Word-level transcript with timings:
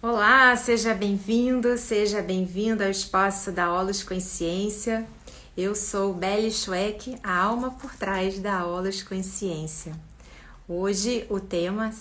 Olá, 0.00 0.54
seja 0.54 0.94
bem-vindo, 0.94 1.76
seja 1.76 2.22
bem-vinda 2.22 2.84
ao 2.84 2.90
espaço 2.90 3.50
da 3.50 3.72
Olos 3.72 4.04
Consciência. 4.04 5.04
Eu 5.56 5.74
sou 5.74 6.14
Belle 6.14 6.52
Schweck, 6.52 7.18
a 7.20 7.36
alma 7.36 7.72
por 7.72 7.92
trás 7.96 8.38
da 8.38 8.64
Olos 8.64 9.02
Consciência. 9.02 9.92
Hoje 10.68 11.26
o 11.28 11.40
tema 11.40 11.92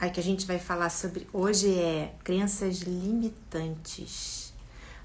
a 0.00 0.08
que 0.08 0.18
a 0.18 0.22
gente 0.22 0.46
vai 0.46 0.58
falar 0.58 0.88
sobre 0.88 1.28
hoje 1.30 1.78
é 1.78 2.14
crenças 2.24 2.78
limitantes. 2.78 4.54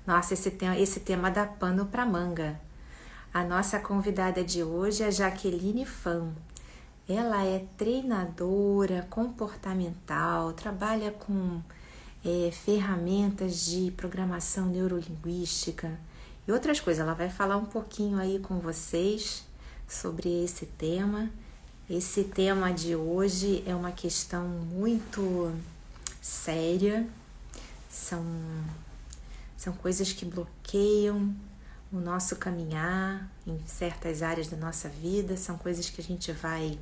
Nossa, 0.08 0.34
esse 0.34 0.52
tema, 0.52 0.80
esse 0.80 1.02
tema 1.02 1.30
dá 1.30 1.46
pano 1.46 1.86
para 1.88 2.06
manga. 2.06 2.58
A 3.34 3.44
nossa 3.44 3.78
convidada 3.78 4.42
de 4.42 4.64
hoje 4.64 5.04
é 5.04 5.12
Jaqueline 5.12 5.86
Fan. 5.86 6.32
Ela 7.10 7.44
é 7.44 7.66
treinadora 7.76 9.06
comportamental, 9.10 10.54
trabalha 10.54 11.12
com 11.12 11.62
é, 12.24 12.52
ferramentas 12.52 13.66
de 13.66 13.92
programação 13.92 14.68
neurolinguística 14.68 16.00
e 16.48 16.52
outras 16.52 16.80
coisas. 16.80 17.02
Ela 17.02 17.14
vai 17.14 17.30
falar 17.30 17.58
um 17.58 17.66
pouquinho 17.66 18.18
aí 18.18 18.40
com 18.40 18.60
vocês 18.60 19.44
sobre 19.88 20.44
esse 20.44 20.66
tema. 20.66 21.30
Esse 21.90 22.24
tema 22.24 22.72
de 22.72 22.96
hoje 22.96 23.64
é 23.66 23.76
uma 23.76 23.92
questão 23.92 24.48
muito 24.48 25.54
séria, 26.22 27.06
são, 27.90 28.24
são 29.58 29.74
coisas 29.74 30.14
que 30.14 30.24
bloqueiam 30.24 31.36
o 31.92 32.00
nosso 32.00 32.38
caminhar 32.38 33.30
em 33.46 33.60
certas 33.68 34.22
áreas 34.22 34.48
da 34.48 34.56
nossa 34.56 34.88
vida, 34.88 35.36
são 35.36 35.58
coisas 35.58 35.90
que 35.90 36.00
a 36.00 36.04
gente 36.04 36.32
vai 36.32 36.80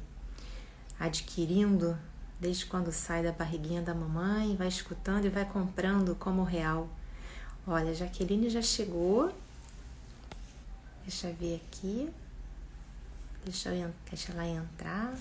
adquirindo 0.99 1.97
desde 2.39 2.65
quando 2.65 2.91
sai 2.91 3.21
da 3.23 3.31
barriguinha 3.31 3.81
da 3.81 3.93
mamãe, 3.93 4.55
vai 4.55 4.67
escutando 4.67 5.25
e 5.25 5.29
vai 5.29 5.45
comprando 5.45 6.15
como 6.15 6.43
real. 6.43 6.89
Olha, 7.67 7.93
Jaqueline 7.93 8.49
já 8.49 8.61
chegou. 8.61 9.33
Deixa 11.03 11.29
eu 11.29 11.35
ver 11.35 11.55
aqui. 11.55 12.11
Deixa, 13.43 13.73
eu, 13.75 13.93
deixa 14.09 14.31
ela 14.31 14.47
entrar. 14.47 15.13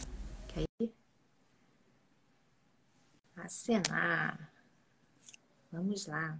Que 0.49 0.67
aí. 0.81 0.93
Acenar. 3.37 4.51
Vamos 5.73 6.07
lá. 6.07 6.39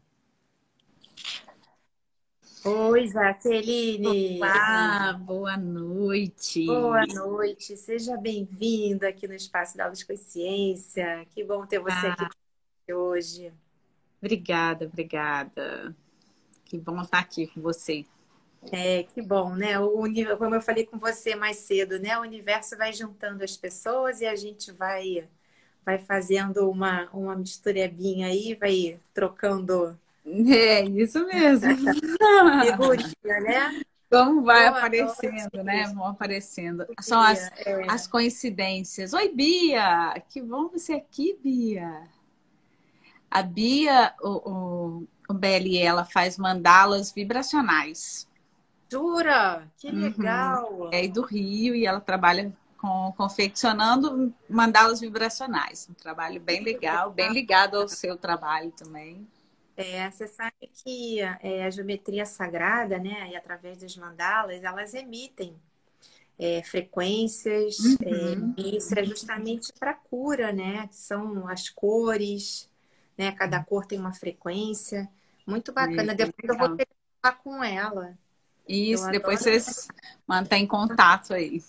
Oi, 2.65 3.07
Jaqueline. 3.07 4.39
Olá, 4.39 5.13
boa 5.13 5.57
noite. 5.57 6.67
Boa 6.67 7.07
noite, 7.07 7.77
seja 7.77 8.17
bem-vinda 8.17 9.09
aqui 9.09 9.29
no 9.29 9.35
Espaço 9.35 9.77
da 9.77 9.85
Aula 9.85 9.95
de 9.95 10.05
Consciência. 10.05 11.25
Que 11.31 11.45
bom 11.45 11.65
ter 11.65 11.79
você 11.79 12.09
ah. 12.09 12.13
aqui 12.15 12.93
hoje. 12.93 13.53
Obrigada, 14.21 14.87
obrigada. 14.87 15.95
Que 16.65 16.77
bom 16.77 17.01
estar 17.01 17.21
aqui 17.21 17.47
com 17.47 17.61
você. 17.61 18.05
É, 18.73 19.05
que 19.05 19.23
bom, 19.23 19.55
né? 19.55 19.79
O, 19.79 20.03
como 20.37 20.55
eu 20.55 20.61
falei 20.61 20.85
com 20.85 20.99
você 20.99 21.37
mais 21.37 21.59
cedo, 21.59 21.99
né? 22.01 22.19
O 22.19 22.23
universo 22.23 22.77
vai 22.77 22.93
juntando 22.93 23.45
as 23.45 23.57
pessoas 23.57 24.21
e 24.21 24.27
a 24.27 24.35
gente 24.35 24.73
vai 24.73 25.29
vai 25.85 25.99
fazendo 25.99 26.69
uma, 26.69 27.09
uma 27.15 27.35
misturebinha 27.35 28.27
aí, 28.27 28.55
vai 28.55 29.01
trocando 29.15 29.99
é, 30.53 30.85
isso 30.85 31.25
mesmo. 31.27 31.77
Figurinha, 32.65 33.41
né? 33.41 33.83
Como 34.11 34.43
vai 34.43 34.69
Boa 34.69 34.79
aparecendo, 34.79 35.63
né? 35.63 35.85
Vão 35.95 36.07
aparecendo. 36.07 36.87
São 37.01 37.21
as, 37.21 37.51
é. 37.59 37.85
as 37.89 38.07
coincidências. 38.07 39.13
Oi, 39.13 39.29
Bia! 39.29 40.15
Que 40.29 40.41
bom 40.41 40.69
você 40.69 40.95
aqui, 40.95 41.39
Bia. 41.43 42.09
A 43.31 43.43
Bia, 43.43 44.15
o, 44.23 44.51
o, 44.51 45.09
o 45.29 45.35
BLE, 45.35 45.79
ela 45.79 46.05
faz 46.07 46.39
mandalas 46.39 47.13
vibracionais. 47.13 48.27
Jura? 48.91 49.69
Que 49.77 49.89
uhum. 49.89 50.01
legal! 50.01 50.73
Uhum. 50.73 50.91
É 50.91 51.07
do 51.07 51.23
Rio 51.23 51.75
e 51.75 51.85
ela 51.85 52.01
trabalha 52.01 52.51
com 52.79 53.13
confeccionando 53.15 54.33
mandalas 54.49 55.01
vibracionais. 55.01 55.87
Um 55.91 55.95
trabalho 55.95 56.41
bem 56.41 56.63
legal, 56.63 57.11
bem 57.11 57.31
ligado 57.31 57.77
ao 57.77 57.89
seu 57.89 58.17
trabalho 58.17 58.71
também. 58.71 59.27
É, 59.81 60.11
você 60.11 60.27
sabe 60.27 60.69
que 60.75 61.21
é, 61.21 61.65
a 61.65 61.71
geometria 61.71 62.27
sagrada, 62.27 62.99
né, 62.99 63.31
e 63.31 63.37
através 63.37 63.79
das 63.79 63.97
mandalas, 63.97 64.65
elas 64.65 64.93
emitem 64.93 65.57
é, 66.37 66.65
frequências, 66.65 67.77
é, 68.03 68.11
uhum. 68.11 68.55
e 68.57 68.77
isso 68.77 68.99
é 68.99 69.05
justamente 69.05 69.73
para 69.79 69.95
cura, 69.95 70.53
né? 70.53 70.89
São 70.91 71.49
as 71.49 71.69
cores, 71.69 72.69
né? 73.17 73.31
Cada 73.33 73.63
cor 73.63 73.87
tem 73.87 73.99
uma 73.99 74.13
frequência. 74.13 75.09
Muito 75.47 75.73
bacana. 75.73 76.15
Depois 76.15 76.49
eu 76.49 76.59
vou 76.59 76.77
ter 76.77 76.87
que 76.87 76.93
falar 77.23 77.37
com 77.37 77.63
ela. 77.63 78.19
Isso, 78.69 79.09
depois 79.11 79.41
vocês 79.41 79.89
mantêm 80.27 80.67
contato 80.67 81.35
aí. 81.35 81.63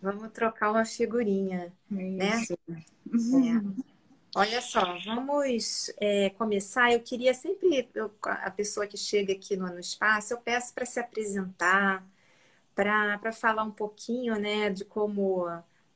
Vamos 0.00 0.30
trocar 0.32 0.70
uma 0.70 0.84
figurinha, 0.84 1.72
né? 1.90 2.42
isso. 2.42 2.58
né? 2.68 3.62
Olha 4.36 4.60
só, 4.60 4.98
vamos 5.04 5.92
é, 5.98 6.30
começar. 6.30 6.92
Eu 6.92 7.00
queria 7.00 7.32
sempre, 7.32 7.88
eu, 7.94 8.10
a 8.24 8.50
pessoa 8.50 8.86
que 8.86 8.96
chega 8.96 9.32
aqui 9.32 9.56
no, 9.56 9.66
no 9.68 9.78
espaço, 9.78 10.32
eu 10.32 10.38
peço 10.38 10.74
para 10.74 10.84
se 10.84 10.98
apresentar, 10.98 12.04
para 12.74 13.32
falar 13.32 13.62
um 13.62 13.70
pouquinho 13.70 14.34
né, 14.36 14.70
de 14.70 14.84
como 14.84 15.46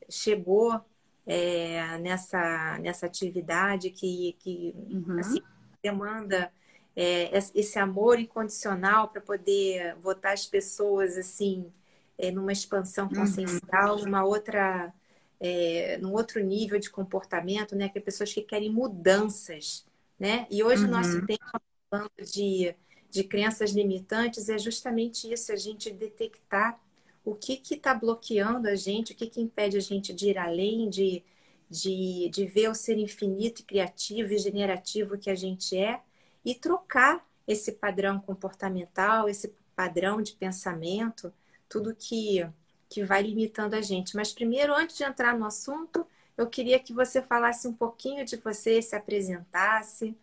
chegou 0.09 0.81
é, 1.27 1.99
nessa, 1.99 2.79
nessa 2.79 3.07
atividade 3.07 3.91
que, 3.91 4.37
que 4.39 4.75
uhum. 4.91 5.19
assim, 5.19 5.43
demanda 5.83 6.53
é, 6.97 7.31
esse 7.55 7.79
amor 7.79 8.19
incondicional 8.19 9.09
para 9.09 9.21
poder 9.21 9.95
botar 9.97 10.33
as 10.33 10.47
pessoas 10.47 11.17
assim 11.17 11.71
é, 12.17 12.31
numa 12.31 12.53
expansão 12.53 13.07
uhum. 13.07 13.15
consciencial, 13.15 13.97
uhum. 13.97 14.05
numa 14.05 14.25
outra 14.25 14.93
é, 15.41 15.99
num 15.99 16.13
outro 16.13 16.43
nível 16.43 16.79
de 16.79 16.91
comportamento, 16.91 17.77
né? 17.77 17.89
Que 17.89 17.99
é 17.99 18.01
pessoas 18.01 18.33
que 18.33 18.43
querem 18.43 18.71
mudanças, 18.71 19.87
né? 20.19 20.47
E 20.51 20.63
hoje 20.63 20.85
uhum. 20.85 20.89
o 20.89 20.93
nosso 20.93 21.27
tempo 21.27 21.45
falando 21.91 22.11
de, 22.21 22.75
de 23.11 23.25
crenças 23.25 23.71
limitantes 23.71 24.49
é 24.49 24.59
justamente 24.59 25.33
isso, 25.33 25.53
a 25.53 25.57
gente 25.57 25.91
detectar 25.91 26.81
o 27.25 27.35
que 27.35 27.61
está 27.71 27.95
bloqueando 27.95 28.69
a 28.69 28.75
gente, 28.75 29.13
o 29.13 29.15
que, 29.15 29.27
que 29.27 29.41
impede 29.41 29.77
a 29.77 29.81
gente 29.81 30.13
de 30.13 30.31
ir 30.31 30.39
além, 30.39 30.89
de, 30.89 31.23
de, 31.69 32.31
de 32.31 32.47
ver 32.47 32.71
o 32.71 32.75
ser 32.75 32.99
infinito 32.99 33.61
e 33.61 33.65
criativo 33.65 34.33
e 34.33 34.39
generativo 34.39 35.19
que 35.19 35.29
a 35.29 35.35
gente 35.35 35.77
é 35.77 36.01
e 36.45 36.55
trocar 36.55 37.27
esse 37.47 37.73
padrão 37.73 38.19
comportamental, 38.21 39.29
esse 39.29 39.55
padrão 39.77 40.23
de 40.23 40.33
pensamento, 40.33 41.33
tudo 41.69 41.95
que 41.95 42.47
que 42.89 43.05
vai 43.05 43.23
limitando 43.23 43.75
a 43.77 43.81
gente. 43.81 44.17
Mas 44.17 44.33
primeiro, 44.33 44.75
antes 44.75 44.97
de 44.97 45.05
entrar 45.05 45.37
no 45.39 45.47
assunto, 45.47 46.07
eu 46.37 46.49
queria 46.49 46.79
que 46.79 46.93
você 46.93 47.21
falasse 47.21 47.67
um 47.69 47.73
pouquinho 47.73 48.25
de 48.25 48.37
você, 48.37 48.81
se 48.81 48.97
apresentasse 48.97 50.17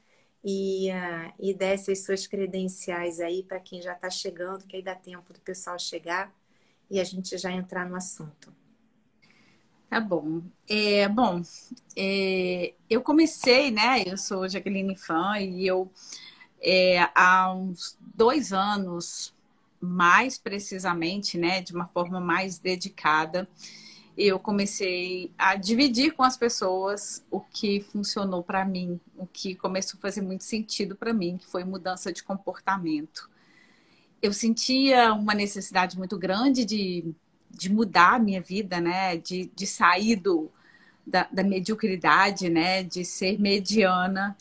e, 0.44 0.90
uh, 0.92 1.34
e 1.40 1.54
desse 1.54 1.92
as 1.92 2.04
suas 2.04 2.26
credenciais 2.26 3.20
aí 3.20 3.44
para 3.44 3.60
quem 3.60 3.82
já 3.82 3.94
está 3.94 4.10
chegando, 4.10 4.66
que 4.66 4.78
aí 4.78 4.82
dá 4.82 4.96
tempo 4.96 5.34
do 5.34 5.40
pessoal 5.42 5.78
chegar 5.78 6.34
e 6.90 7.00
a 7.00 7.04
gente 7.04 7.38
já 7.38 7.52
entrar 7.52 7.88
no 7.88 7.96
assunto. 7.96 8.54
Tá 9.90 10.00
bom. 10.00 10.42
É, 10.68 11.08
bom, 11.08 11.42
é, 11.96 12.74
eu 12.90 13.02
comecei, 13.02 13.72
né? 13.72 14.04
Eu 14.06 14.18
sou 14.18 14.48
Jaqueline 14.48 14.96
Fã 14.96 15.40
e 15.40 15.68
eu 15.68 15.92
é, 16.62 17.08
há 17.14 17.54
uns 17.54 17.98
dois 18.00 18.52
anos 18.52 19.35
mais 19.80 20.38
precisamente, 20.38 21.38
né, 21.38 21.62
de 21.62 21.74
uma 21.74 21.88
forma 21.88 22.20
mais 22.20 22.60
dedicada, 22.60 23.48
eu 24.18 24.40
comecei 24.40 25.32
a 25.38 25.56
dividir 25.56 26.14
com 26.14 26.24
as 26.24 26.38
pessoas 26.38 27.24
o 27.30 27.42
que 27.42 27.82
funcionou 27.82 28.42
para 28.42 28.64
mim, 28.64 29.00
o 29.18 29.28
que 29.28 29.56
começou 29.56 29.98
a 29.98 30.02
fazer 30.02 30.22
muito 30.22 30.44
sentido 30.44 30.96
para 30.96 31.14
mim, 31.14 31.38
que 31.38 31.46
foi 31.46 31.66
mudança 31.66 32.14
de 32.14 32.24
comportamento. 32.24 33.30
Eu 34.22 34.32
sentia 34.32 35.14
uma 35.14 35.34
necessidade 35.34 35.98
muito 35.98 36.18
grande 36.18 36.64
de, 36.64 37.14
de 37.52 37.70
mudar 37.72 38.16
a 38.16 38.20
minha 38.20 38.42
vida, 38.42 38.80
né, 38.80 39.18
de, 39.18 39.52
de 39.54 39.68
sair 39.68 40.16
do, 40.16 40.50
da, 41.06 41.28
da 41.30 41.44
mediocridade, 41.44 42.50
né, 42.50 42.84
de 42.84 43.04
ser 43.04 43.38
mediana. 43.38 44.36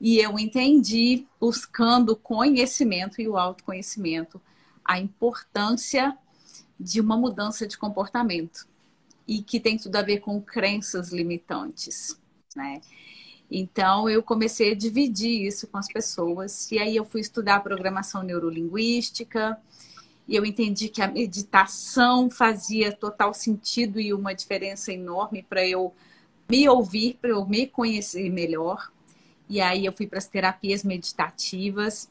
E 0.00 0.18
eu 0.18 0.38
entendi, 0.38 1.26
buscando 1.40 2.14
conhecimento 2.14 3.20
e 3.20 3.28
o 3.28 3.36
autoconhecimento, 3.36 4.40
a 4.88 4.98
importância 4.98 6.16
de 6.80 6.98
uma 6.98 7.16
mudança 7.16 7.66
de 7.66 7.76
comportamento 7.76 8.66
e 9.26 9.42
que 9.42 9.60
tem 9.60 9.76
tudo 9.76 9.96
a 9.96 10.02
ver 10.02 10.20
com 10.20 10.40
crenças 10.40 11.12
limitantes, 11.12 12.18
né? 12.56 12.80
Então 13.50 14.08
eu 14.08 14.22
comecei 14.22 14.72
a 14.72 14.74
dividir 14.74 15.46
isso 15.46 15.66
com 15.66 15.76
as 15.76 15.88
pessoas 15.88 16.70
e 16.72 16.78
aí 16.78 16.96
eu 16.96 17.04
fui 17.04 17.20
estudar 17.20 17.60
programação 17.60 18.22
neurolinguística 18.22 19.58
e 20.26 20.34
eu 20.36 20.44
entendi 20.44 20.88
que 20.88 21.02
a 21.02 21.08
meditação 21.08 22.30
fazia 22.30 22.90
total 22.92 23.34
sentido 23.34 24.00
e 24.00 24.12
uma 24.12 24.34
diferença 24.34 24.92
enorme 24.92 25.42
para 25.42 25.66
eu 25.66 25.94
me 26.48 26.68
ouvir, 26.68 27.18
para 27.20 27.30
eu 27.30 27.44
me 27.46 27.66
conhecer 27.66 28.30
melhor. 28.30 28.90
E 29.48 29.60
aí 29.60 29.86
eu 29.86 29.92
fui 29.92 30.06
para 30.06 30.18
as 30.18 30.26
terapias 30.26 30.84
meditativas. 30.84 32.10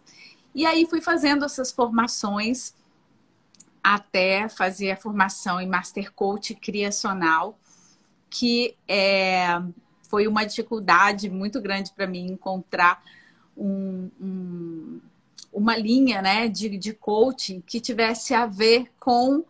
E 0.57 0.65
aí 0.65 0.87
fui 0.87 1.01
fazendo 1.01 1.45
essas 1.45 1.71
formações 1.71 2.73
até 3.83 4.49
fazer 4.49 4.89
a 4.89 4.97
formação 4.97 5.61
em 5.61 5.67
Master 5.67 6.11
Coach 6.11 6.55
Criacional, 6.55 7.59
que 8.27 8.75
é, 8.87 9.49
foi 10.09 10.27
uma 10.27 10.43
dificuldade 10.45 11.29
muito 11.29 11.61
grande 11.61 11.91
para 11.93 12.07
mim 12.07 12.25
encontrar 12.25 13.03
um, 13.55 14.09
um, 14.19 14.99
uma 15.53 15.77
linha 15.77 16.23
né, 16.23 16.47
de, 16.47 16.75
de 16.75 16.91
coaching 16.91 17.61
que 17.61 17.79
tivesse 17.79 18.33
a 18.33 18.47
ver 18.47 18.91
com 18.99 19.45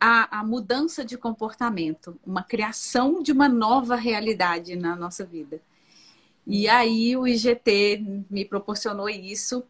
a, 0.00 0.40
a, 0.40 0.44
mudança 0.44 1.04
de 1.04 1.16
comportamento, 1.16 2.18
uma 2.26 2.42
criação 2.42 3.22
de 3.22 3.30
uma 3.30 3.48
nova 3.48 3.94
realidade 3.94 4.74
na 4.74 4.96
nossa 4.96 5.24
vida. 5.24 5.60
E 6.44 6.68
aí 6.68 7.16
o 7.16 7.28
IGT 7.28 8.24
me 8.28 8.44
proporcionou 8.44 9.08
isso 9.08 9.62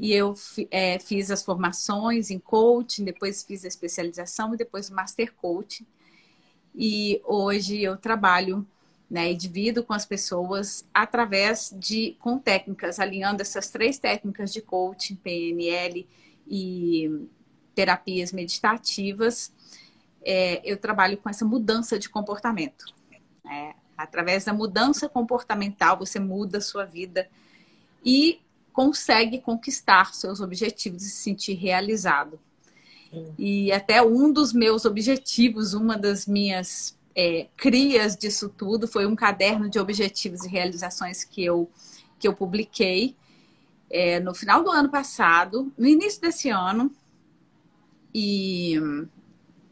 e 0.00 0.14
eu 0.14 0.34
é, 0.70 0.98
fiz 0.98 1.30
as 1.30 1.42
formações 1.42 2.30
em 2.30 2.38
coaching, 2.38 3.04
depois 3.04 3.42
fiz 3.42 3.66
a 3.66 3.68
especialização 3.68 4.54
e 4.54 4.56
depois 4.56 4.88
o 4.88 4.94
Master 4.94 5.30
Coaching. 5.34 5.86
E 6.74 7.20
hoje 7.22 7.82
eu 7.82 7.98
trabalho 7.98 8.66
né, 9.10 9.30
e 9.30 9.36
divido 9.36 9.84
com 9.84 9.92
as 9.92 10.06
pessoas 10.06 10.88
através 10.94 11.76
de 11.78 12.16
com 12.18 12.38
técnicas, 12.38 12.98
alinhando 12.98 13.42
essas 13.42 13.68
três 13.68 13.98
técnicas 13.98 14.54
de 14.54 14.62
coaching, 14.62 15.16
PNL 15.16 16.08
e 16.48 17.26
terapias 17.74 18.32
meditativas, 18.32 19.52
é, 20.22 20.62
eu 20.64 20.78
trabalho 20.78 21.18
com 21.18 21.28
essa 21.28 21.44
mudança 21.44 21.98
de 21.98 22.08
comportamento. 22.08 22.86
Né? 23.44 23.74
Através 23.98 24.46
da 24.46 24.54
mudança 24.54 25.10
comportamental, 25.10 25.98
você 25.98 26.18
muda 26.18 26.56
a 26.56 26.62
sua 26.62 26.86
vida 26.86 27.28
e 28.02 28.40
consegue 28.80 29.38
conquistar 29.42 30.14
seus 30.14 30.40
objetivos 30.40 31.02
e 31.02 31.10
se 31.10 31.16
sentir 31.16 31.52
realizado. 31.52 32.40
E 33.38 33.70
até 33.70 34.00
um 34.00 34.32
dos 34.32 34.54
meus 34.54 34.86
objetivos, 34.86 35.74
uma 35.74 35.98
das 35.98 36.26
minhas 36.26 36.96
é, 37.14 37.48
crias 37.58 38.16
disso 38.16 38.48
tudo, 38.48 38.88
foi 38.88 39.04
um 39.04 39.14
caderno 39.14 39.68
de 39.68 39.78
objetivos 39.78 40.44
e 40.44 40.48
realizações 40.48 41.24
que 41.24 41.44
eu, 41.44 41.68
que 42.18 42.26
eu 42.26 42.32
publiquei 42.32 43.14
é, 43.90 44.18
no 44.18 44.34
final 44.34 44.64
do 44.64 44.70
ano 44.70 44.88
passado, 44.88 45.70
no 45.76 45.86
início 45.86 46.18
desse 46.22 46.48
ano, 46.48 46.90
e 48.14 48.80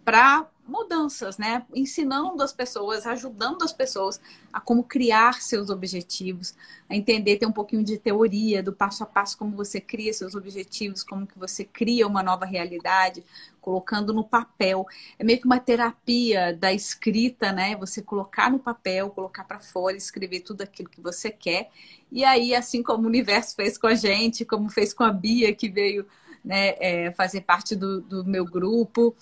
para 0.05 0.47
mudanças, 0.69 1.39
né? 1.39 1.65
Ensinando 1.75 2.43
as 2.43 2.53
pessoas, 2.53 3.07
ajudando 3.07 3.63
as 3.65 3.73
pessoas 3.73 4.21
a 4.53 4.61
como 4.61 4.85
criar 4.85 5.41
seus 5.41 5.71
objetivos, 5.71 6.55
a 6.89 6.95
entender, 6.95 7.39
ter 7.39 7.47
um 7.47 7.53
pouquinho 7.53 7.83
de 7.83 7.97
teoria 7.97 8.63
do 8.63 8.73
passo 8.73 9.03
a 9.03 9.07
passo 9.07 9.39
como 9.39 9.57
você 9.57 9.81
cria 9.81 10.13
seus 10.13 10.35
objetivos, 10.35 11.03
como 11.03 11.27
que 11.27 11.39
você 11.39 11.65
cria 11.65 12.07
uma 12.07 12.23
nova 12.23 12.45
realidade, 12.45 13.25
colocando 13.61 14.13
no 14.13 14.23
papel. 14.23 14.87
É 15.19 15.25
meio 15.25 15.41
que 15.41 15.47
uma 15.47 15.59
terapia 15.59 16.55
da 16.55 16.73
escrita, 16.73 17.51
né? 17.51 17.75
Você 17.77 18.03
colocar 18.03 18.51
no 18.51 18.59
papel, 18.59 19.11
colocar 19.11 19.45
para 19.45 19.59
fora, 19.59 19.97
escrever 19.97 20.41
tudo 20.41 20.63
aquilo 20.63 20.89
que 20.89 21.01
você 21.01 21.31
quer. 21.31 21.71
E 22.13 22.25
aí, 22.25 22.55
assim 22.55 22.83
como 22.83 23.05
o 23.05 23.07
universo 23.07 23.57
fez 23.57 23.79
com 23.79 23.87
a 23.87 23.95
gente, 23.95 24.45
como 24.45 24.69
fez 24.69 24.93
com 24.93 25.03
a 25.03 25.13
Bia, 25.13 25.55
que 25.55 25.69
veio 25.69 26.07
né, 26.45 26.75
é, 26.79 27.13
fazer 27.13 27.43
parte 27.43 27.75
do, 27.75 28.01
do 28.01 28.25
meu 28.25 28.45
grupo, 28.45 29.15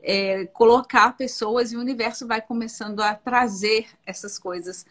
é, 0.00 0.46
colocar 0.46 1.16
pessoas 1.16 1.72
e 1.72 1.76
o 1.76 1.80
universo 1.80 2.26
vai 2.26 2.40
começando 2.40 3.00
a 3.00 3.14
trazer 3.14 3.88
essas 4.06 4.38
coisas 4.38 4.86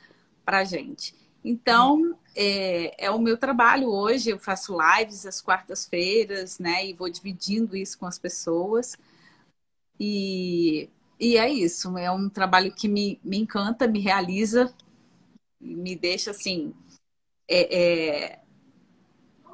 para 0.45 0.59
a 0.59 0.63
gente. 0.63 1.15
Então, 1.44 2.18
é, 2.36 3.06
é, 3.06 3.12
o 3.12 3.19
meu 3.19 3.38
trabalho 3.38 3.89
hoje. 3.89 4.30
Eu 4.30 4.39
faço 4.39 4.77
lives 4.77 5.25
às 5.25 5.42
quartas-feiras, 5.42 6.59
né? 6.59 6.86
E 6.86 6.94
vou 6.94 7.09
dividindo 7.09 7.75
isso 7.75 7.98
com 7.98 8.06
as 8.06 8.19
pessoas. 8.19 8.98
E, 10.00 10.89
e 11.19 11.38
é 11.38 11.50
isso. 11.50 11.98
É 11.98 12.12
um 12.12 12.30
trabalho 12.30 12.74
que 12.74 12.88
me, 12.88 13.19
me 13.24 13.38
encanta, 13.38 13.88
me 13.88 14.00
realiza, 14.00 14.74
me 15.59 15.95
deixa 15.95 16.31
assim. 16.31 16.74
É, 17.48 17.77
é, 17.77 18.39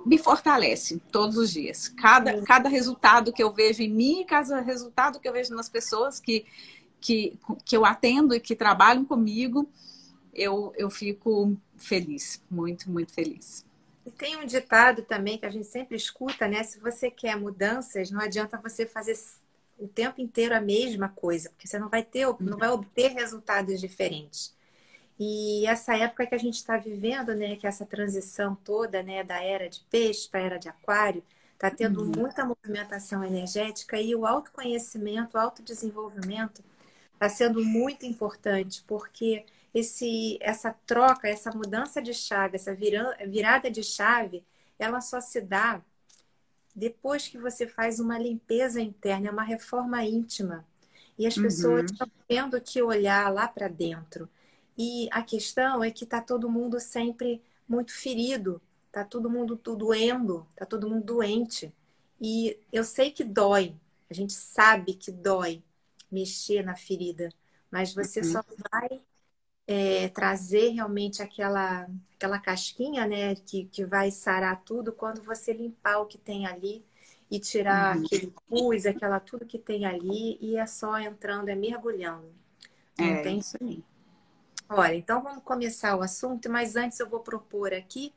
me 0.05 0.17
fortalece 0.17 1.01
todos 1.11 1.37
os 1.37 1.51
dias. 1.51 1.87
Cada, 1.87 2.41
cada 2.43 2.69
resultado 2.69 3.31
que 3.31 3.41
eu 3.41 3.51
vejo 3.51 3.81
em 3.81 3.89
mim, 3.89 4.25
cada 4.27 4.59
resultado 4.61 5.19
que 5.19 5.27
eu 5.27 5.33
vejo 5.33 5.55
nas 5.55 5.69
pessoas 5.69 6.19
que, 6.19 6.45
que, 6.99 7.37
que 7.65 7.75
eu 7.75 7.85
atendo 7.85 8.35
e 8.35 8.39
que 8.39 8.55
trabalham 8.55 9.05
comigo, 9.05 9.69
eu, 10.33 10.73
eu 10.75 10.89
fico 10.89 11.55
feliz, 11.77 12.41
muito, 12.49 12.89
muito 12.89 13.13
feliz. 13.13 13.65
E 14.05 14.11
tem 14.11 14.35
um 14.37 14.45
ditado 14.45 15.03
também 15.03 15.37
que 15.37 15.45
a 15.45 15.49
gente 15.49 15.67
sempre 15.67 15.95
escuta, 15.95 16.47
né? 16.47 16.63
Se 16.63 16.79
você 16.79 17.09
quer 17.09 17.37
mudanças, 17.37 18.11
não 18.11 18.19
adianta 18.19 18.57
você 18.61 18.85
fazer 18.85 19.17
o 19.77 19.87
tempo 19.87 20.21
inteiro 20.21 20.55
a 20.55 20.61
mesma 20.61 21.09
coisa, 21.09 21.49
porque 21.49 21.67
você 21.67 21.79
não 21.79 21.89
vai 21.89 22.03
ter, 22.03 22.27
não 22.39 22.57
vai 22.57 22.69
obter 22.69 23.13
resultados 23.13 23.79
diferentes. 23.79 24.53
E 25.19 25.65
essa 25.67 25.95
época 25.95 26.25
que 26.25 26.35
a 26.35 26.39
gente 26.39 26.55
está 26.55 26.77
vivendo, 26.77 27.35
né, 27.35 27.55
que 27.55 27.67
essa 27.67 27.85
transição 27.85 28.55
toda, 28.55 29.03
né, 29.03 29.23
da 29.23 29.41
era 29.43 29.69
de 29.69 29.79
peixe 29.89 30.27
para 30.27 30.39
a 30.39 30.43
era 30.43 30.57
de 30.57 30.67
aquário, 30.67 31.23
está 31.53 31.69
tendo 31.69 32.01
uhum. 32.01 32.11
muita 32.17 32.43
movimentação 32.43 33.23
energética 33.23 33.99
e 33.99 34.15
o 34.15 34.25
autoconhecimento, 34.25 35.37
o 35.37 35.39
autodesenvolvimento 35.39 36.63
está 37.13 37.29
sendo 37.29 37.63
muito 37.63 38.05
importante, 38.05 38.83
porque 38.85 39.45
esse, 39.73 40.37
essa 40.41 40.75
troca, 40.85 41.27
essa 41.27 41.51
mudança 41.51 42.01
de 42.01 42.13
chave, 42.13 42.55
essa 42.55 42.75
virada 42.75 43.71
de 43.71 43.83
chave, 43.83 44.43
ela 44.77 44.99
só 44.99 45.21
se 45.21 45.39
dá 45.39 45.81
depois 46.75 47.27
que 47.27 47.37
você 47.37 47.67
faz 47.67 47.99
uma 47.99 48.17
limpeza 48.17 48.81
interna, 48.81 49.27
é 49.27 49.31
uma 49.31 49.43
reforma 49.43 50.03
íntima. 50.03 50.65
E 51.17 51.27
as 51.27 51.35
pessoas 51.35 51.81
uhum. 51.81 51.85
estão 51.85 52.11
tendo 52.27 52.59
que 52.59 52.81
olhar 52.81 53.31
lá 53.31 53.47
para 53.47 53.67
dentro. 53.67 54.27
E 54.77 55.07
a 55.11 55.21
questão 55.21 55.83
é 55.83 55.91
que 55.91 56.03
está 56.03 56.21
todo 56.21 56.49
mundo 56.49 56.79
sempre 56.79 57.41
muito 57.67 57.93
ferido, 57.93 58.61
está 58.87 59.03
todo 59.03 59.29
mundo 59.29 59.55
doendo, 59.55 60.47
está 60.51 60.65
todo 60.65 60.89
mundo 60.89 61.03
doente. 61.03 61.73
E 62.19 62.59
eu 62.71 62.83
sei 62.83 63.11
que 63.11 63.23
dói, 63.23 63.75
a 64.09 64.13
gente 64.13 64.33
sabe 64.33 64.93
que 64.93 65.11
dói 65.11 65.63
mexer 66.11 66.63
na 66.63 66.75
ferida, 66.75 67.29
mas 67.71 67.93
você 67.93 68.19
uhum. 68.19 68.31
só 68.31 68.43
vai 68.71 69.01
é, 69.65 70.07
trazer 70.09 70.69
realmente 70.69 71.21
aquela, 71.21 71.89
aquela 72.15 72.39
casquinha, 72.39 73.07
né, 73.07 73.35
que, 73.35 73.65
que 73.65 73.85
vai 73.85 74.11
sarar 74.11 74.63
tudo 74.63 74.91
quando 74.91 75.23
você 75.23 75.53
limpar 75.53 75.99
o 75.99 76.05
que 76.05 76.17
tem 76.17 76.45
ali 76.45 76.85
e 77.31 77.39
tirar 77.39 77.97
uhum. 77.97 78.05
aquele 78.05 78.33
pus, 78.47 78.85
aquela 78.85 79.19
tudo 79.19 79.45
que 79.45 79.57
tem 79.57 79.85
ali 79.85 80.37
e 80.39 80.55
é 80.55 80.65
só 80.65 80.99
entrando, 80.99 81.49
é 81.49 81.55
mergulhando. 81.55 82.31
É, 82.97 83.23
tem 83.23 83.39
isso 83.39 83.57
aí. 83.59 83.83
Olha, 84.75 84.95
então 84.95 85.21
vamos 85.21 85.43
começar 85.43 85.95
o 85.95 86.01
assunto, 86.01 86.49
mas 86.49 86.75
antes 86.75 86.99
eu 86.99 87.07
vou 87.07 87.19
propor 87.19 87.73
aqui, 87.73 88.13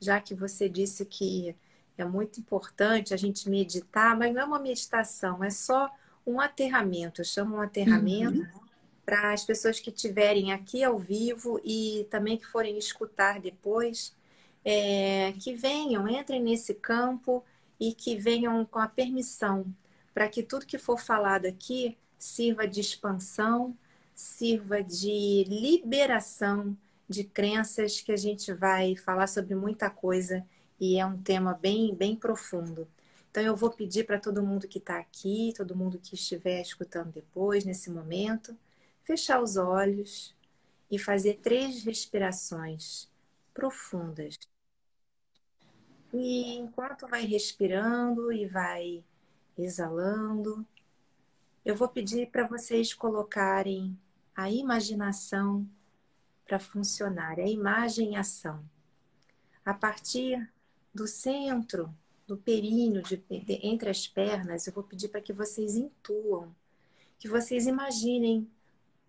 já 0.00 0.20
que 0.20 0.34
você 0.34 0.68
disse 0.68 1.04
que 1.04 1.54
é 1.96 2.04
muito 2.04 2.40
importante 2.40 3.14
a 3.14 3.16
gente 3.16 3.48
meditar, 3.48 4.16
mas 4.16 4.34
não 4.34 4.42
é 4.42 4.44
uma 4.44 4.58
meditação, 4.58 5.44
é 5.44 5.50
só 5.50 5.90
um 6.26 6.40
aterramento. 6.40 7.20
Eu 7.20 7.24
chamo 7.24 7.56
um 7.56 7.60
aterramento 7.60 8.40
uhum. 8.40 8.60
para 9.04 9.32
as 9.32 9.44
pessoas 9.44 9.78
que 9.78 9.90
estiverem 9.90 10.52
aqui 10.52 10.82
ao 10.82 10.98
vivo 10.98 11.60
e 11.64 12.06
também 12.10 12.36
que 12.36 12.46
forem 12.46 12.76
escutar 12.78 13.40
depois, 13.40 14.16
é, 14.64 15.32
que 15.38 15.54
venham, 15.54 16.08
entrem 16.08 16.42
nesse 16.42 16.74
campo 16.74 17.44
e 17.78 17.94
que 17.94 18.16
venham 18.16 18.64
com 18.64 18.78
a 18.78 18.88
permissão 18.88 19.66
para 20.12 20.28
que 20.28 20.42
tudo 20.42 20.66
que 20.66 20.78
for 20.78 20.98
falado 20.98 21.46
aqui 21.46 21.96
sirva 22.18 22.66
de 22.66 22.80
expansão, 22.80 23.76
sirva 24.20 24.82
de 24.82 25.44
liberação 25.44 26.76
de 27.08 27.24
crenças 27.24 28.02
que 28.02 28.12
a 28.12 28.16
gente 28.16 28.52
vai 28.52 28.94
falar 28.94 29.26
sobre 29.26 29.54
muita 29.54 29.88
coisa 29.88 30.46
e 30.78 30.98
é 30.98 31.06
um 31.06 31.20
tema 31.22 31.54
bem, 31.54 31.94
bem 31.94 32.14
profundo. 32.14 32.86
Então 33.30 33.42
eu 33.42 33.56
vou 33.56 33.70
pedir 33.70 34.04
para 34.04 34.20
todo 34.20 34.42
mundo 34.42 34.68
que 34.68 34.76
está 34.76 34.98
aqui, 34.98 35.54
todo 35.56 35.74
mundo 35.74 35.98
que 35.98 36.14
estiver 36.14 36.60
escutando 36.60 37.10
depois, 37.12 37.64
nesse 37.64 37.90
momento, 37.90 38.54
fechar 39.04 39.42
os 39.42 39.56
olhos 39.56 40.36
e 40.90 40.98
fazer 40.98 41.38
três 41.42 41.82
respirações 41.82 43.08
profundas. 43.54 44.38
E 46.12 46.56
enquanto 46.58 47.08
vai 47.08 47.24
respirando 47.24 48.30
e 48.30 48.46
vai 48.46 49.02
exalando, 49.56 50.66
eu 51.64 51.74
vou 51.74 51.88
pedir 51.88 52.30
para 52.30 52.46
vocês 52.46 52.92
colocarem 52.92 53.98
a 54.34 54.50
imaginação 54.50 55.68
para 56.46 56.58
funcionar, 56.58 57.38
é 57.38 57.48
imagem 57.48 58.12
e 58.12 58.16
ação. 58.16 58.64
A 59.64 59.72
partir 59.72 60.50
do 60.92 61.06
centro, 61.06 61.94
do 62.26 62.36
períneo, 62.36 63.02
de, 63.02 63.16
de, 63.16 63.66
entre 63.66 63.90
as 63.90 64.06
pernas, 64.06 64.66
eu 64.66 64.72
vou 64.72 64.82
pedir 64.82 65.08
para 65.08 65.20
que 65.20 65.32
vocês 65.32 65.76
intuam, 65.76 66.54
que 67.18 67.28
vocês 67.28 67.66
imaginem 67.66 68.50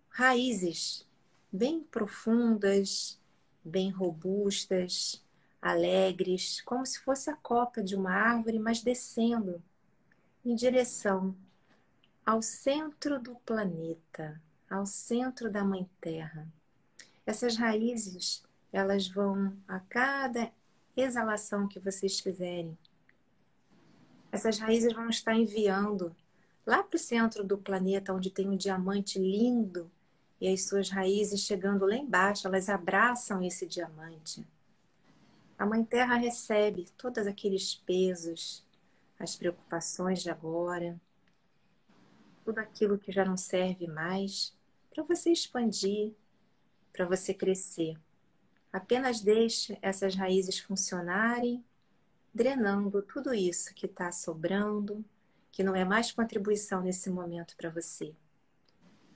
raízes 0.08 1.06
bem 1.50 1.80
profundas, 1.80 3.20
bem 3.64 3.90
robustas, 3.90 5.22
alegres, 5.60 6.60
como 6.62 6.84
se 6.84 6.98
fosse 6.98 7.30
a 7.30 7.36
copa 7.36 7.82
de 7.82 7.94
uma 7.94 8.10
árvore, 8.10 8.58
mas 8.58 8.82
descendo 8.82 9.62
em 10.44 10.54
direção 10.54 11.36
ao 12.26 12.42
centro 12.42 13.20
do 13.20 13.34
planeta, 13.36 14.40
ao 14.72 14.86
centro 14.86 15.50
da 15.50 15.62
Mãe 15.62 15.86
Terra. 16.00 16.48
Essas 17.26 17.56
raízes, 17.56 18.42
elas 18.72 19.06
vão 19.06 19.54
a 19.68 19.78
cada 19.80 20.50
exalação 20.96 21.68
que 21.68 21.78
vocês 21.78 22.20
fizerem. 22.20 22.76
Essas 24.32 24.58
raízes 24.58 24.94
vão 24.94 25.10
estar 25.10 25.34
enviando 25.34 26.16
lá 26.64 26.82
para 26.82 26.96
o 26.96 26.98
centro 26.98 27.44
do 27.44 27.58
planeta, 27.58 28.14
onde 28.14 28.30
tem 28.30 28.48
um 28.48 28.56
diamante 28.56 29.18
lindo, 29.18 29.90
e 30.40 30.48
as 30.48 30.62
suas 30.64 30.88
raízes 30.88 31.40
chegando 31.40 31.84
lá 31.84 31.94
embaixo, 31.94 32.46
elas 32.46 32.70
abraçam 32.70 33.42
esse 33.42 33.66
diamante. 33.66 34.44
A 35.58 35.66
Mãe 35.66 35.84
Terra 35.84 36.14
recebe 36.14 36.86
todos 36.96 37.26
aqueles 37.26 37.74
pesos, 37.74 38.64
as 39.18 39.36
preocupações 39.36 40.22
de 40.22 40.30
agora, 40.30 40.98
tudo 42.42 42.58
aquilo 42.58 42.98
que 42.98 43.12
já 43.12 43.24
não 43.24 43.36
serve 43.36 43.86
mais, 43.86 44.52
para 44.92 45.02
você 45.02 45.30
expandir, 45.30 46.12
para 46.92 47.06
você 47.06 47.32
crescer. 47.32 47.96
Apenas 48.72 49.20
deixe 49.20 49.78
essas 49.80 50.14
raízes 50.14 50.58
funcionarem, 50.58 51.64
drenando 52.32 53.02
tudo 53.02 53.34
isso 53.34 53.74
que 53.74 53.86
está 53.86 54.10
sobrando, 54.12 55.04
que 55.50 55.62
não 55.62 55.74
é 55.74 55.84
mais 55.84 56.12
contribuição 56.12 56.82
nesse 56.82 57.10
momento 57.10 57.56
para 57.56 57.70
você. 57.70 58.14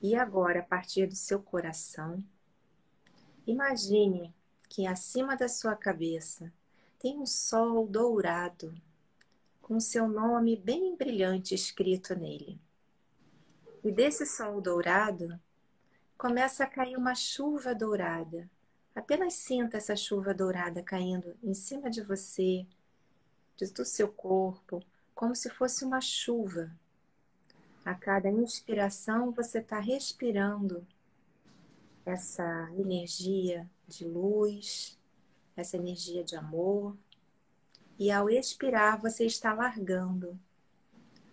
E 0.01 0.15
agora, 0.15 0.59
a 0.59 0.63
partir 0.63 1.07
do 1.07 1.15
seu 1.15 1.41
coração, 1.41 2.23
imagine 3.45 4.33
que 4.69 4.85
acima 4.85 5.35
da 5.35 5.47
sua 5.47 5.75
cabeça 5.75 6.53
tem 6.99 7.17
um 7.19 7.25
sol 7.25 7.87
dourado 7.87 8.73
com 9.61 9.79
seu 9.79 10.07
nome 10.07 10.55
bem 10.55 10.95
brilhante 10.95 11.55
escrito 11.55 12.15
nele. 12.15 12.59
E 13.83 13.91
desse 13.91 14.25
sol 14.25 14.61
dourado 14.61 15.39
começa 16.17 16.63
a 16.63 16.67
cair 16.67 16.97
uma 16.97 17.13
chuva 17.13 17.75
dourada. 17.75 18.49
Apenas 18.95 19.35
sinta 19.35 19.77
essa 19.77 19.95
chuva 19.95 20.33
dourada 20.33 20.81
caindo 20.81 21.37
em 21.43 21.53
cima 21.53 21.89
de 21.89 22.01
você, 22.01 22.65
do 23.75 23.85
seu 23.85 24.07
corpo, 24.07 24.83
como 25.13 25.35
se 25.35 25.49
fosse 25.49 25.85
uma 25.85 26.01
chuva. 26.01 26.71
A 27.85 27.93
cada 27.93 28.29
inspiração 28.29 29.31
você 29.31 29.59
está 29.59 29.79
respirando 29.79 30.85
essa 32.03 32.69
energia 32.77 33.69
de 33.87 34.05
luz, 34.05 34.97
essa 35.55 35.77
energia 35.77 36.23
de 36.23 36.35
amor. 36.35 36.97
E 37.99 38.11
ao 38.11 38.29
expirar, 38.29 38.99
você 38.99 39.25
está 39.25 39.53
largando. 39.53 40.39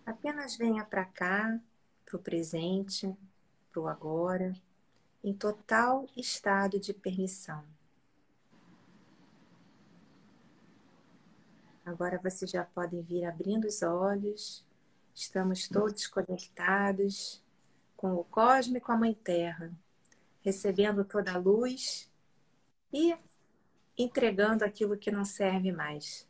Apenas 0.04 0.56
venha 0.56 0.84
para 0.84 1.04
cá, 1.04 1.58
para 2.04 2.16
o 2.16 2.22
presente, 2.22 3.14
para 3.72 3.80
o 3.80 3.88
agora, 3.88 4.54
em 5.24 5.32
total 5.32 6.06
estado 6.14 6.78
de 6.78 6.92
permissão. 6.94 7.64
Agora 11.84 12.20
vocês 12.22 12.50
já 12.50 12.64
podem 12.64 13.02
vir 13.02 13.24
abrindo 13.24 13.64
os 13.64 13.82
olhos. 13.82 14.64
Estamos 15.14 15.66
todos 15.66 16.06
conectados 16.06 17.42
com 17.96 18.14
o 18.14 18.24
cosmo 18.24 18.76
e 18.76 18.80
com 18.80 18.92
a 18.92 18.96
Mãe 18.96 19.14
Terra 19.14 19.72
recebendo 20.44 21.04
toda 21.04 21.32
a 21.32 21.38
luz 21.38 22.10
e 22.92 23.16
entregando 23.96 24.62
aquilo 24.62 24.98
que 24.98 25.10
não 25.10 25.24
serve 25.24 25.72
mais. 25.72 26.28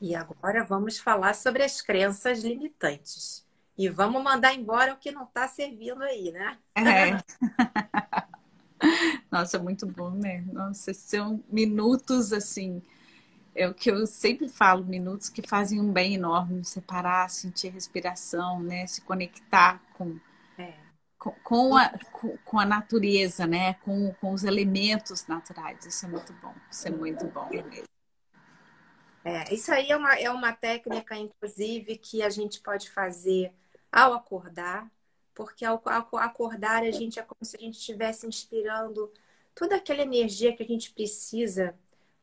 E 0.00 0.14
agora 0.14 0.64
vamos 0.64 0.98
falar 0.98 1.34
sobre 1.34 1.64
as 1.64 1.82
crenças 1.82 2.44
limitantes. 2.44 3.43
E 3.76 3.88
vamos 3.88 4.22
mandar 4.22 4.54
embora 4.54 4.92
o 4.92 4.96
que 4.96 5.10
não 5.10 5.24
está 5.24 5.48
servindo 5.48 6.02
aí, 6.02 6.30
né? 6.30 6.58
É. 6.76 7.18
Nossa, 9.30 9.58
muito 9.58 9.86
bom, 9.86 10.10
né? 10.10 10.44
Nossa, 10.52 10.94
são 10.94 11.42
minutos 11.48 12.32
assim. 12.32 12.82
É 13.54 13.68
o 13.68 13.74
que 13.74 13.90
eu 13.90 14.06
sempre 14.06 14.48
falo, 14.48 14.84
minutos 14.84 15.28
que 15.28 15.46
fazem 15.46 15.80
um 15.80 15.92
bem 15.92 16.14
enorme, 16.14 16.64
separar, 16.64 17.30
sentir 17.30 17.68
a 17.68 17.72
respiração, 17.72 18.60
né? 18.60 18.86
Se 18.86 19.00
conectar 19.00 19.80
com, 19.94 20.18
é 20.58 20.74
com, 21.42 21.76
a, 21.76 21.90
com 22.44 22.58
a 22.58 22.66
natureza, 22.66 23.46
né? 23.46 23.74
Com, 23.74 24.12
com 24.14 24.32
os 24.32 24.44
elementos 24.44 25.26
naturais. 25.26 25.84
Isso 25.86 26.04
é 26.06 26.08
muito 26.08 26.32
bom. 26.34 26.54
Isso 26.70 26.88
é 26.88 26.90
muito 26.90 27.26
bom 27.26 27.48
mesmo. 27.48 27.84
É, 29.24 29.54
isso 29.54 29.72
aí 29.72 29.90
é 29.90 29.96
uma, 29.96 30.14
é 30.14 30.30
uma 30.30 30.52
técnica, 30.52 31.16
inclusive, 31.16 31.96
que 31.96 32.22
a 32.22 32.28
gente 32.28 32.60
pode 32.60 32.90
fazer 32.90 33.54
ao 33.94 34.12
acordar, 34.12 34.90
porque 35.32 35.64
ao, 35.64 35.80
ao 35.86 36.16
acordar 36.18 36.82
a 36.82 36.90
gente 36.90 37.20
é 37.20 37.22
como 37.22 37.44
se 37.44 37.56
a 37.56 37.60
gente 37.60 37.78
estivesse 37.78 38.26
inspirando 38.26 39.10
toda 39.54 39.76
aquela 39.76 40.02
energia 40.02 40.54
que 40.54 40.64
a 40.64 40.66
gente 40.66 40.92
precisa 40.92 41.76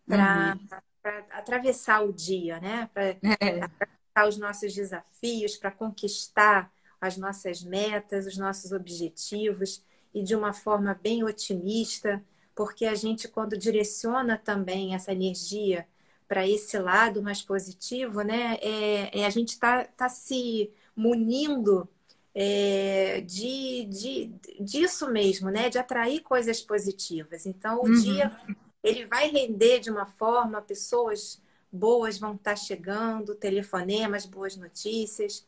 para 0.05 0.57
uhum. 0.57 1.15
atravessar 1.31 2.03
o 2.03 2.11
dia, 2.11 2.59
né? 2.59 2.89
Para 2.93 3.03
é. 3.05 3.15
atravessar 3.63 4.27
os 4.27 4.37
nossos 4.37 4.73
desafios, 4.73 5.55
para 5.55 5.71
conquistar 5.71 6.69
as 6.99 7.15
nossas 7.15 7.63
metas, 7.63 8.27
os 8.27 8.37
nossos 8.37 8.73
objetivos 8.73 9.81
e 10.13 10.21
de 10.21 10.35
uma 10.35 10.51
forma 10.51 10.93
bem 11.01 11.23
otimista, 11.23 12.21
porque 12.53 12.85
a 12.85 12.95
gente, 12.95 13.29
quando 13.29 13.57
direciona 13.57 14.37
também 14.37 14.93
essa 14.93 15.13
energia 15.13 15.87
para 16.27 16.45
esse 16.45 16.77
lado 16.77 17.23
mais 17.23 17.41
positivo, 17.41 18.21
né, 18.21 18.57
é, 18.61 19.21
é 19.21 19.25
a 19.25 19.29
gente 19.29 19.49
está 19.49 19.85
tá 19.85 20.09
se 20.09 20.69
munindo 21.01 21.89
é, 22.33 23.21
de, 23.21 23.85
de, 23.85 24.27
disso 24.59 25.09
mesmo, 25.11 25.49
né, 25.49 25.69
de 25.69 25.79
atrair 25.79 26.21
coisas 26.21 26.61
positivas. 26.61 27.45
Então, 27.45 27.79
o 27.81 27.87
uhum. 27.87 28.01
dia 28.01 28.31
ele 28.83 29.05
vai 29.05 29.29
render 29.29 29.79
de 29.79 29.89
uma 29.89 30.05
forma, 30.05 30.61
pessoas 30.61 31.41
boas 31.71 32.19
vão 32.19 32.35
estar 32.35 32.51
tá 32.51 32.55
chegando, 32.55 33.35
telefonemas, 33.35 34.25
boas 34.25 34.55
notícias. 34.55 35.45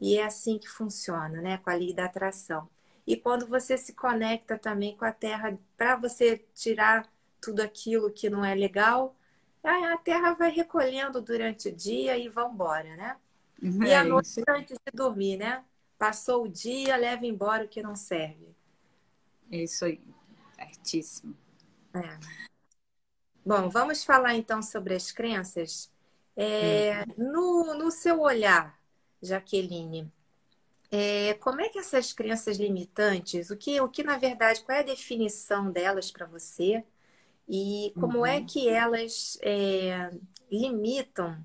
E 0.00 0.18
é 0.18 0.24
assim 0.24 0.58
que 0.58 0.68
funciona, 0.68 1.40
né? 1.40 1.58
Com 1.58 1.70
a 1.70 1.74
lei 1.74 1.92
da 1.92 2.06
atração. 2.06 2.68
E 3.06 3.16
quando 3.16 3.46
você 3.46 3.76
se 3.76 3.92
conecta 3.92 4.58
também 4.58 4.96
com 4.96 5.04
a 5.04 5.12
Terra, 5.12 5.58
para 5.76 5.96
você 5.96 6.44
tirar 6.54 7.08
tudo 7.40 7.60
aquilo 7.60 8.10
que 8.10 8.30
não 8.30 8.44
é 8.44 8.54
legal, 8.54 9.16
a 9.62 9.96
Terra 9.98 10.34
vai 10.34 10.50
recolhendo 10.50 11.20
durante 11.20 11.68
o 11.68 11.74
dia 11.74 12.16
e 12.16 12.28
vão 12.28 12.52
embora, 12.52 12.96
né? 12.96 13.16
É 13.62 13.88
e 13.88 13.94
a 13.94 14.04
noite 14.04 14.42
antes 14.48 14.76
de 14.84 14.92
dormir, 14.92 15.36
né? 15.36 15.64
Passou 15.98 16.44
o 16.44 16.48
dia, 16.48 16.96
leva 16.96 17.24
embora 17.24 17.64
o 17.64 17.68
que 17.68 17.82
não 17.82 17.94
serve. 17.94 18.48
É 19.50 19.58
isso 19.58 19.84
aí, 19.84 20.00
certíssimo. 20.56 21.36
É. 21.94 22.18
Bom, 23.44 23.68
vamos 23.68 24.02
falar 24.02 24.34
então 24.34 24.62
sobre 24.62 24.94
as 24.94 25.12
crenças. 25.12 25.90
É, 26.36 27.04
hum. 27.18 27.32
no, 27.32 27.74
no 27.74 27.90
seu 27.90 28.20
olhar, 28.20 28.78
Jaqueline, 29.20 30.10
é, 30.90 31.34
como 31.34 31.60
é 31.60 31.68
que 31.68 31.78
essas 31.78 32.12
crenças 32.12 32.58
limitantes, 32.58 33.50
o 33.50 33.56
que, 33.56 33.80
o 33.80 33.88
que 33.88 34.02
na 34.02 34.18
verdade, 34.18 34.62
qual 34.62 34.76
é 34.76 34.80
a 34.80 34.84
definição 34.84 35.70
delas 35.70 36.10
para 36.10 36.26
você 36.26 36.84
e 37.48 37.92
como 37.98 38.26
é 38.26 38.32
uhum. 38.32 38.36
é 38.36 38.44
que 38.44 38.68
elas 38.68 39.38
é, 39.42 40.10
limitam 40.50 41.42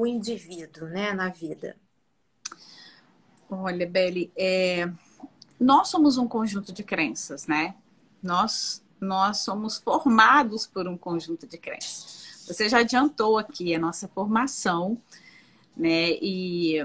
o 0.00 0.06
indivíduo 0.06 0.88
né, 0.88 1.12
na 1.12 1.28
vida? 1.28 1.76
Olha, 3.50 3.86
Beli, 3.86 4.30
é, 4.36 4.90
nós 5.58 5.88
somos 5.88 6.18
um 6.18 6.28
conjunto 6.28 6.72
de 6.72 6.82
crenças, 6.82 7.46
né? 7.46 7.74
Nós, 8.22 8.82
nós 9.00 9.38
somos 9.38 9.78
formados 9.78 10.66
por 10.66 10.86
um 10.86 10.98
conjunto 10.98 11.46
de 11.46 11.56
crenças. 11.56 12.44
Você 12.46 12.68
já 12.68 12.78
adiantou 12.78 13.38
aqui 13.38 13.74
a 13.74 13.78
nossa 13.78 14.08
formação 14.08 15.00
né? 15.78 16.10
E 16.20 16.78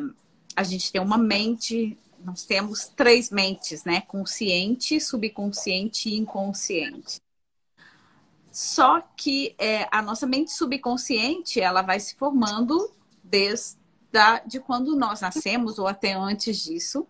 a 0.55 0.63
gente 0.63 0.91
tem 0.91 1.01
uma 1.01 1.17
mente, 1.17 1.98
nós 2.24 2.46
temos 2.46 2.88
três 2.88 3.32
mentes, 3.32 3.84
né? 3.84 4.01
Consciente, 4.01 5.01
subconsciente 5.01 6.10
e 6.10 6.17
inconsciente. 6.17 7.20
Só 8.51 9.01
que 9.17 9.55
é, 9.58 9.88
a 9.91 10.00
nossa 10.00 10.27
mente 10.27 10.51
subconsciente, 10.51 11.60
ela 11.60 11.82
vai 11.82 12.00
se 12.00 12.15
formando 12.15 12.93
desde 13.34 13.80
a, 14.13 14.40
de 14.46 14.60
quando 14.60 14.96
nós 14.96 15.22
nascemos 15.22 15.80
ou 15.80 15.88
até 15.88 16.13
antes 16.13 16.63
disso. 16.63 17.08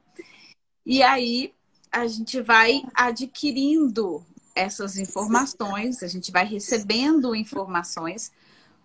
E 0.85 1.03
aí 1.03 1.53
a 1.91 2.07
gente 2.07 2.41
vai 2.41 2.81
adquirindo 2.93 4.25
essas 4.55 4.97
informações, 4.97 6.01
a 6.01 6.07
gente 6.07 6.31
vai 6.31 6.45
recebendo 6.45 7.35
informações 7.35 8.31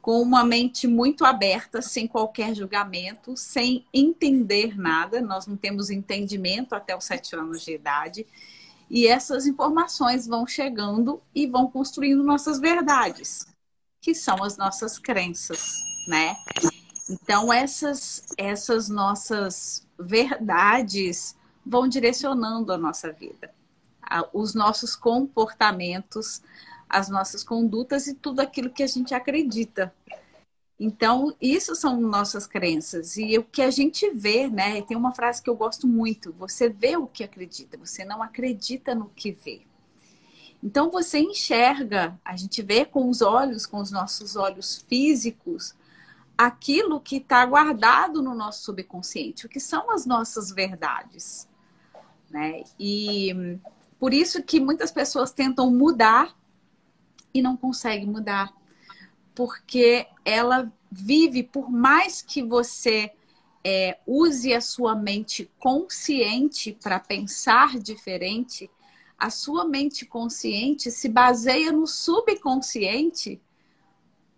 com 0.02 0.20
uma 0.20 0.42
mente 0.42 0.88
muito 0.88 1.24
aberta, 1.24 1.80
sem 1.80 2.08
qualquer 2.08 2.56
julgamento, 2.56 3.36
sem 3.36 3.84
entender 3.92 4.76
nada. 4.76 5.20
Nós 5.20 5.46
não 5.46 5.56
temos 5.56 5.88
entendimento 5.90 6.74
até 6.74 6.96
os 6.96 7.04
sete 7.04 7.36
anos 7.36 7.62
de 7.62 7.72
idade. 7.72 8.26
E 8.90 9.06
essas 9.06 9.46
informações 9.46 10.26
vão 10.26 10.44
chegando 10.44 11.20
e 11.32 11.46
vão 11.46 11.70
construindo 11.70 12.24
nossas 12.24 12.58
verdades. 12.58 13.46
que 14.00 14.14
são 14.14 14.42
as 14.42 14.56
nossas 14.56 14.98
crenças, 14.98 15.60
né? 16.08 16.34
Então 17.08 17.52
essas 17.52 18.24
essas 18.36 18.88
nossas 18.88 19.86
verdades 19.98 21.36
vão 21.64 21.88
direcionando 21.88 22.72
a 22.72 22.78
nossa 22.78 23.12
vida, 23.12 23.52
os 24.32 24.54
nossos 24.54 24.96
comportamentos, 24.96 26.42
as 26.88 27.08
nossas 27.08 27.44
condutas 27.44 28.06
e 28.06 28.14
tudo 28.14 28.40
aquilo 28.40 28.70
que 28.70 28.82
a 28.82 28.86
gente 28.86 29.14
acredita. 29.14 29.92
Então, 30.80 31.34
isso 31.40 31.74
são 31.74 32.00
nossas 32.00 32.46
crenças. 32.46 33.16
E 33.16 33.36
o 33.36 33.42
que 33.42 33.62
a 33.62 33.70
gente 33.70 34.08
vê, 34.10 34.48
né? 34.48 34.80
Tem 34.82 34.96
uma 34.96 35.12
frase 35.12 35.42
que 35.42 35.50
eu 35.50 35.56
gosto 35.56 35.88
muito: 35.88 36.32
você 36.32 36.68
vê 36.68 36.96
o 36.96 37.06
que 37.06 37.24
acredita, 37.24 37.76
você 37.76 38.04
não 38.04 38.22
acredita 38.22 38.94
no 38.94 39.08
que 39.08 39.32
vê. 39.32 39.62
Então, 40.62 40.90
você 40.90 41.18
enxerga, 41.18 42.18
a 42.24 42.36
gente 42.36 42.62
vê 42.62 42.84
com 42.84 43.08
os 43.08 43.22
olhos, 43.22 43.66
com 43.66 43.78
os 43.78 43.90
nossos 43.90 44.36
olhos 44.36 44.84
físicos, 44.88 45.74
aquilo 46.38 47.00
que 47.00 47.16
está 47.16 47.44
guardado 47.44 48.22
no 48.22 48.32
nosso 48.32 48.62
subconsciente, 48.62 49.44
o 49.44 49.48
que 49.48 49.58
são 49.58 49.90
as 49.90 50.06
nossas 50.06 50.52
verdades. 50.52 51.48
Né? 52.30 52.62
E 52.78 53.58
por 53.98 54.14
isso 54.14 54.40
que 54.44 54.60
muitas 54.60 54.92
pessoas 54.92 55.32
tentam 55.32 55.68
mudar 55.68 56.36
e 57.34 57.42
não 57.42 57.56
conseguem 57.56 58.06
mudar 58.06 58.56
porque 59.34 60.06
ela 60.24 60.72
vive, 60.90 61.44
por 61.44 61.70
mais 61.70 62.22
que 62.22 62.42
você 62.42 63.12
é, 63.62 63.98
use 64.06 64.52
a 64.52 64.60
sua 64.60 64.96
mente 64.96 65.48
consciente 65.58 66.76
para 66.82 66.98
pensar 66.98 67.78
diferente, 67.78 68.70
a 69.16 69.30
sua 69.30 69.64
mente 69.64 70.06
consciente 70.06 70.90
se 70.90 71.08
baseia 71.08 71.70
no 71.70 71.86
subconsciente 71.86 73.40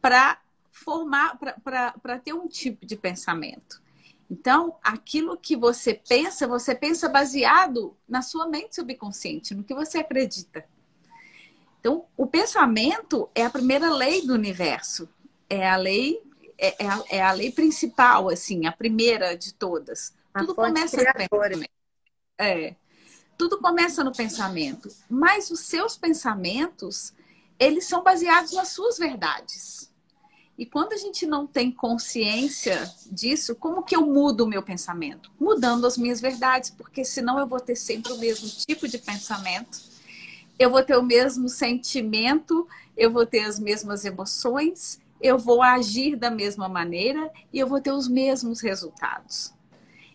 para 0.01 0.39
formar, 0.81 1.39
para 1.63 2.19
ter 2.19 2.33
um 2.33 2.47
tipo 2.47 2.87
de 2.87 2.97
pensamento. 2.97 3.83
Então, 4.31 4.77
aquilo 4.83 5.37
que 5.37 5.57
você 5.57 5.95
pensa, 5.95 6.47
você 6.47 6.75
pensa 6.75 7.09
baseado 7.09 7.97
na 8.09 8.23
sua 8.23 8.49
mente 8.49 8.77
subconsciente, 8.77 9.55
no 9.55 9.65
que 9.65 9.75
você 9.75 9.99
acredita. 9.99 10.65
Então, 11.81 12.07
o 12.17 12.27
pensamento 12.27 13.29
é 13.35 13.45
a 13.45 13.51
primeira 13.51 13.93
lei 13.93 14.25
do 14.25 14.33
universo. 14.35 15.09
É 15.49 15.69
a 15.69 15.77
lei, 15.77 16.23
é, 16.57 16.85
é, 16.85 16.89
a, 16.89 17.05
é 17.09 17.23
a, 17.23 17.33
lei 17.33 17.51
principal, 17.51 18.29
assim, 18.29 18.67
a 18.67 18.73
primeira 18.73 19.37
de 19.37 19.53
todas. 19.55 20.15
A 20.33 20.41
Tudo 20.41 20.55
começa 20.55 20.97
no 20.97 21.13
pensamento. 21.13 21.71
É. 22.39 22.77
Tudo 23.37 23.59
começa 23.59 24.05
no 24.05 24.13
pensamento. 24.13 24.89
Mas 25.09 25.51
os 25.51 25.61
seus 25.61 25.97
pensamentos, 25.97 27.13
eles 27.59 27.87
são 27.87 28.05
baseados 28.05 28.53
nas 28.53 28.69
suas 28.69 28.97
verdades. 28.97 29.90
E 30.61 30.67
quando 30.67 30.93
a 30.93 30.97
gente 30.97 31.27
não 31.27 31.45
tem 31.45 31.73
consciência 31.73 32.89
disso, 33.11 33.57
como 33.57 33.83
que 33.83 33.97
eu 33.97 34.07
mudo 34.07 34.45
o 34.45 34.47
meu 34.47 34.63
pensamento? 34.63 35.33
Mudando 35.41 35.87
as 35.87 35.99
minhas 35.99 36.21
verdades, 36.21 36.71
porque 36.71 37.05
senão 37.05 37.39
eu 37.39 37.47
vou 37.49 37.59
ter 37.59 37.75
sempre 37.75 38.13
o 38.13 38.19
mesmo 38.19 38.49
tipo 38.49 38.87
de 38.87 38.99
pensamento 38.99 39.91
eu 40.61 40.69
vou 40.69 40.83
ter 40.83 40.95
o 40.95 41.03
mesmo 41.03 41.49
sentimento, 41.49 42.69
eu 42.95 43.11
vou 43.11 43.25
ter 43.25 43.41
as 43.41 43.59
mesmas 43.59 44.05
emoções, 44.05 45.01
eu 45.19 45.39
vou 45.39 45.63
agir 45.63 46.17
da 46.17 46.31
mesma 46.31 46.69
maneira 46.69 47.33
e 47.51 47.59
eu 47.59 47.67
vou 47.67 47.81
ter 47.81 47.93
os 47.93 48.07
mesmos 48.07 48.61
resultados. 48.61 49.55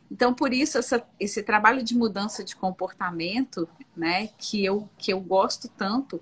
Então, 0.09 0.35
por 0.35 0.53
isso, 0.53 0.77
essa, 0.77 1.03
esse 1.19 1.41
trabalho 1.41 1.81
de 1.81 1.97
mudança 1.97 2.43
de 2.43 2.55
comportamento, 2.55 3.67
né, 3.97 4.29
que 4.37 4.63
eu, 4.63 4.87
que 4.99 5.11
eu 5.11 5.19
gosto 5.19 5.67
tanto, 5.67 6.21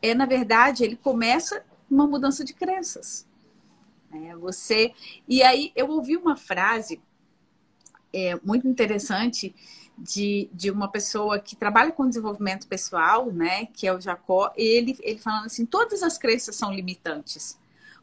é, 0.00 0.14
na 0.14 0.24
verdade, 0.24 0.84
ele 0.84 0.94
começa 0.94 1.64
uma 1.90 2.06
mudança 2.06 2.44
de 2.44 2.54
crenças. 2.54 3.26
É, 4.14 4.36
você 4.36 4.92
E 5.28 5.42
aí, 5.42 5.72
eu 5.74 5.88
ouvi 5.88 6.16
uma 6.16 6.36
frase 6.36 7.00
é, 8.12 8.38
muito 8.44 8.68
interessante 8.68 9.54
de, 9.98 10.48
de 10.52 10.70
uma 10.70 10.88
pessoa 10.88 11.38
que 11.38 11.56
trabalha 11.56 11.90
com 11.90 12.08
desenvolvimento 12.08 12.66
pessoal, 12.66 13.30
né, 13.32 13.66
que 13.66 13.86
é 13.86 13.94
o 13.94 14.00
Jacó, 14.00 14.52
ele, 14.56 14.96
ele 15.02 15.18
falando 15.18 15.46
assim, 15.46 15.66
todas 15.66 16.02
as 16.02 16.16
crenças 16.16 16.54
são 16.56 16.72
limitantes. 16.72 17.58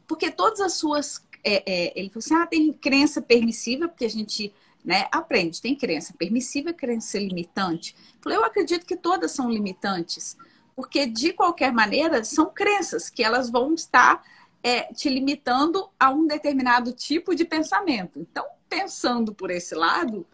Porque 0.06 0.30
todas 0.30 0.60
as 0.60 0.74
suas... 0.74 1.24
É, 1.44 1.62
é, 1.66 1.98
ele 1.98 2.08
falou 2.08 2.20
assim, 2.24 2.34
ah, 2.34 2.46
tem 2.46 2.72
crença 2.72 3.20
permissiva, 3.20 3.88
porque 3.88 4.04
a 4.04 4.10
gente 4.10 4.54
né, 4.84 5.08
aprende, 5.10 5.60
tem 5.60 5.74
crença 5.74 6.14
permissiva 6.16 6.72
crença 6.72 7.18
limitante. 7.18 7.96
Eu 8.24 8.44
acredito 8.44 8.86
que 8.86 8.96
todas 8.96 9.32
são 9.32 9.50
limitantes, 9.50 10.36
porque 10.76 11.06
de 11.06 11.32
qualquer 11.32 11.72
maneira 11.72 12.22
são 12.22 12.46
crenças 12.46 13.10
que 13.10 13.24
elas 13.24 13.50
vão 13.50 13.74
estar 13.74 14.22
é, 14.62 14.92
te 14.92 15.08
limitando 15.08 15.90
a 15.98 16.10
um 16.10 16.26
determinado 16.26 16.92
tipo 16.92 17.34
de 17.34 17.44
pensamento. 17.44 18.20
Então, 18.20 18.46
pensando 18.68 19.34
por 19.34 19.50
esse 19.50 19.74
lado, 19.74 20.26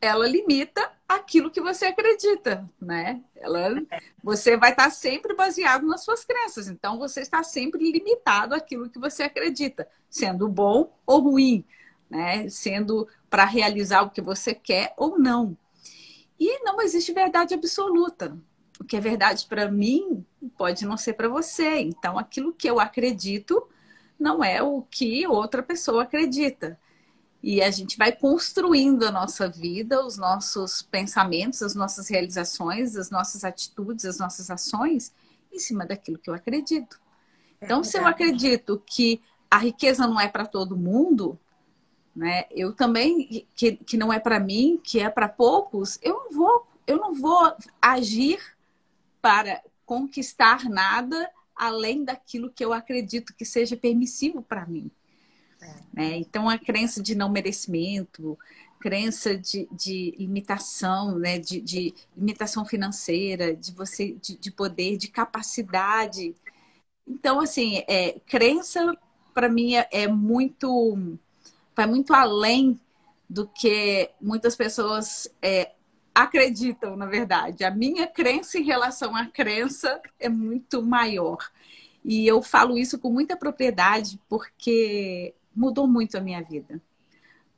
ela 0.00 0.26
limita 0.26 0.90
aquilo 1.08 1.50
que 1.50 1.60
você 1.60 1.86
acredita, 1.86 2.66
né? 2.80 3.22
Ela, 3.36 3.82
você 4.22 4.56
vai 4.56 4.72
estar 4.72 4.90
sempre 4.90 5.34
baseado 5.34 5.86
nas 5.86 6.02
suas 6.02 6.24
crenças, 6.24 6.68
então 6.68 6.98
você 6.98 7.20
está 7.20 7.42
sempre 7.42 7.90
limitado 7.90 8.54
àquilo 8.54 8.90
que 8.90 8.98
você 8.98 9.22
acredita, 9.22 9.88
sendo 10.10 10.48
bom 10.48 10.92
ou 11.06 11.20
ruim, 11.20 11.64
né? 12.10 12.48
Sendo 12.48 13.06
para 13.30 13.44
realizar 13.44 14.02
o 14.02 14.10
que 14.10 14.20
você 14.20 14.54
quer 14.54 14.92
ou 14.96 15.18
não. 15.18 15.56
E 16.38 16.64
não 16.64 16.80
existe 16.80 17.12
verdade 17.12 17.54
absoluta. 17.54 18.36
O 18.82 18.84
que 18.84 18.96
é 18.96 19.00
verdade 19.00 19.46
para 19.46 19.70
mim 19.70 20.26
pode 20.58 20.84
não 20.84 20.96
ser 20.96 21.12
para 21.12 21.28
você. 21.28 21.78
Então, 21.78 22.18
aquilo 22.18 22.52
que 22.52 22.68
eu 22.68 22.80
acredito 22.80 23.64
não 24.18 24.42
é 24.42 24.60
o 24.60 24.82
que 24.82 25.24
outra 25.24 25.62
pessoa 25.62 26.02
acredita. 26.02 26.76
E 27.40 27.62
a 27.62 27.70
gente 27.70 27.96
vai 27.96 28.10
construindo 28.10 29.04
a 29.04 29.12
nossa 29.12 29.48
vida, 29.48 30.04
os 30.04 30.16
nossos 30.16 30.82
pensamentos, 30.82 31.62
as 31.62 31.76
nossas 31.76 32.08
realizações, 32.08 32.96
as 32.96 33.08
nossas 33.08 33.44
atitudes, 33.44 34.04
as 34.04 34.18
nossas 34.18 34.50
ações 34.50 35.12
em 35.52 35.60
cima 35.60 35.86
daquilo 35.86 36.18
que 36.18 36.28
eu 36.28 36.34
acredito. 36.34 37.00
É 37.60 37.64
então, 37.64 37.84
se 37.84 37.96
eu 37.96 38.04
acredito 38.04 38.82
que 38.84 39.22
a 39.48 39.58
riqueza 39.58 40.08
não 40.08 40.20
é 40.20 40.26
para 40.26 40.44
todo 40.44 40.76
mundo, 40.76 41.38
né? 42.16 42.46
Eu 42.50 42.72
também 42.72 43.46
que, 43.54 43.76
que 43.76 43.96
não 43.96 44.12
é 44.12 44.18
para 44.18 44.40
mim, 44.40 44.80
que 44.82 44.98
é 44.98 45.08
para 45.08 45.28
poucos, 45.28 46.00
eu 46.02 46.14
não 46.14 46.32
vou, 46.32 46.66
eu 46.84 46.96
não 46.96 47.14
vou 47.14 47.54
agir 47.80 48.40
para 49.22 49.62
conquistar 49.86 50.68
nada 50.68 51.30
além 51.54 52.04
daquilo 52.04 52.50
que 52.50 52.64
eu 52.64 52.72
acredito 52.72 53.34
que 53.34 53.44
seja 53.44 53.76
permissivo 53.76 54.42
para 54.42 54.66
mim. 54.66 54.90
Né? 55.92 56.16
Então, 56.16 56.48
a 56.48 56.58
crença 56.58 57.02
de 57.02 57.14
não 57.14 57.28
merecimento, 57.28 58.38
crença 58.80 59.36
de, 59.36 59.68
de 59.70 60.14
limitação, 60.18 61.18
né? 61.18 61.38
de, 61.38 61.60
de 61.60 61.94
limitação 62.16 62.64
financeira, 62.64 63.54
de 63.54 63.70
você 63.72 64.12
de, 64.20 64.36
de, 64.36 64.50
poder, 64.50 64.96
de 64.96 65.08
capacidade. 65.08 66.34
Então, 67.06 67.38
assim, 67.38 67.84
é, 67.86 68.18
crença 68.26 68.96
para 69.32 69.48
mim 69.48 69.76
é, 69.76 69.88
é 69.92 70.08
muito 70.08 71.18
vai 71.74 71.86
muito 71.86 72.12
além 72.12 72.78
do 73.28 73.46
que 73.46 74.10
muitas 74.20 74.54
pessoas 74.54 75.26
é, 75.40 75.72
acreditam, 76.14 76.96
na 76.96 77.06
verdade. 77.06 77.64
A 77.64 77.70
minha 77.70 78.06
crença 78.06 78.58
em 78.58 78.62
relação 78.62 79.16
à 79.16 79.26
crença 79.26 80.00
é 80.18 80.28
muito 80.28 80.82
maior. 80.82 81.38
E 82.04 82.26
eu 82.26 82.42
falo 82.42 82.76
isso 82.76 82.98
com 82.98 83.10
muita 83.10 83.36
propriedade, 83.36 84.20
porque 84.28 85.34
mudou 85.54 85.86
muito 85.86 86.16
a 86.16 86.20
minha 86.20 86.42
vida. 86.42 86.80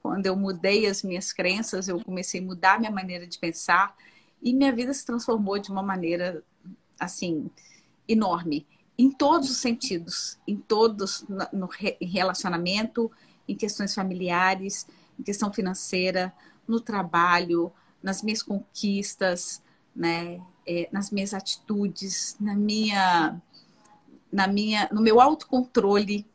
Quando 0.02 0.26
eu 0.26 0.36
mudei 0.36 0.86
as 0.86 1.02
minhas 1.02 1.32
crenças, 1.32 1.88
eu 1.88 2.02
comecei 2.04 2.40
a 2.40 2.44
mudar 2.44 2.78
minha 2.78 2.90
maneira 2.90 3.26
de 3.26 3.38
pensar 3.38 3.96
e 4.42 4.52
minha 4.52 4.72
vida 4.72 4.92
se 4.92 5.06
transformou 5.06 5.58
de 5.58 5.70
uma 5.70 5.82
maneira 5.82 6.44
assim 7.00 7.50
enorme 8.06 8.66
em 8.96 9.10
todos 9.10 9.50
os 9.50 9.56
sentidos, 9.56 10.38
em 10.46 10.56
todos 10.56 11.24
no 11.52 11.68
relacionamento, 12.00 13.10
em 13.48 13.56
questões 13.56 13.94
familiares, 13.94 14.86
em 15.18 15.22
questão 15.22 15.52
financeira, 15.52 16.32
no 16.66 16.80
trabalho, 16.80 17.72
nas 18.04 18.22
minhas 18.22 18.42
conquistas, 18.42 19.62
né, 19.96 20.38
é, 20.66 20.88
nas 20.92 21.10
minhas 21.10 21.32
atitudes, 21.32 22.36
na 22.38 22.54
minha, 22.54 23.40
na 24.30 24.46
minha, 24.46 24.88
no 24.92 25.00
meu 25.00 25.20
autocontrole, 25.20 26.26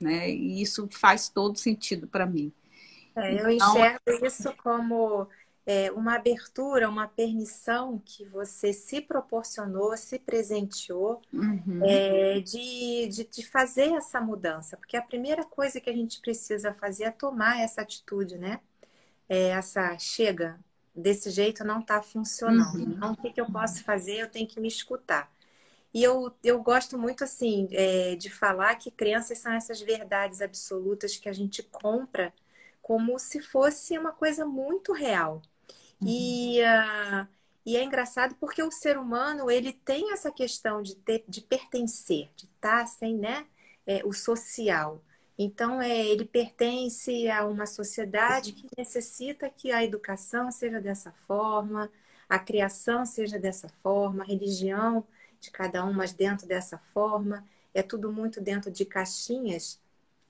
né? 0.00 0.28
E 0.28 0.60
isso 0.60 0.88
faz 0.90 1.28
todo 1.28 1.56
sentido 1.56 2.08
para 2.08 2.26
mim. 2.26 2.52
É, 3.14 3.40
eu 3.40 3.50
então... 3.50 3.70
enxergo 3.70 4.26
isso 4.26 4.52
como 4.62 5.28
é, 5.64 5.90
uma 5.92 6.16
abertura, 6.16 6.88
uma 6.88 7.06
permissão 7.06 8.02
que 8.04 8.24
você 8.24 8.72
se 8.72 9.00
proporcionou, 9.00 9.96
se 9.96 10.18
presenteou 10.18 11.22
uhum. 11.32 11.80
é, 11.84 12.40
de, 12.40 13.08
de, 13.08 13.24
de, 13.24 13.46
fazer 13.46 13.92
essa 13.92 14.20
mudança. 14.20 14.76
Porque 14.76 14.96
a 14.96 15.02
primeira 15.02 15.44
coisa 15.44 15.80
que 15.80 15.88
a 15.88 15.94
gente 15.94 16.20
precisa 16.20 16.74
fazer 16.74 17.04
é 17.04 17.10
tomar 17.10 17.60
essa 17.60 17.80
atitude, 17.80 18.36
né? 18.38 18.60
É, 19.28 19.48
essa 19.48 19.98
chega, 19.98 20.58
desse 20.96 21.30
jeito 21.30 21.64
não 21.64 21.80
está 21.80 22.02
funcionando. 22.02 22.78
Uhum. 22.78 22.92
Então, 22.92 23.12
o 23.12 23.16
que, 23.16 23.30
que 23.32 23.40
eu 23.40 23.46
posso 23.46 23.84
fazer? 23.84 24.18
Eu 24.18 24.30
tenho 24.30 24.46
que 24.46 24.60
me 24.60 24.68
escutar. 24.68 25.30
E 25.92 26.02
eu, 26.02 26.32
eu 26.42 26.62
gosto 26.62 26.98
muito, 26.98 27.24
assim, 27.24 27.68
é, 27.72 28.16
de 28.16 28.28
falar 28.28 28.74
que 28.76 28.90
crenças 28.90 29.38
são 29.38 29.52
essas 29.52 29.80
verdades 29.80 30.42
absolutas 30.42 31.16
que 31.16 31.28
a 31.28 31.32
gente 31.32 31.62
compra 31.62 32.32
como 32.82 33.18
se 33.18 33.40
fosse 33.40 33.98
uma 33.98 34.12
coisa 34.12 34.44
muito 34.44 34.92
real. 34.92 35.42
Uhum. 36.00 36.08
E, 36.08 36.60
uh, 36.60 37.26
e 37.64 37.76
é 37.76 37.82
engraçado 37.82 38.36
porque 38.38 38.62
o 38.62 38.70
ser 38.70 38.98
humano, 38.98 39.50
ele 39.50 39.72
tem 39.72 40.12
essa 40.12 40.30
questão 40.30 40.82
de, 40.82 40.94
ter, 40.96 41.24
de 41.26 41.40
pertencer, 41.40 42.30
de 42.36 42.44
estar 42.44 42.86
sem, 42.86 43.16
né, 43.16 43.46
é, 43.86 44.02
o 44.04 44.12
social. 44.12 45.02
Então, 45.38 45.80
é, 45.82 46.06
ele 46.06 46.24
pertence 46.24 47.28
a 47.28 47.44
uma 47.46 47.66
sociedade 47.66 48.52
que 48.52 48.66
necessita 48.76 49.50
que 49.50 49.70
a 49.70 49.84
educação 49.84 50.50
seja 50.50 50.80
dessa 50.80 51.12
forma, 51.26 51.90
a 52.28 52.38
criação 52.38 53.04
seja 53.04 53.38
dessa 53.38 53.68
forma, 53.82 54.24
a 54.24 54.26
religião 54.26 55.06
de 55.40 55.50
cada 55.50 55.84
um, 55.84 55.92
mas 55.92 56.12
dentro 56.12 56.46
dessa 56.46 56.78
forma. 56.92 57.46
É 57.74 57.82
tudo 57.82 58.10
muito 58.10 58.40
dentro 58.40 58.70
de 58.70 58.84
caixinhas. 58.86 59.78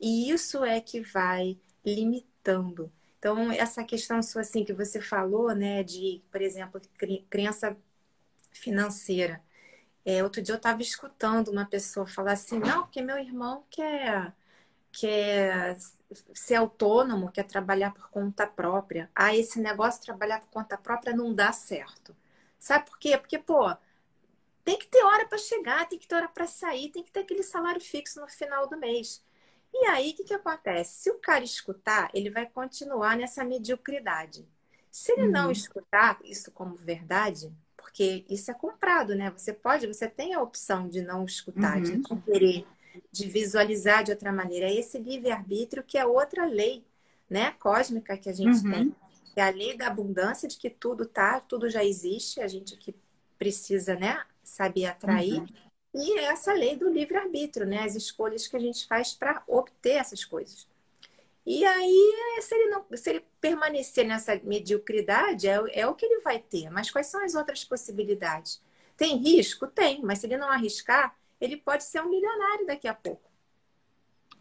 E 0.00 0.30
isso 0.30 0.64
é 0.64 0.80
que 0.80 1.00
vai 1.00 1.56
limitando. 1.84 2.92
Então, 3.18 3.50
essa 3.52 3.84
questão 3.84 4.22
sua, 4.22 4.42
assim, 4.42 4.64
que 4.64 4.72
você 4.72 5.00
falou, 5.00 5.54
né, 5.54 5.82
de, 5.82 6.20
por 6.30 6.42
exemplo, 6.42 6.80
crença 7.30 7.76
financeira. 8.52 9.42
É, 10.04 10.22
outro 10.22 10.42
dia 10.42 10.54
eu 10.54 10.56
estava 10.56 10.82
escutando 10.82 11.48
uma 11.48 11.64
pessoa 11.64 12.06
falar 12.06 12.32
assim, 12.32 12.58
não, 12.58 12.82
porque 12.82 13.02
meu 13.02 13.18
irmão 13.18 13.64
quer 13.70 14.32
quer 14.98 15.76
ser 16.32 16.54
autônomo, 16.54 17.30
quer 17.30 17.44
trabalhar 17.44 17.92
por 17.92 18.08
conta 18.08 18.46
própria. 18.46 19.10
Ah, 19.14 19.36
esse 19.36 19.60
negócio 19.60 20.00
de 20.00 20.06
trabalhar 20.06 20.40
por 20.40 20.48
conta 20.48 20.78
própria 20.78 21.14
não 21.14 21.34
dá 21.34 21.52
certo. 21.52 22.16
Sabe 22.58 22.86
por 22.86 22.98
quê? 22.98 23.18
Porque, 23.18 23.38
pô, 23.38 23.76
tem 24.64 24.78
que 24.78 24.86
ter 24.86 25.04
hora 25.04 25.26
para 25.26 25.36
chegar, 25.36 25.86
tem 25.86 25.98
que 25.98 26.08
ter 26.08 26.14
hora 26.14 26.28
para 26.28 26.46
sair, 26.46 26.90
tem 26.90 27.02
que 27.02 27.12
ter 27.12 27.20
aquele 27.20 27.42
salário 27.42 27.80
fixo 27.80 28.20
no 28.20 28.26
final 28.26 28.66
do 28.66 28.78
mês. 28.78 29.22
E 29.72 29.86
aí, 29.86 30.12
o 30.12 30.14
que, 30.14 30.24
que 30.24 30.34
acontece? 30.34 31.02
Se 31.02 31.10
o 31.10 31.18
cara 31.18 31.44
escutar, 31.44 32.08
ele 32.14 32.30
vai 32.30 32.46
continuar 32.46 33.18
nessa 33.18 33.44
mediocridade. 33.44 34.48
Se 34.90 35.12
ele 35.12 35.26
uhum. 35.26 35.30
não 35.32 35.50
escutar 35.50 36.18
isso 36.24 36.50
como 36.52 36.74
verdade, 36.74 37.52
porque 37.76 38.24
isso 38.30 38.50
é 38.50 38.54
comprado, 38.54 39.14
né? 39.14 39.30
Você 39.30 39.52
pode, 39.52 39.86
você 39.86 40.08
tem 40.08 40.32
a 40.32 40.40
opção 40.40 40.88
de 40.88 41.02
não 41.02 41.26
escutar, 41.26 41.76
uhum. 41.76 41.82
de 41.82 41.96
não 41.98 42.20
querer 42.22 42.66
de 43.10 43.28
visualizar 43.28 44.04
de 44.04 44.10
outra 44.10 44.32
maneira. 44.32 44.66
É 44.66 44.74
esse 44.74 44.98
livre-arbítrio 44.98 45.82
que 45.82 45.98
é 45.98 46.06
outra 46.06 46.44
lei 46.44 46.84
né, 47.28 47.52
cósmica 47.58 48.16
que 48.16 48.28
a 48.28 48.32
gente 48.32 48.64
uhum. 48.64 48.72
tem. 48.72 48.96
É 49.34 49.42
a 49.42 49.50
lei 49.50 49.76
da 49.76 49.88
abundância, 49.88 50.48
de 50.48 50.56
que 50.56 50.70
tudo 50.70 51.04
tá, 51.04 51.40
tudo 51.40 51.68
já 51.68 51.84
existe, 51.84 52.40
a 52.40 52.48
gente 52.48 52.76
que 52.76 52.94
precisa 53.38 53.94
né, 53.94 54.24
saber 54.42 54.86
atrair. 54.86 55.40
Uhum. 55.40 55.46
E 55.94 56.18
é 56.18 56.24
essa 56.24 56.52
lei 56.52 56.76
do 56.76 56.88
livre-arbítrio, 56.88 57.66
né? 57.66 57.82
As 57.82 57.94
escolhas 57.94 58.46
que 58.46 58.56
a 58.56 58.60
gente 58.60 58.86
faz 58.86 59.14
para 59.14 59.42
obter 59.46 59.92
essas 59.92 60.24
coisas. 60.24 60.68
E 61.44 61.64
aí, 61.64 62.14
se 62.40 62.54
ele, 62.54 62.70
não, 62.70 62.84
se 62.94 63.08
ele 63.08 63.24
permanecer 63.40 64.04
nessa 64.04 64.38
mediocridade, 64.42 65.48
é, 65.48 65.60
é 65.72 65.86
o 65.86 65.94
que 65.94 66.04
ele 66.04 66.20
vai 66.20 66.38
ter. 66.38 66.68
Mas 66.70 66.90
quais 66.90 67.06
são 67.06 67.24
as 67.24 67.34
outras 67.34 67.64
possibilidades? 67.64 68.60
Tem 68.96 69.16
risco? 69.16 69.66
Tem, 69.66 70.02
mas 70.02 70.18
se 70.18 70.26
ele 70.26 70.36
não 70.36 70.50
arriscar, 70.50 71.16
ele 71.40 71.56
pode 71.56 71.84
ser 71.84 72.02
um 72.02 72.10
milionário 72.10 72.66
daqui 72.66 72.88
a 72.88 72.94
pouco. 72.94 73.30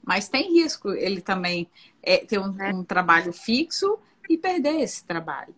Mas 0.04 0.30
tem 0.30 0.54
risco 0.54 0.92
ele 0.92 1.20
também 1.20 1.68
é, 2.02 2.18
ter 2.18 2.40
um, 2.40 2.62
é. 2.62 2.74
um 2.74 2.84
trabalho 2.84 3.34
fixo 3.34 3.98
e 4.30 4.38
perder 4.38 4.82
esse 4.82 5.04
trabalho. 5.04 5.54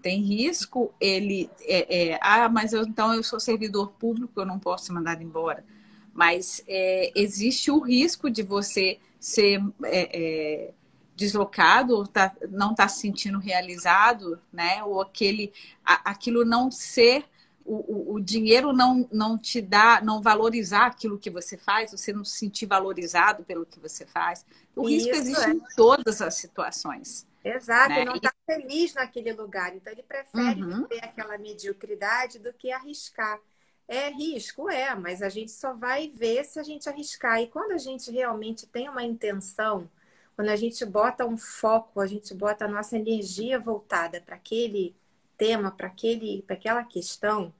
Tem 0.00 0.20
risco 0.20 0.92
ele 0.98 1.48
é, 1.60 2.10
é, 2.12 2.18
ah, 2.20 2.48
mas 2.48 2.72
eu, 2.72 2.82
então 2.82 3.14
eu 3.14 3.22
sou 3.22 3.38
servidor 3.38 3.92
público, 3.92 4.40
eu 4.40 4.46
não 4.46 4.58
posso 4.58 4.86
ser 4.86 4.92
mandado 4.92 5.22
embora. 5.22 5.64
Mas 6.12 6.62
é, 6.66 7.12
existe 7.14 7.70
o 7.70 7.78
risco 7.78 8.30
de 8.30 8.42
você 8.42 8.98
ser 9.20 9.62
é, 9.84 10.10
é, 10.12 10.74
deslocado, 11.14 11.94
ou 11.94 12.06
tá, 12.06 12.34
não 12.50 12.72
estar 12.72 12.84
tá 12.84 12.88
se 12.88 13.00
sentindo 13.00 13.38
realizado, 13.38 14.40
né? 14.52 14.82
Ou 14.84 15.00
aquele, 15.00 15.52
a, 15.84 16.10
aquilo 16.10 16.44
não 16.44 16.70
ser 16.70 17.24
o, 17.64 17.74
o, 17.74 18.14
o, 18.14 18.20
dinheiro 18.20 18.72
não, 18.72 19.08
não 19.12 19.38
te 19.38 19.60
dá, 19.60 20.00
não 20.02 20.20
valorizar 20.20 20.86
aquilo 20.86 21.18
que 21.18 21.30
você 21.30 21.56
faz, 21.56 21.90
você 21.90 22.12
não 22.12 22.24
se 22.24 22.38
sentir 22.38 22.66
valorizado 22.66 23.44
pelo 23.44 23.66
que 23.66 23.78
você 23.78 24.06
faz. 24.06 24.44
O 24.74 24.88
Isso 24.88 25.06
risco 25.06 25.16
existe 25.16 25.46
é. 25.46 25.50
em 25.50 25.60
todas 25.76 26.20
as 26.20 26.34
situações. 26.34 27.26
Exato, 27.44 27.90
né? 27.90 28.04
não 28.04 28.16
está 28.16 28.32
e... 28.48 28.54
feliz 28.54 28.94
naquele 28.94 29.32
lugar. 29.32 29.74
Então 29.74 29.92
ele 29.92 30.02
prefere 30.02 30.62
uhum. 30.62 30.84
ter 30.84 31.04
aquela 31.04 31.36
mediocridade 31.38 32.38
do 32.38 32.52
que 32.52 32.70
arriscar. 32.70 33.40
É 33.88 34.10
risco, 34.10 34.70
é, 34.70 34.94
mas 34.94 35.20
a 35.20 35.28
gente 35.28 35.50
só 35.50 35.74
vai 35.74 36.08
ver 36.08 36.44
se 36.44 36.58
a 36.58 36.62
gente 36.62 36.88
arriscar. 36.88 37.40
E 37.42 37.48
quando 37.48 37.72
a 37.72 37.78
gente 37.78 38.10
realmente 38.10 38.66
tem 38.66 38.88
uma 38.88 39.02
intenção, 39.02 39.90
quando 40.36 40.48
a 40.48 40.56
gente 40.56 40.84
bota 40.86 41.26
um 41.26 41.36
foco, 41.36 42.00
a 42.00 42.06
gente 42.06 42.32
bota 42.32 42.64
a 42.64 42.68
nossa 42.68 42.96
energia 42.96 43.58
voltada 43.58 44.20
para 44.20 44.36
aquele 44.36 44.94
tema, 45.42 45.72
para 45.72 45.92
aquela 46.54 46.84
questão, 46.84 47.52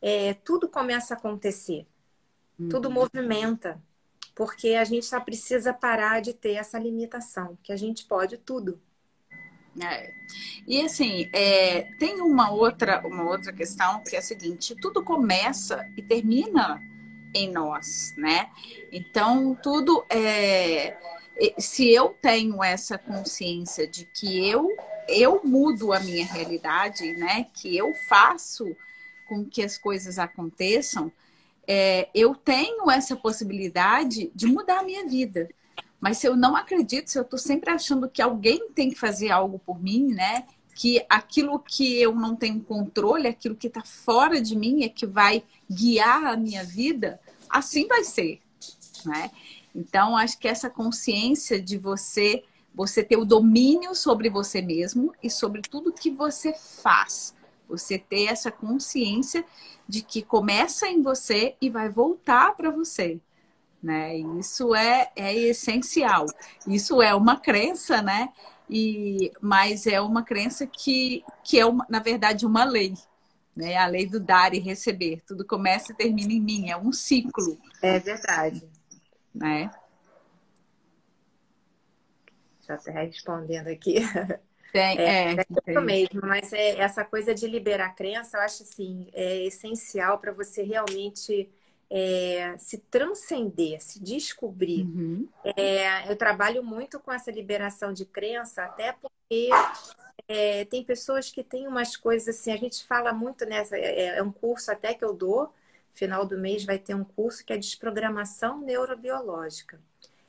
é, 0.00 0.32
tudo 0.32 0.70
começa 0.70 1.12
a 1.12 1.18
acontecer. 1.18 1.86
Uhum. 2.58 2.70
Tudo 2.70 2.90
movimenta. 2.90 3.78
Porque 4.34 4.70
a 4.70 4.84
gente 4.84 5.04
só 5.04 5.20
precisa 5.20 5.74
parar 5.74 6.22
de 6.22 6.32
ter 6.32 6.54
essa 6.54 6.78
limitação, 6.78 7.58
que 7.62 7.72
a 7.72 7.76
gente 7.76 8.06
pode 8.06 8.38
tudo. 8.38 8.80
É. 9.82 10.10
E 10.66 10.80
assim, 10.80 11.28
é, 11.34 11.82
tem 11.98 12.22
uma 12.22 12.50
outra, 12.50 13.06
uma 13.06 13.24
outra 13.24 13.52
questão 13.52 14.02
que 14.02 14.16
é 14.16 14.18
a 14.18 14.22
seguinte: 14.22 14.74
tudo 14.80 15.04
começa 15.04 15.86
e 15.94 16.02
termina 16.02 16.80
em 17.34 17.50
nós, 17.50 18.14
né? 18.16 18.50
Então, 18.90 19.54
tudo 19.62 20.06
é. 20.08 20.96
Se 21.58 21.90
eu 21.90 22.16
tenho 22.22 22.64
essa 22.64 22.96
consciência 22.96 23.86
de 23.86 24.06
que 24.06 24.48
eu 24.48 24.74
eu 25.08 25.40
mudo 25.44 25.92
a 25.92 26.00
minha 26.00 26.26
realidade, 26.26 27.12
né? 27.14 27.46
Que 27.54 27.76
eu 27.76 27.92
faço 28.08 28.64
com 29.28 29.44
que 29.44 29.62
as 29.62 29.76
coisas 29.76 30.18
aconteçam, 30.18 31.10
é, 31.66 32.08
eu 32.14 32.34
tenho 32.34 32.90
essa 32.90 33.16
possibilidade 33.16 34.30
de 34.34 34.46
mudar 34.46 34.80
a 34.80 34.84
minha 34.84 35.06
vida. 35.06 35.48
Mas 36.00 36.18
se 36.18 36.28
eu 36.28 36.36
não 36.36 36.54
acredito, 36.54 37.08
se 37.08 37.18
eu 37.18 37.22
estou 37.22 37.38
sempre 37.38 37.70
achando 37.70 38.08
que 38.08 38.22
alguém 38.22 38.70
tem 38.70 38.90
que 38.90 38.98
fazer 38.98 39.30
algo 39.30 39.58
por 39.58 39.82
mim, 39.82 40.08
né? 40.14 40.44
Que 40.74 41.04
aquilo 41.08 41.58
que 41.58 42.00
eu 42.00 42.14
não 42.14 42.36
tenho 42.36 42.60
controle, 42.60 43.26
aquilo 43.26 43.56
que 43.56 43.66
está 43.66 43.82
fora 43.82 44.40
de 44.40 44.56
mim 44.56 44.84
é 44.84 44.88
que 44.88 45.06
vai 45.06 45.42
guiar 45.68 46.24
a 46.24 46.36
minha 46.36 46.62
vida, 46.62 47.18
assim 47.48 47.88
vai 47.88 48.04
ser, 48.04 48.40
né? 49.04 49.30
Então, 49.74 50.16
acho 50.16 50.38
que 50.38 50.48
essa 50.48 50.70
consciência 50.70 51.60
de 51.60 51.76
você 51.76 52.44
você 52.76 53.02
ter 53.02 53.16
o 53.16 53.24
domínio 53.24 53.94
sobre 53.94 54.28
você 54.28 54.60
mesmo 54.60 55.14
e 55.22 55.30
sobre 55.30 55.62
tudo 55.62 55.90
que 55.90 56.10
você 56.10 56.52
faz. 56.52 57.34
Você 57.66 57.98
ter 57.98 58.26
essa 58.26 58.52
consciência 58.52 59.44
de 59.88 60.02
que 60.02 60.22
começa 60.22 60.86
em 60.86 61.02
você 61.02 61.56
e 61.58 61.70
vai 61.70 61.88
voltar 61.88 62.54
para 62.54 62.70
você. 62.70 63.18
Né? 63.82 64.18
Isso 64.38 64.74
é, 64.74 65.10
é 65.16 65.34
essencial. 65.34 66.26
Isso 66.66 67.00
é 67.00 67.14
uma 67.14 67.40
crença, 67.40 68.02
né? 68.02 68.28
E, 68.68 69.32
mas 69.40 69.86
é 69.86 70.00
uma 70.00 70.22
crença 70.22 70.66
que, 70.66 71.24
que 71.42 71.58
é, 71.58 71.64
uma, 71.64 71.86
na 71.88 71.98
verdade, 71.98 72.44
uma 72.44 72.64
lei. 72.64 72.94
Né? 73.56 73.76
A 73.76 73.86
lei 73.86 74.06
do 74.06 74.20
dar 74.20 74.54
e 74.54 74.58
receber. 74.58 75.22
Tudo 75.26 75.46
começa 75.46 75.92
e 75.92 75.96
termina 75.96 76.32
em 76.32 76.40
mim. 76.40 76.70
É 76.70 76.76
um 76.76 76.92
ciclo. 76.92 77.56
É 77.80 77.98
verdade. 77.98 78.62
Né? 79.34 79.70
Já 82.66 82.74
até 82.74 82.90
respondendo 82.90 83.68
aqui. 83.68 83.96
Tem, 84.72 84.98
é, 84.98 85.32
é, 85.32 85.40
é 85.40 85.70
isso 85.70 85.80
mesmo, 85.80 86.20
mas 86.22 86.52
é, 86.52 86.78
essa 86.78 87.04
coisa 87.04 87.34
de 87.34 87.46
liberar 87.46 87.86
a 87.86 87.92
crença, 87.92 88.36
eu 88.36 88.42
acho 88.42 88.62
assim, 88.62 89.08
é 89.12 89.44
essencial 89.46 90.18
para 90.18 90.32
você 90.32 90.62
realmente 90.62 91.48
é, 91.88 92.56
se 92.58 92.78
transcender, 92.78 93.80
se 93.80 94.02
descobrir. 94.02 94.82
Uhum. 94.82 95.28
É, 95.56 96.10
eu 96.10 96.16
trabalho 96.16 96.62
muito 96.62 96.98
com 97.00 97.12
essa 97.12 97.30
liberação 97.30 97.92
de 97.92 98.04
crença, 98.04 98.64
até 98.64 98.92
porque 98.92 99.48
é, 100.28 100.64
tem 100.66 100.84
pessoas 100.84 101.30
que 101.30 101.42
têm 101.42 101.66
umas 101.66 101.96
coisas 101.96 102.36
assim, 102.36 102.52
a 102.52 102.56
gente 102.56 102.84
fala 102.84 103.12
muito 103.12 103.46
nessa, 103.46 103.78
é, 103.78 104.18
é 104.18 104.22
um 104.22 104.32
curso 104.32 104.70
até 104.70 104.92
que 104.92 105.04
eu 105.04 105.14
dou, 105.14 105.52
final 105.94 106.26
do 106.26 106.36
mês 106.36 106.64
vai 106.64 106.78
ter 106.78 106.94
um 106.94 107.04
curso 107.04 107.44
que 107.44 107.52
é 107.52 107.56
desprogramação 107.56 108.60
neurobiológica 108.60 109.80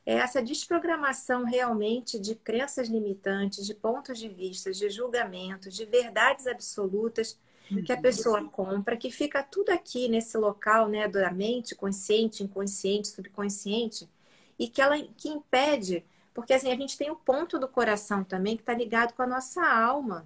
é 0.08 0.14
essa 0.14 0.42
desprogramação 0.42 1.44
realmente 1.44 2.18
de 2.18 2.34
crenças 2.34 2.88
limitantes, 2.88 3.66
de 3.66 3.74
pontos 3.74 4.18
de 4.18 4.30
vista, 4.30 4.72
de 4.72 4.90
julgamentos, 4.90 5.76
de 5.76 5.84
verdades 5.84 6.48
absolutas 6.48 7.38
que 7.86 7.92
a 7.92 7.96
uhum. 7.96 8.02
pessoa 8.02 8.44
compra, 8.46 8.96
que 8.96 9.12
fica 9.12 9.44
tudo 9.44 9.70
aqui 9.70 10.08
nesse 10.08 10.38
local, 10.38 10.88
né, 10.88 11.10
da 11.10 11.30
mente, 11.30 11.76
consciente, 11.76 12.42
inconsciente, 12.42 13.10
subconsciente, 13.10 14.10
e 14.58 14.70
que 14.70 14.82
ela 14.82 14.98
que 15.18 15.28
impede, 15.28 16.06
porque 16.34 16.54
assim 16.54 16.72
a 16.72 16.76
gente 16.78 16.98
tem 16.98 17.12
o 17.12 17.16
ponto 17.18 17.60
do 17.60 17.68
coração 17.68 18.24
também 18.24 18.56
que 18.56 18.62
está 18.62 18.74
ligado 18.74 19.14
com 19.14 19.24
a 19.24 19.28
nossa 19.28 19.62
alma, 19.62 20.26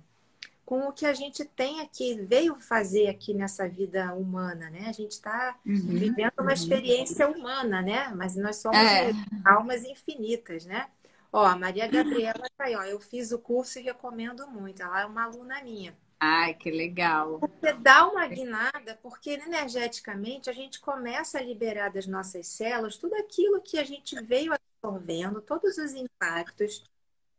com 0.72 0.88
o 0.88 0.94
que 0.94 1.06
a 1.06 1.14
gente 1.14 1.44
tem 1.44 1.82
aqui, 1.82 2.16
veio 2.16 2.58
fazer 2.62 3.10
aqui 3.10 3.34
nessa 3.34 3.68
vida 3.68 4.14
humana, 4.14 4.70
né? 4.70 4.86
A 4.88 4.94
gente 4.94 5.12
está 5.12 5.60
uhum, 5.66 5.76
vivendo 5.76 6.32
uma 6.38 6.46
uhum. 6.46 6.54
experiência 6.54 7.28
humana, 7.28 7.82
né? 7.82 8.08
Mas 8.16 8.38
nós 8.38 8.56
somos 8.56 8.78
é. 8.78 9.12
almas 9.44 9.84
infinitas, 9.84 10.66
né? 10.66 10.88
Ó, 11.30 11.44
a 11.44 11.58
Maria 11.58 11.88
Gabriela 11.88 12.48
tá 12.58 12.64
aí, 12.64 12.76
ó. 12.78 12.84
Eu 12.84 13.02
fiz 13.02 13.34
o 13.34 13.40
curso 13.40 13.80
e 13.80 13.82
recomendo 13.82 14.48
muito. 14.48 14.82
Ela 14.82 15.02
é 15.02 15.06
uma 15.06 15.26
aluna 15.26 15.62
minha. 15.62 15.94
Ai, 16.18 16.54
que 16.54 16.72
legal. 16.72 17.40
Você 17.40 17.74
dá 17.74 18.08
uma 18.08 18.26
guinada, 18.26 18.98
porque 19.04 19.32
energeticamente 19.32 20.50
a 20.50 20.54
gente 20.54 20.80
começa 20.80 21.38
a 21.38 21.44
liberar 21.44 21.90
das 21.90 22.08
nossas 22.08 22.48
células 22.48 22.96
tudo 22.96 23.16
aquilo 23.16 23.62
que 23.62 23.78
a 23.78 23.84
gente 23.84 24.16
veio 24.24 24.54
absorvendo, 24.54 25.42
todos 25.42 25.78
os 25.78 25.92
impactos, 25.94 26.82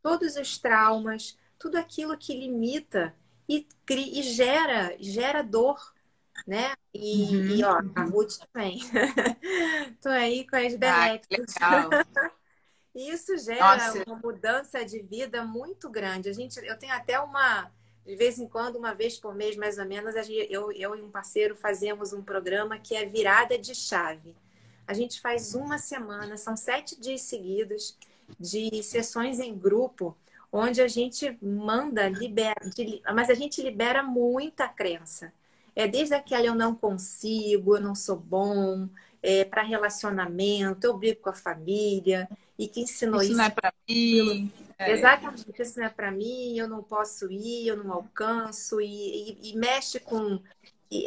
todos 0.03 0.35
os 0.35 0.59
traumas, 0.59 1.35
tudo 1.57 1.77
aquilo 1.77 2.15
que 2.15 2.39
limita 2.39 3.11
e, 3.47 3.67
e 3.89 4.23
gera, 4.23 4.95
gera 4.99 5.41
dor, 5.41 5.93
né? 6.47 6.73
E, 6.93 7.35
uhum. 7.35 7.55
e 7.55 7.63
ó, 7.63 7.81
a 7.95 8.03
Ruth 8.03 8.37
também. 8.51 8.79
Tô 10.01 10.09
aí 10.09 10.47
com 10.47 10.55
as 10.55 10.75
beléticas. 10.75 11.55
Isso 12.95 13.37
gera 13.37 13.75
Nossa. 13.75 14.03
uma 14.05 14.17
mudança 14.17 14.85
de 14.85 14.99
vida 14.99 15.43
muito 15.43 15.89
grande. 15.89 16.29
A 16.29 16.33
gente, 16.33 16.63
eu 16.63 16.77
tenho 16.77 16.93
até 16.93 17.19
uma, 17.19 17.71
de 18.05 18.15
vez 18.15 18.37
em 18.37 18.47
quando, 18.47 18.75
uma 18.75 18.93
vez 18.93 19.17
por 19.17 19.33
mês, 19.33 19.55
mais 19.55 19.79
ou 19.79 19.85
menos, 19.85 20.13
eu, 20.29 20.71
eu 20.71 20.95
e 20.95 21.01
um 21.01 21.09
parceiro 21.09 21.55
fazemos 21.55 22.13
um 22.13 22.21
programa 22.21 22.77
que 22.77 22.95
é 22.95 23.05
virada 23.05 23.57
de 23.57 23.73
chave. 23.73 24.35
A 24.85 24.93
gente 24.93 25.19
faz 25.21 25.55
uma 25.55 25.77
semana, 25.77 26.37
são 26.37 26.55
sete 26.55 26.99
dias 26.99 27.21
seguidos 27.21 27.97
de 28.39 28.83
sessões 28.83 29.39
em 29.39 29.57
grupo 29.57 30.15
onde 30.55 30.79
a 30.81 30.87
gente 30.87 31.35
manda, 31.41 32.07
libera, 32.07 32.61
mas 33.11 33.31
a 33.31 33.33
gente 33.33 33.59
libera 33.59 34.03
muita 34.03 34.69
crença. 34.69 35.33
É 35.75 35.87
desde 35.87 36.13
aquela 36.13 36.45
eu 36.45 36.53
não 36.53 36.75
consigo, 36.75 37.75
eu 37.75 37.81
não 37.81 37.95
sou 37.95 38.17
bom, 38.17 38.87
é, 39.23 39.43
para 39.43 39.63
relacionamento, 39.63 40.85
eu 40.85 40.95
brigo 40.95 41.21
com 41.21 41.31
a 41.31 41.33
família, 41.33 42.29
e 42.57 42.67
que 42.67 42.81
ensinou 42.81 43.19
isso. 43.19 43.31
Isso 43.31 43.37
não 43.39 43.45
é 43.45 43.49
para 43.49 43.73
mim. 43.89 44.51
É. 44.77 44.91
Exatamente, 44.91 45.59
isso 45.59 45.79
não 45.79 45.87
é 45.87 45.89
para 45.89 46.11
mim, 46.11 46.55
eu 46.55 46.67
não 46.67 46.83
posso 46.83 47.31
ir, 47.31 47.67
eu 47.67 47.83
não 47.83 47.91
alcanço, 47.91 48.79
e, 48.79 49.39
e, 49.41 49.51
e 49.51 49.57
mexe 49.57 49.99
com 49.99 50.39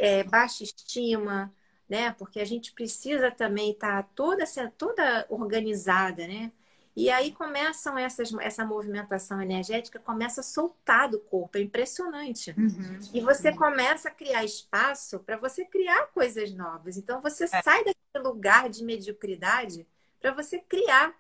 é, 0.01 0.25
baixa 0.25 0.65
estima, 0.65 1.55
né? 1.89 2.11
Porque 2.19 2.41
a 2.41 2.45
gente 2.45 2.73
precisa 2.73 3.31
também 3.31 3.71
estar 3.71 4.03
tá 4.03 4.09
toda, 4.13 4.45
toda 4.77 5.25
organizada, 5.29 6.27
né? 6.27 6.51
E 6.97 7.11
aí 7.11 7.31
começam 7.31 7.99
essas, 7.99 8.33
essa 8.41 8.65
movimentação 8.65 9.43
energética 9.43 9.99
começa 9.99 10.41
a 10.41 10.45
soltar 10.45 11.11
do 11.11 11.21
corpo, 11.21 11.59
é 11.59 11.61
impressionante. 11.61 12.55
Uhum. 12.57 12.99
E 13.13 13.21
você 13.21 13.55
começa 13.55 14.09
a 14.09 14.11
criar 14.11 14.43
espaço 14.45 15.21
para 15.21 15.37
você 15.37 15.67
criar 15.67 16.07
coisas 16.07 16.55
novas. 16.55 16.97
Então 16.97 17.21
você 17.21 17.45
é. 17.45 17.49
sai 17.63 17.85
daquele 17.85 18.25
lugar 18.25 18.71
de 18.71 18.83
mediocridade 18.83 19.87
para 20.19 20.33
você 20.33 20.59
criar. 20.59 21.15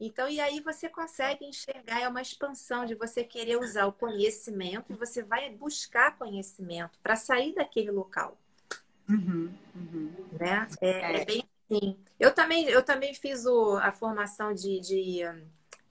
Então, 0.00 0.26
e 0.26 0.40
aí 0.40 0.60
você 0.60 0.88
consegue 0.88 1.44
enxergar, 1.44 2.00
é 2.00 2.08
uma 2.08 2.22
expansão 2.22 2.86
de 2.86 2.94
você 2.94 3.22
querer 3.22 3.58
usar 3.58 3.84
o 3.84 3.92
conhecimento 3.92 4.90
e 4.90 4.96
você 4.96 5.22
vai 5.22 5.50
buscar 5.50 6.16
conhecimento 6.16 6.98
para 7.02 7.14
sair 7.14 7.54
daquele 7.54 7.90
local. 7.90 8.38
Uhum, 9.06 9.52
uhum. 9.74 10.12
Né? 10.32 10.66
É, 10.80 10.90
é. 10.90 11.20
é 11.20 11.24
bem 11.26 11.49
Sim. 11.70 11.96
Eu 12.18 12.34
também, 12.34 12.64
eu 12.66 12.82
também 12.82 13.14
fiz 13.14 13.46
o, 13.46 13.76
a 13.76 13.92
formação 13.92 14.52
de, 14.52 14.80
de 14.80 15.20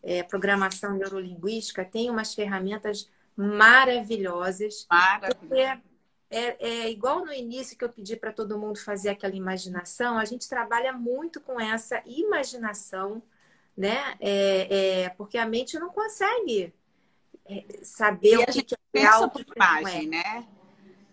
é, 0.04 0.24
programação 0.24 0.94
neurolinguística. 0.98 1.86
Tem 1.86 2.10
umas 2.10 2.34
ferramentas 2.34 3.10
maravilhosas. 3.36 4.86
Maravilhoso. 4.89 5.82
É, 6.32 6.58
é, 6.60 6.92
igual 6.92 7.26
no 7.26 7.34
início 7.34 7.76
que 7.76 7.84
eu 7.84 7.89
pedi 7.89 8.15
para 8.15 8.32
todo 8.32 8.60
mundo 8.60 8.78
fazer 8.78 9.10
aquela 9.10 9.34
imaginação, 9.34 10.15
a 10.15 10.26
gente 10.26 10.48
trabalha 10.48 10.94
muito 10.94 11.42
com 11.42 11.60
essa 11.60 12.04
imaginação, 12.06 13.24
né? 13.76 14.15
É, 14.20 15.06
é 15.06 15.10
porque 15.10 15.39
a 15.39 15.46
mente 15.48 15.80
não 15.80 15.89
consegue 15.89 16.72
é, 17.46 17.65
saber 17.82 18.34
e 18.34 18.38
o 18.38 18.46
que, 18.46 18.62
que 18.62 18.76
é 18.94 19.00
real, 19.00 19.32
por 19.32 19.44
imagem, 19.56 20.06
é. 20.06 20.10
né? 20.10 20.48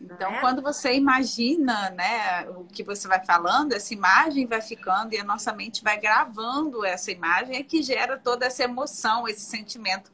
Então, 0.01 0.31
é? 0.35 0.41
quando 0.41 0.61
você 0.61 0.95
imagina, 0.95 1.91
né, 1.91 2.49
o 2.51 2.65
que 2.65 2.83
você 2.83 3.09
vai 3.09 3.25
falando, 3.25 3.73
essa 3.73 3.95
imagem 3.95 4.47
vai 4.47 4.61
ficando 4.61 5.15
e 5.15 5.19
a 5.19 5.25
nossa 5.25 5.53
mente 5.53 5.83
vai 5.83 5.99
gravando 5.99 6.85
essa 6.85 7.11
imagem, 7.11 7.57
é 7.57 7.63
que 7.63 7.83
gera 7.83 8.19
toda 8.19 8.47
essa 8.47 8.65
emoção, 8.65 9.27
esse 9.27 9.41
sentimento 9.41 10.13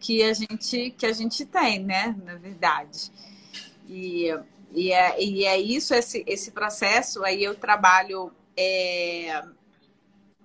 que 0.00 0.22
a 0.22 0.32
gente 0.32 0.90
que 0.90 1.06
a 1.06 1.12
gente 1.12 1.46
tem, 1.46 1.78
né, 1.78 2.16
na 2.24 2.34
verdade. 2.34 3.10
E, 3.88 4.28
e, 4.72 4.92
é, 4.92 5.22
e 5.22 5.44
é 5.44 5.58
isso, 5.58 5.94
esse, 5.94 6.24
esse 6.26 6.50
processo. 6.50 7.24
Aí 7.24 7.44
eu 7.44 7.54
trabalho 7.54 8.32
é, 8.56 9.44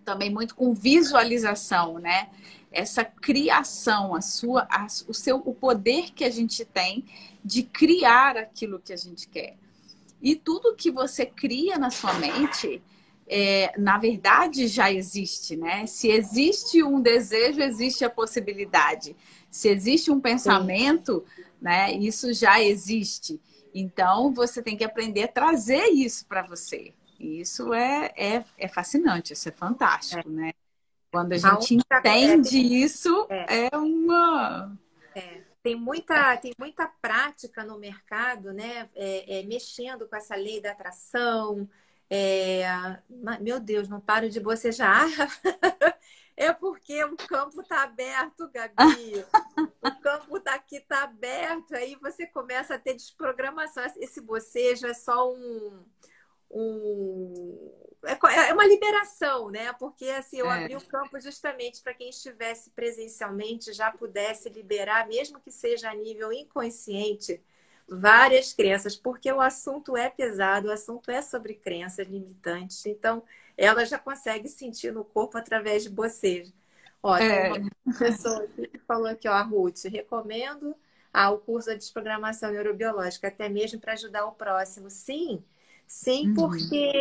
também 0.06 0.30
muito 0.30 0.56
com 0.56 0.74
visualização, 0.74 1.98
né? 1.98 2.30
Essa 2.72 3.04
criação, 3.04 4.14
a 4.14 4.22
sua, 4.22 4.68
a, 4.70 4.86
o 5.08 5.14
seu, 5.14 5.38
o 5.38 5.54
poder 5.54 6.12
que 6.12 6.24
a 6.24 6.30
gente 6.30 6.66
tem 6.66 7.06
de 7.44 7.64
criar 7.64 8.38
aquilo 8.38 8.80
que 8.80 8.92
a 8.92 8.98
gente 8.98 9.28
quer. 9.28 9.56
E 10.22 10.36
tudo 10.36 10.76
que 10.76 10.92
você 10.92 11.26
cria 11.26 11.78
na 11.78 11.90
sua 11.90 12.14
mente, 12.16 12.82
é, 13.28 13.74
na 13.78 13.98
verdade, 13.98 14.68
já 14.68 14.92
existe, 14.92 15.56
né? 15.56 15.86
Se 15.86 16.10
existe 16.10 16.84
um 16.84 17.02
desejo, 17.02 17.62
existe 17.62 18.04
a 18.04 18.10
possibilidade. 18.10 19.16
Se 19.50 19.70
existe 19.70 20.10
um 20.10 20.20
pensamento, 20.20 21.24
Sim. 21.36 21.44
né? 21.62 21.94
Isso 21.94 22.34
já 22.34 22.62
existe. 22.62 23.40
Então, 23.74 24.34
você 24.34 24.62
tem 24.62 24.76
que 24.76 24.84
aprender 24.84 25.24
a 25.24 25.28
trazer 25.28 25.88
isso 25.90 26.26
para 26.26 26.42
você. 26.42 26.94
isso 27.20 27.74
é, 27.74 28.12
é, 28.16 28.44
é, 28.58 28.68
fascinante, 28.68 29.34
isso 29.34 29.50
é 29.50 29.52
fantástico, 29.52 30.30
é. 30.30 30.32
né? 30.32 30.54
Quando 31.18 31.34
a 31.34 31.38
gente 31.38 31.78
a 31.90 32.00
entende 32.00 32.58
isso, 32.58 33.28
é, 33.30 33.70
é 33.74 33.78
uma 33.78 34.78
tem 35.68 35.76
muita, 35.76 36.38
tem 36.38 36.54
muita 36.58 36.88
prática 36.88 37.62
no 37.62 37.78
mercado, 37.78 38.54
né? 38.54 38.90
É, 38.96 39.40
é, 39.40 39.44
mexendo 39.44 40.08
com 40.08 40.16
essa 40.16 40.34
lei 40.34 40.62
da 40.62 40.72
atração. 40.72 41.70
É... 42.10 42.64
Meu 43.42 43.60
Deus, 43.60 43.90
não 43.90 44.00
paro 44.00 44.30
de 44.30 44.40
bocejar. 44.40 45.06
é 46.38 46.54
porque 46.54 47.04
o 47.04 47.18
campo 47.18 47.60
está 47.60 47.84
aberto, 47.84 48.50
Gabi. 48.50 49.26
o 49.84 49.92
campo 50.02 50.40
tá 50.40 50.56
aqui 50.56 50.78
está 50.78 51.04
aberto, 51.04 51.76
aí 51.76 51.98
você 52.02 52.26
começa 52.26 52.76
a 52.76 52.80
ter 52.80 52.94
desprogramação. 52.94 53.84
Esse 53.98 54.22
bocejo 54.22 54.88
é 54.88 54.94
só 54.94 55.30
um 55.34 55.84
um 56.50 57.72
é, 58.04 58.50
é 58.50 58.54
uma 58.54 58.66
liberação, 58.66 59.50
né? 59.50 59.74
Porque 59.74 60.06
assim, 60.10 60.38
eu 60.38 60.50
é. 60.50 60.64
abri 60.64 60.76
o 60.76 60.86
campo 60.86 61.20
justamente 61.20 61.82
para 61.82 61.94
quem 61.94 62.10
estivesse 62.10 62.70
presencialmente 62.70 63.74
já 63.74 63.92
pudesse 63.92 64.50
liberar, 64.50 65.08
mesmo 65.08 65.40
que 65.40 65.52
seja 65.52 65.90
a 65.90 65.96
nível 65.96 66.32
inconsciente, 66.32 67.42
várias 67.88 68.54
crenças, 68.54 68.96
porque 68.96 69.32
o 69.32 69.42
assunto 69.42 69.98
é 69.98 70.10
pesado, 70.10 70.68
o 70.68 70.72
assunto 70.72 71.10
é 71.10 71.22
sobre 71.22 71.56
crenças 71.56 72.08
limitantes. 72.08 72.86
Então, 72.86 73.24
ela 73.58 73.86
já 73.86 73.98
consegue 73.98 74.48
sentir 74.48 74.94
no 74.94 75.04
corpo 75.04 75.38
através 75.38 75.84
de 75.84 75.90
bocejo. 75.90 76.54
Ó, 77.02 77.16
é. 77.18 77.52
tem 77.54 77.72
uma 77.86 77.98
pessoa 77.98 78.48
que 78.48 78.80
falou 78.88 79.08
aqui, 79.08 79.28
ó, 79.28 79.34
a 79.34 79.42
Ruth, 79.42 79.86
recomendo 79.86 80.76
ah, 81.14 81.32
o 81.32 81.40
curso 81.40 81.70
de 81.72 81.78
desprogramação 81.78 82.52
neurobiológica, 82.52 83.28
até 83.28 83.50
mesmo 83.50 83.80
para 83.80 83.94
ajudar 83.94 84.26
o 84.26 84.34
próximo. 84.34 84.90
Sim, 84.90 85.44
Sim, 85.88 86.28
uhum. 86.28 86.34
porque 86.34 86.92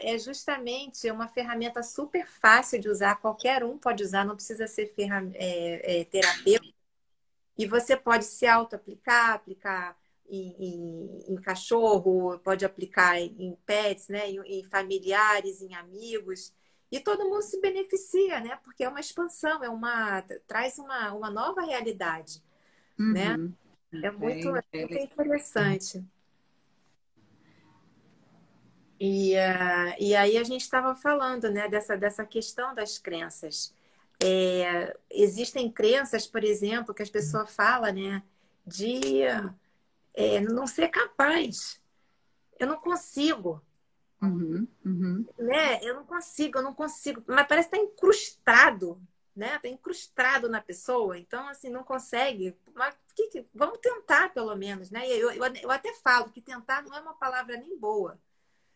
é 0.00 0.16
justamente 0.16 1.10
uma 1.10 1.26
ferramenta 1.26 1.82
super 1.82 2.24
fácil 2.28 2.80
de 2.80 2.88
usar, 2.88 3.16
qualquer 3.16 3.64
um 3.64 3.76
pode 3.76 4.04
usar, 4.04 4.24
não 4.24 4.36
precisa 4.36 4.68
ser 4.68 4.86
ferram... 4.94 5.32
é, 5.34 6.00
é, 6.00 6.04
terapeuta. 6.04 6.68
E 7.58 7.66
você 7.66 7.96
pode 7.96 8.24
se 8.24 8.46
auto-aplicar, 8.46 9.34
aplicar 9.34 9.98
em, 10.30 10.54
em, 10.56 11.32
em, 11.32 11.36
cachorro, 11.36 12.38
pode 12.38 12.64
aplicar 12.64 13.18
em, 13.20 13.58
pets, 13.66 14.06
né? 14.08 14.30
Em, 14.30 14.62
familiares, 14.62 15.60
em 15.60 15.74
amigos. 15.74 16.54
E 16.92 17.00
todo 17.00 17.24
mundo 17.24 17.42
se 17.42 17.60
beneficia, 17.60 18.38
né? 18.38 18.56
Porque 18.62 18.84
é 18.84 18.88
uma 18.88 19.00
expansão, 19.00 19.64
é 19.64 19.68
uma 19.68 20.22
traz 20.46 20.78
uma, 20.78 21.12
uma 21.12 21.28
nova 21.28 21.62
realidade, 21.62 22.40
né? 22.96 23.36
uhum. 23.36 23.52
né? 23.90 24.04
É 24.04 24.10
muito, 24.12 24.48
é 24.72 24.86
muito 24.86 24.94
interessante. 24.96 26.04
E, 29.00 29.34
uh, 29.34 29.94
e 29.98 30.14
aí 30.14 30.36
a 30.36 30.44
gente 30.44 30.62
estava 30.62 30.94
falando 30.94 31.50
né, 31.50 31.68
dessa, 31.68 31.96
dessa 31.96 32.24
questão 32.24 32.74
das 32.74 32.98
crenças. 32.98 33.72
É, 34.22 34.96
existem 35.10 35.70
crenças, 35.70 36.26
por 36.26 36.42
exemplo, 36.42 36.92
que 36.92 37.02
as 37.02 37.10
pessoas 37.10 37.54
falam 37.54 37.92
né, 37.92 38.22
de 38.66 39.22
é, 40.14 40.40
não 40.40 40.66
ser 40.66 40.88
capaz. 40.88 41.80
Eu 42.58 42.66
não 42.66 42.76
consigo. 42.76 43.62
Uhum, 44.20 44.66
uhum. 44.84 45.26
Né? 45.38 45.78
Eu 45.82 45.94
não 45.94 46.04
consigo, 46.04 46.58
eu 46.58 46.62
não 46.62 46.74
consigo. 46.74 47.22
Mas 47.26 47.46
parece 47.46 47.68
que 47.70 47.76
está 47.76 47.86
incrustado 47.86 49.00
né? 49.38 49.56
Tá 49.60 49.68
incrustado 49.68 50.48
na 50.48 50.60
pessoa, 50.60 51.16
então 51.16 51.46
assim 51.48 51.70
não 51.70 51.84
consegue. 51.84 52.56
Mas 52.74 52.94
que, 53.14 53.28
que, 53.28 53.46
vamos 53.54 53.78
tentar 53.78 54.34
pelo 54.34 54.54
menos, 54.56 54.90
né? 54.90 55.08
Eu, 55.08 55.30
eu, 55.30 55.44
eu, 55.62 55.70
até 55.70 55.94
falo 55.94 56.30
que 56.30 56.42
tentar 56.42 56.82
não 56.82 56.94
é 56.94 57.00
uma 57.00 57.14
palavra 57.14 57.56
nem 57.56 57.78
boa. 57.78 58.20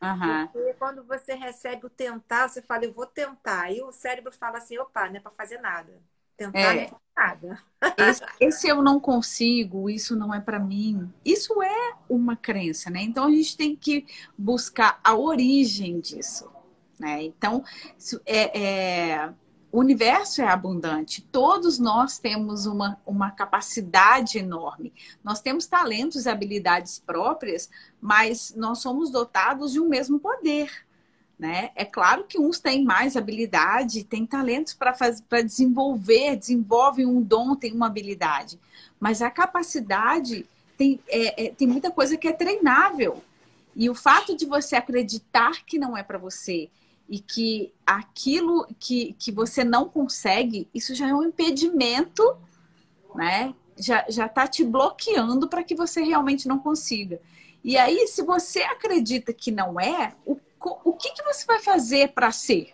Uhum. 0.03 0.49
Porque 0.49 0.75
quando 0.75 1.05
você 1.05 1.35
recebe 1.35 1.87
o 1.87 1.91
tentar, 1.91 2.49
você 2.49 2.61
fala, 2.61 2.85
eu 2.85 2.93
vou 2.93 3.07
tentar. 3.07 3.71
E 3.71 3.81
o 3.83 3.93
cérebro 3.93 4.33
fala 4.33 4.59
assim, 4.59 4.77
opa, 4.79 5.09
não 5.09 5.17
é 5.17 5.21
para 5.21 5.31
fazer 5.31 5.59
nada. 5.61 5.93
Tentar 6.37 6.59
é. 6.59 6.75
não 6.75 6.81
é 6.83 6.91
nada. 7.17 7.63
Esse, 7.97 8.23
esse, 8.41 8.69
eu 8.69 8.83
não 8.83 8.99
consigo, 8.99 9.89
isso 9.89 10.17
não 10.17 10.35
é 10.35 10.41
para 10.41 10.59
mim. 10.59 11.13
Isso 11.25 11.63
é 11.63 11.95
uma 12.09 12.35
crença, 12.35 12.91
né? 12.91 13.01
Então 13.03 13.27
a 13.27 13.31
gente 13.31 13.57
tem 13.57 13.77
que 13.77 14.07
buscar 14.37 14.99
a 15.05 15.15
origem 15.15 16.01
disso. 16.01 16.51
Né? 16.99 17.25
Então, 17.25 17.65
é, 18.27 18.61
é, 18.61 19.33
o 19.73 19.81
universo 19.81 20.43
é 20.43 20.47
abundante, 20.47 21.27
todos 21.33 21.79
nós 21.79 22.19
temos 22.19 22.67
uma, 22.67 23.01
uma 23.07 23.31
capacidade 23.31 24.37
enorme. 24.37 24.93
Nós 25.25 25.41
temos 25.41 25.67
talentos 25.67 26.27
e 26.27 26.29
habilidades 26.29 26.99
próprias, 26.99 27.71
mas 27.99 28.53
nós 28.55 28.81
somos 28.81 29.11
dotados 29.11 29.73
de 29.73 29.81
um 29.81 29.89
mesmo 29.89 30.21
poder. 30.21 30.71
Né? 31.39 31.71
É 31.75 31.87
claro 31.87 32.25
que 32.25 32.39
uns 32.39 32.61
têm 32.61 32.85
mais 32.85 33.17
habilidade, 33.17 34.05
têm 34.05 34.27
talentos 34.27 34.75
para 34.75 35.41
desenvolver, 35.43 36.37
desenvolvem 36.37 37.07
um 37.07 37.23
dom, 37.23 37.57
tem 37.57 37.73
uma 37.73 37.87
habilidade. 37.87 38.61
Mas 39.01 39.23
a 39.23 39.31
capacidade 39.31 40.47
tem, 40.77 41.01
é, 41.09 41.47
é, 41.47 41.51
tem 41.51 41.67
muita 41.67 41.91
coisa 41.91 42.19
que 42.19 42.29
é 42.29 42.33
treinável. 42.33 43.25
E 43.75 43.89
o 43.89 43.95
fato 43.95 44.37
de 44.37 44.45
você 44.45 44.77
acreditar 44.77 45.65
que 45.65 45.79
não 45.79 45.97
é 45.97 46.03
para 46.03 46.19
você, 46.19 46.69
e 47.13 47.19
que 47.19 47.75
aquilo 47.87 48.67
que, 48.81 49.13
que 49.19 49.31
você 49.31 49.63
não 49.63 49.87
consegue, 49.87 50.67
isso 50.73 50.95
já 50.95 51.11
é 51.11 51.15
um 51.15 51.25
impedimento, 51.25 52.39
né? 53.15 53.55
Já, 53.77 54.07
já 54.09 54.27
tá 54.31 54.49
te 54.49 54.65
bloqueando 54.65 55.47
para 55.47 55.63
que 55.63 55.75
você 55.75 56.01
realmente 56.03 56.49
não 56.49 56.59
consiga. 56.59 57.21
E 57.63 57.77
aí, 57.77 58.09
se 58.09 58.23
você 58.23 58.63
acredita 58.63 59.31
que 59.31 59.51
não 59.51 59.79
é, 59.79 60.15
o, 60.25 60.39
o 60.85 60.95
que, 60.95 61.11
que 61.11 61.23
você 61.23 61.45
vai 61.45 61.59
fazer 61.59 62.15
para 62.15 62.33
ser? 62.33 62.73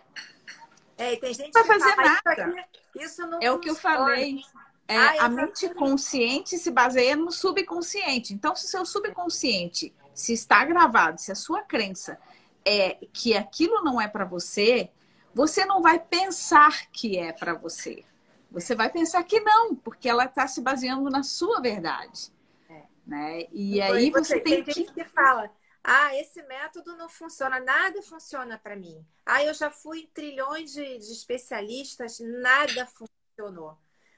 É, 0.97 1.17
tem 1.17 1.33
gente 1.33 1.53
não 1.53 1.65
vai 1.65 1.77
fazer 1.77 1.95
nada. 1.97 2.21
Isso, 2.23 2.59
aqui, 2.59 3.03
isso 3.03 3.27
não 3.27 3.39
é 3.41 3.51
o 3.51 3.59
que 3.59 3.69
eu 3.69 3.75
falei. 3.75 4.39
É, 4.87 4.95
ah, 4.95 5.25
a 5.25 5.29
mente 5.29 5.67
consciente 5.73 6.57
se 6.57 6.71
baseia 6.71 7.13
no 7.13 7.29
subconsciente. 7.29 8.33
Então, 8.33 8.55
se 8.55 8.65
o 8.67 8.69
seu 8.69 8.85
subconsciente 8.85 9.93
se 10.13 10.31
está 10.31 10.63
gravado, 10.63 11.19
se 11.19 11.29
a 11.29 11.35
sua 11.35 11.61
crença 11.61 12.17
é 12.65 12.95
que 13.13 13.35
aquilo 13.35 13.83
não 13.83 13.99
é 13.99 14.07
para 14.07 14.25
você, 14.25 14.91
você 15.33 15.65
não 15.65 15.81
vai 15.81 15.99
pensar 15.99 16.89
que 16.91 17.17
é 17.17 17.31
para 17.31 17.53
você. 17.53 18.03
Você 18.51 18.75
vai 18.75 18.89
pensar 18.89 19.23
que 19.23 19.39
não, 19.39 19.75
porque 19.75 20.09
ela 20.09 20.25
está 20.25 20.47
se 20.47 20.61
baseando 20.61 21.09
na 21.09 21.23
sua 21.23 21.61
verdade. 21.61 22.31
É. 22.69 22.83
Né? 23.05 23.47
E 23.51 23.79
então, 23.79 23.95
aí 23.95 24.09
você, 24.09 24.35
você 24.35 24.39
tem, 24.39 24.63
tem 24.63 24.85
que... 24.85 24.93
que 24.93 25.05
fala, 25.05 25.51
ah, 25.83 26.15
esse 26.15 26.41
método 26.43 26.95
não 26.97 27.07
funciona, 27.07 27.59
nada 27.59 28.01
funciona 28.01 28.57
para 28.57 28.75
mim. 28.75 29.05
Ah, 29.25 29.43
eu 29.43 29.53
já 29.53 29.69
fui 29.69 30.01
em 30.01 30.07
trilhões 30.07 30.73
de, 30.73 30.97
de 30.97 31.11
especialistas, 31.11 32.19
nada 32.19 32.87
funcionou. 32.87 33.77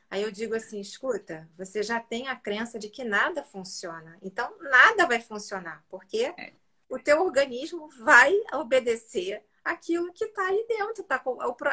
Aí 0.10 0.24
eu 0.24 0.32
digo 0.32 0.56
assim, 0.56 0.80
escuta, 0.80 1.50
você 1.58 1.82
já 1.82 2.00
tem 2.00 2.28
a 2.28 2.36
crença 2.36 2.78
de 2.78 2.90
que 2.90 3.04
nada 3.04 3.44
funciona. 3.44 4.18
Então, 4.22 4.54
nada 4.60 5.06
vai 5.06 5.22
funcionar, 5.22 5.86
porque 5.90 6.34
é 6.38 6.54
o 6.92 7.00
teu 7.00 7.22
organismo 7.24 7.88
vai 8.04 8.34
obedecer 8.54 9.44
aquilo 9.64 10.12
que 10.12 10.26
está 10.26 10.46
ali 10.48 10.66
dentro, 10.68 11.04
tá? 11.04 11.24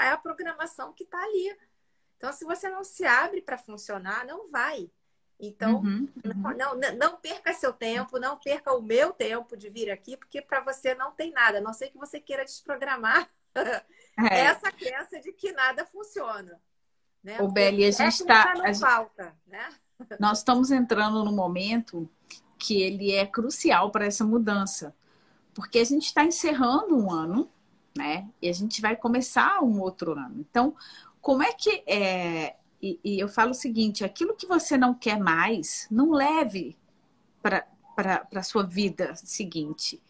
é 0.00 0.10
a 0.10 0.16
programação 0.16 0.92
que 0.92 1.02
está 1.02 1.20
ali. 1.20 1.58
Então, 2.16 2.32
se 2.32 2.44
você 2.44 2.68
não 2.68 2.84
se 2.84 3.04
abre 3.04 3.42
para 3.42 3.58
funcionar, 3.58 4.24
não 4.24 4.48
vai. 4.48 4.88
Então, 5.40 5.76
uhum, 5.76 6.08
uhum. 6.24 6.56
Não, 6.56 6.76
não, 6.76 6.96
não, 6.96 7.16
perca 7.16 7.52
seu 7.52 7.72
tempo, 7.72 8.18
não 8.18 8.36
perca 8.36 8.72
o 8.72 8.82
meu 8.82 9.12
tempo 9.12 9.56
de 9.56 9.68
vir 9.68 9.90
aqui, 9.90 10.16
porque 10.16 10.40
para 10.40 10.60
você 10.60 10.94
não 10.94 11.12
tem 11.12 11.32
nada, 11.32 11.58
a 11.58 11.60
não 11.60 11.72
sei 11.72 11.90
que 11.90 11.98
você 11.98 12.20
queira 12.20 12.44
desprogramar 12.44 13.28
é. 13.54 13.84
essa 14.46 14.70
crença 14.72 15.20
de 15.20 15.32
que 15.32 15.52
nada 15.52 15.84
funciona. 15.86 16.60
Né? 17.22 17.40
O 17.40 17.48
Beli, 17.48 17.84
a 17.84 17.90
gente 17.90 18.20
está. 18.20 18.54
falta, 18.80 19.36
né? 19.46 19.68
Nós 20.20 20.38
estamos 20.38 20.70
entrando 20.70 21.24
no 21.24 21.32
momento 21.32 22.08
que 22.56 22.82
ele 22.82 23.12
é 23.12 23.26
crucial 23.26 23.90
para 23.90 24.06
essa 24.06 24.24
mudança 24.24 24.94
porque 25.58 25.80
a 25.80 25.84
gente 25.84 26.04
está 26.04 26.24
encerrando 26.24 26.96
um 26.96 27.10
ano, 27.10 27.50
né? 27.96 28.28
E 28.40 28.48
a 28.48 28.52
gente 28.52 28.80
vai 28.80 28.94
começar 28.94 29.60
um 29.60 29.80
outro 29.80 30.12
ano. 30.12 30.36
Então, 30.38 30.72
como 31.20 31.42
é 31.42 31.52
que 31.52 31.82
é? 31.84 32.54
E, 32.80 33.00
e 33.02 33.18
eu 33.18 33.26
falo 33.26 33.50
o 33.50 33.54
seguinte: 33.54 34.04
aquilo 34.04 34.36
que 34.36 34.46
você 34.46 34.76
não 34.76 34.94
quer 34.94 35.18
mais, 35.18 35.88
não 35.90 36.12
leve 36.12 36.76
para 37.42 37.66
a 38.32 38.42
sua 38.44 38.62
vida 38.62 39.16
seguinte. 39.16 40.00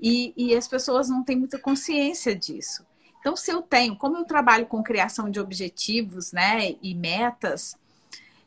E, 0.00 0.32
e 0.34 0.56
as 0.56 0.66
pessoas 0.66 1.10
não 1.10 1.22
têm 1.22 1.36
muita 1.36 1.58
consciência 1.58 2.34
disso. 2.34 2.82
Então, 3.20 3.36
se 3.36 3.50
eu 3.50 3.60
tenho, 3.60 3.94
como 3.96 4.16
eu 4.16 4.24
trabalho 4.24 4.64
com 4.64 4.82
criação 4.82 5.28
de 5.28 5.38
objetivos, 5.38 6.32
né, 6.32 6.74
e 6.80 6.94
metas, 6.94 7.76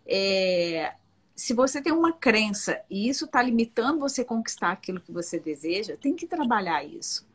é, 0.03 0.95
se 1.35 1.53
você 1.53 1.81
tem 1.81 1.91
uma 1.91 2.13
crença 2.13 2.79
e 2.89 3.09
isso 3.09 3.25
está 3.25 3.41
limitando 3.41 3.99
você 3.99 4.23
conquistar 4.23 4.71
aquilo 4.71 4.99
que 4.99 5.11
você 5.11 5.39
deseja, 5.39 5.97
tem 5.97 6.15
que 6.15 6.27
trabalhar 6.27 6.83
isso. 6.83 7.25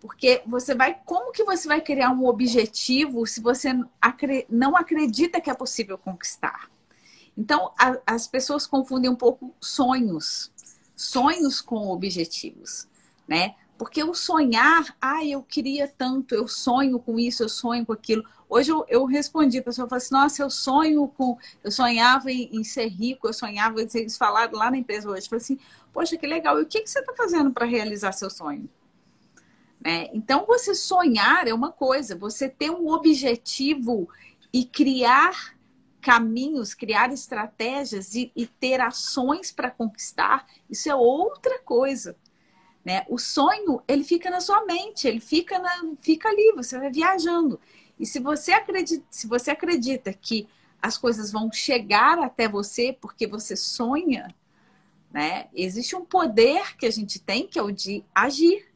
Porque 0.00 0.42
você 0.46 0.74
vai, 0.74 0.98
como 1.04 1.32
que 1.32 1.42
você 1.42 1.66
vai 1.66 1.80
criar 1.80 2.10
um 2.10 2.26
objetivo 2.26 3.26
se 3.26 3.40
você 3.40 3.72
não 4.48 4.76
acredita 4.76 5.40
que 5.40 5.50
é 5.50 5.54
possível 5.54 5.98
conquistar? 5.98 6.70
Então, 7.36 7.72
a, 7.78 7.98
as 8.06 8.26
pessoas 8.26 8.66
confundem 8.66 9.10
um 9.10 9.16
pouco 9.16 9.54
sonhos, 9.60 10.52
sonhos 10.94 11.60
com 11.60 11.88
objetivos, 11.88 12.86
né? 13.26 13.54
Porque 13.76 14.02
o 14.02 14.12
sonhar, 14.12 14.96
ah, 15.00 15.24
eu 15.24 15.40
queria 15.42 15.86
tanto, 15.86 16.34
eu 16.34 16.48
sonho 16.48 16.98
com 16.98 17.18
isso, 17.18 17.44
eu 17.44 17.48
sonho 17.48 17.86
com 17.86 17.92
aquilo. 17.92 18.24
Hoje 18.48 18.72
eu, 18.72 18.84
eu 18.88 19.04
respondi, 19.04 19.58
a 19.58 19.62
pessoa 19.62 19.86
falou 19.86 19.98
assim, 19.98 20.14
nossa, 20.14 20.42
eu 20.42 20.48
sonho 20.48 21.06
com. 21.08 21.36
Eu 21.62 21.70
sonhava 21.70 22.30
em, 22.32 22.48
em 22.56 22.64
ser 22.64 22.86
rico, 22.86 23.28
eu 23.28 23.32
sonhava, 23.32 23.80
eles 23.80 24.16
falaram 24.16 24.58
lá 24.58 24.70
na 24.70 24.78
empresa 24.78 25.08
hoje. 25.08 25.26
Eu 25.26 25.30
falei 25.30 25.42
assim, 25.42 25.58
poxa, 25.92 26.16
que 26.16 26.26
legal, 26.26 26.58
e 26.58 26.62
o 26.62 26.66
que, 26.66 26.80
que 26.80 26.88
você 26.88 27.00
está 27.00 27.12
fazendo 27.12 27.50
para 27.50 27.66
realizar 27.66 28.12
seu 28.12 28.30
sonho? 28.30 28.68
Né? 29.80 30.08
Então, 30.12 30.44
você 30.46 30.74
sonhar 30.74 31.46
é 31.46 31.52
uma 31.52 31.70
coisa, 31.70 32.16
você 32.16 32.48
ter 32.48 32.70
um 32.70 32.88
objetivo 32.88 34.08
e 34.52 34.64
criar 34.64 35.54
caminhos, 36.00 36.74
criar 36.74 37.12
estratégias 37.12 38.14
e, 38.14 38.32
e 38.34 38.46
ter 38.46 38.80
ações 38.80 39.52
para 39.52 39.70
conquistar, 39.70 40.46
isso 40.70 40.88
é 40.88 40.94
outra 40.94 41.58
coisa. 41.60 42.16
Né? 42.84 43.04
O 43.08 43.18
sonho, 43.18 43.82
ele 43.86 44.02
fica 44.04 44.30
na 44.30 44.40
sua 44.40 44.64
mente, 44.64 45.06
ele 45.06 45.20
fica, 45.20 45.58
na, 45.58 45.92
fica 46.00 46.28
ali, 46.28 46.52
você 46.56 46.78
vai 46.78 46.90
viajando. 46.90 47.60
E 47.98 48.06
se 48.06 48.18
você 48.20 48.52
acredita, 48.52 49.04
se 49.10 49.26
você 49.26 49.50
acredita 49.50 50.12
que 50.12 50.48
as 50.80 50.96
coisas 50.96 51.32
vão 51.32 51.50
chegar 51.52 52.18
até 52.18 52.48
você 52.48 52.96
porque 52.98 53.26
você 53.26 53.56
sonha, 53.56 54.34
né? 55.10 55.48
Existe 55.54 55.96
um 55.96 56.04
poder 56.04 56.76
que 56.76 56.86
a 56.86 56.90
gente 56.90 57.18
tem 57.18 57.46
que 57.46 57.58
é 57.58 57.62
o 57.62 57.72
de 57.72 58.04
agir. 58.14 58.66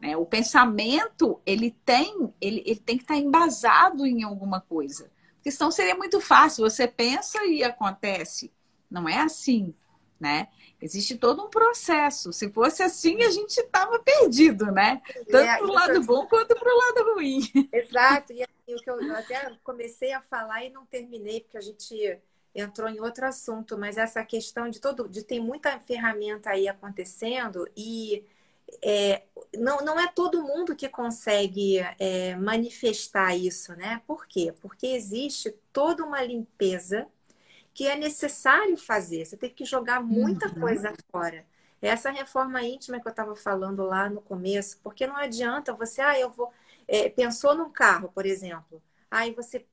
Né? 0.00 0.16
O 0.16 0.26
pensamento 0.26 1.40
ele 1.44 1.74
tem, 1.84 2.32
ele, 2.40 2.62
ele 2.66 2.80
tem 2.80 2.96
que 2.96 3.04
estar 3.04 3.16
embasado 3.16 4.06
em 4.06 4.22
alguma 4.22 4.60
coisa. 4.60 5.10
Porque 5.36 5.50
senão 5.50 5.70
seria 5.70 5.94
muito 5.94 6.20
fácil. 6.20 6.68
Você 6.68 6.86
pensa 6.86 7.44
e 7.44 7.64
acontece. 7.64 8.52
Não 8.90 9.08
é 9.08 9.20
assim, 9.20 9.74
né? 10.20 10.48
Existe 10.84 11.16
todo 11.16 11.42
um 11.42 11.48
processo. 11.48 12.30
Se 12.30 12.50
fosse 12.50 12.82
assim, 12.82 13.22
a 13.22 13.30
gente 13.30 13.56
estava 13.56 13.98
perdido, 13.98 14.66
né? 14.66 15.00
Tanto 15.30 15.38
é, 15.38 15.56
para 15.56 15.66
o 15.66 15.72
lado 15.72 16.02
bom 16.02 16.26
quanto 16.26 16.54
para 16.54 16.70
o 16.70 16.76
lado 16.76 17.14
ruim. 17.14 17.40
Exato. 17.72 18.34
E 18.34 18.42
assim, 18.42 18.74
o 18.74 18.76
que 18.76 18.90
eu 18.90 19.16
até 19.16 19.50
comecei 19.64 20.12
a 20.12 20.20
falar 20.20 20.62
e 20.62 20.68
não 20.68 20.84
terminei, 20.84 21.40
porque 21.40 21.56
a 21.56 21.62
gente 21.62 22.20
entrou 22.54 22.86
em 22.86 23.00
outro 23.00 23.24
assunto, 23.24 23.78
mas 23.78 23.96
essa 23.96 24.22
questão 24.26 24.68
de 24.68 24.78
todo, 24.78 25.08
de 25.08 25.24
tem 25.24 25.40
muita 25.40 25.78
ferramenta 25.80 26.50
aí 26.50 26.68
acontecendo 26.68 27.66
e 27.74 28.22
é, 28.82 29.22
não, 29.56 29.78
não 29.78 29.98
é 29.98 30.06
todo 30.06 30.42
mundo 30.42 30.76
que 30.76 30.86
consegue 30.86 31.78
é, 31.98 32.36
manifestar 32.36 33.34
isso, 33.34 33.74
né? 33.74 34.02
Por 34.06 34.26
quê? 34.26 34.52
Porque 34.60 34.88
existe 34.88 35.50
toda 35.72 36.04
uma 36.04 36.22
limpeza 36.22 37.08
que 37.74 37.88
é 37.88 37.96
necessário 37.96 38.76
fazer. 38.76 39.26
Você 39.26 39.36
tem 39.36 39.50
que 39.50 39.64
jogar 39.64 40.00
muita 40.00 40.46
uhum. 40.48 40.60
coisa 40.60 40.94
fora. 41.10 41.44
Essa 41.82 42.10
reforma 42.10 42.62
íntima 42.62 43.00
que 43.00 43.06
eu 43.06 43.10
estava 43.10 43.36
falando 43.36 43.84
lá 43.84 44.08
no 44.08 44.22
começo, 44.22 44.78
porque 44.82 45.06
não 45.06 45.16
adianta 45.16 45.74
você, 45.74 46.00
ah, 46.00 46.18
eu 46.18 46.30
vou. 46.30 46.50
É, 46.86 47.10
pensou 47.10 47.54
num 47.54 47.70
carro, 47.70 48.10
por 48.14 48.24
exemplo. 48.24 48.80
Aí 49.10 49.32
você. 49.34 49.66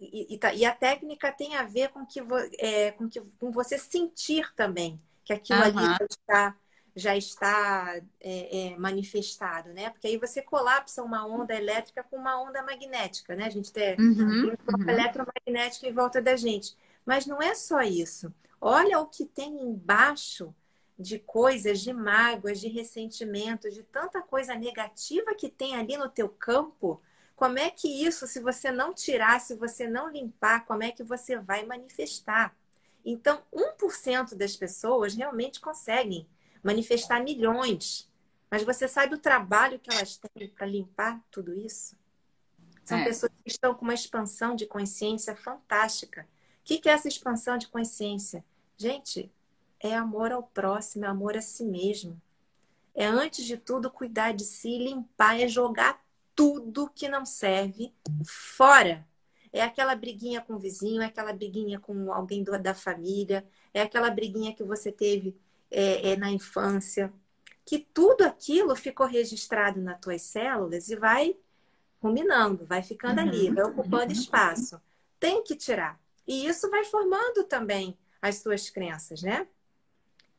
E, 0.00 0.34
e, 0.34 0.38
tá, 0.38 0.52
e, 0.52 0.64
a 0.64 0.74
técnica 0.74 1.30
tem 1.30 1.54
a 1.54 1.62
ver 1.62 1.90
com 1.90 2.04
que, 2.04 2.20
é, 2.58 2.90
com 2.90 3.08
que 3.08 3.20
com 3.38 3.52
você 3.52 3.78
sentir 3.78 4.52
também 4.56 5.00
que 5.24 5.32
aquilo 5.32 5.60
uhum. 5.60 5.78
ali 5.78 6.06
está 6.10 6.56
já 6.94 7.16
está 7.16 8.00
é, 8.20 8.72
é, 8.72 8.78
manifestado, 8.78 9.70
né? 9.70 9.88
Porque 9.90 10.06
aí 10.06 10.18
você 10.18 10.42
colapsa 10.42 11.02
uma 11.02 11.26
onda 11.26 11.54
elétrica 11.54 12.02
com 12.02 12.16
uma 12.16 12.40
onda 12.40 12.62
magnética, 12.62 13.34
né? 13.34 13.46
A 13.46 13.50
gente 13.50 13.72
tem 13.72 13.96
uhum, 13.98 14.54
uma 14.68 14.78
uhum. 14.78 14.90
eletromagnética 14.90 15.86
em 15.86 15.92
volta 15.92 16.20
da 16.20 16.36
gente. 16.36 16.76
Mas 17.04 17.26
não 17.26 17.42
é 17.42 17.54
só 17.54 17.82
isso. 17.82 18.32
Olha 18.60 19.00
o 19.00 19.06
que 19.06 19.26
tem 19.26 19.60
embaixo 19.60 20.54
de 20.98 21.18
coisas, 21.18 21.80
de 21.80 21.92
mágoas, 21.92 22.60
de 22.60 22.68
ressentimento, 22.68 23.70
de 23.70 23.82
tanta 23.82 24.22
coisa 24.22 24.54
negativa 24.54 25.34
que 25.34 25.48
tem 25.48 25.74
ali 25.74 25.96
no 25.96 26.08
teu 26.08 26.28
campo. 26.28 27.02
Como 27.34 27.58
é 27.58 27.70
que 27.70 27.88
isso, 27.88 28.26
se 28.26 28.40
você 28.40 28.70
não 28.70 28.94
tirar, 28.94 29.40
se 29.40 29.56
você 29.56 29.88
não 29.88 30.10
limpar, 30.10 30.64
como 30.64 30.82
é 30.82 30.92
que 30.92 31.02
você 31.02 31.38
vai 31.38 31.64
manifestar? 31.64 32.56
Então, 33.04 33.42
1% 33.52 34.36
das 34.36 34.54
pessoas 34.54 35.14
realmente 35.14 35.60
conseguem 35.60 36.28
manifestar 36.62 37.20
milhões. 37.22 38.08
Mas 38.48 38.62
você 38.62 38.86
sabe 38.86 39.14
o 39.14 39.18
trabalho 39.18 39.80
que 39.80 39.92
elas 39.92 40.18
têm 40.18 40.48
para 40.50 40.66
limpar 40.66 41.20
tudo 41.30 41.54
isso? 41.54 41.96
São 42.84 42.98
é. 42.98 43.04
pessoas 43.04 43.32
que 43.42 43.50
estão 43.50 43.74
com 43.74 43.82
uma 43.82 43.94
expansão 43.94 44.54
de 44.54 44.66
consciência 44.66 45.34
fantástica. 45.34 46.28
O 46.62 46.64
que 46.64 46.88
é 46.88 46.92
essa 46.92 47.08
expansão 47.08 47.58
de 47.58 47.68
consciência? 47.68 48.44
Gente, 48.76 49.30
é 49.80 49.94
amor 49.94 50.32
ao 50.32 50.42
próximo, 50.42 51.04
é 51.04 51.08
amor 51.08 51.36
a 51.36 51.42
si 51.42 51.64
mesmo. 51.64 52.20
É, 52.94 53.06
antes 53.06 53.44
de 53.44 53.56
tudo, 53.56 53.90
cuidar 53.90 54.32
de 54.32 54.44
si, 54.44 54.78
limpar, 54.78 55.40
é 55.40 55.48
jogar 55.48 56.02
tudo 56.34 56.90
que 56.94 57.08
não 57.08 57.26
serve 57.26 57.92
fora. 58.24 59.06
É 59.52 59.62
aquela 59.62 59.94
briguinha 59.94 60.40
com 60.40 60.54
o 60.54 60.58
vizinho, 60.58 61.02
é 61.02 61.06
aquela 61.06 61.32
briguinha 61.32 61.78
com 61.78 62.12
alguém 62.12 62.42
do, 62.42 62.58
da 62.58 62.74
família, 62.74 63.46
é 63.74 63.82
aquela 63.82 64.10
briguinha 64.10 64.54
que 64.54 64.62
você 64.62 64.90
teve 64.90 65.36
é, 65.70 66.12
é, 66.12 66.16
na 66.16 66.30
infância, 66.30 67.12
que 67.64 67.78
tudo 67.78 68.22
aquilo 68.24 68.74
ficou 68.74 69.06
registrado 69.06 69.80
nas 69.80 70.00
tuas 70.00 70.22
células 70.22 70.88
e 70.88 70.96
vai 70.96 71.36
ruminando, 72.02 72.64
vai 72.64 72.82
ficando 72.82 73.20
uhum. 73.20 73.28
ali, 73.28 73.50
vai 73.50 73.64
ocupando 73.64 74.06
uhum. 74.06 74.12
espaço. 74.12 74.80
Tem 75.20 75.42
que 75.42 75.54
tirar. 75.54 76.01
E 76.26 76.46
isso 76.46 76.70
vai 76.70 76.84
formando 76.84 77.44
também 77.44 77.98
as 78.20 78.42
tuas 78.42 78.70
crenças, 78.70 79.22
né? 79.22 79.46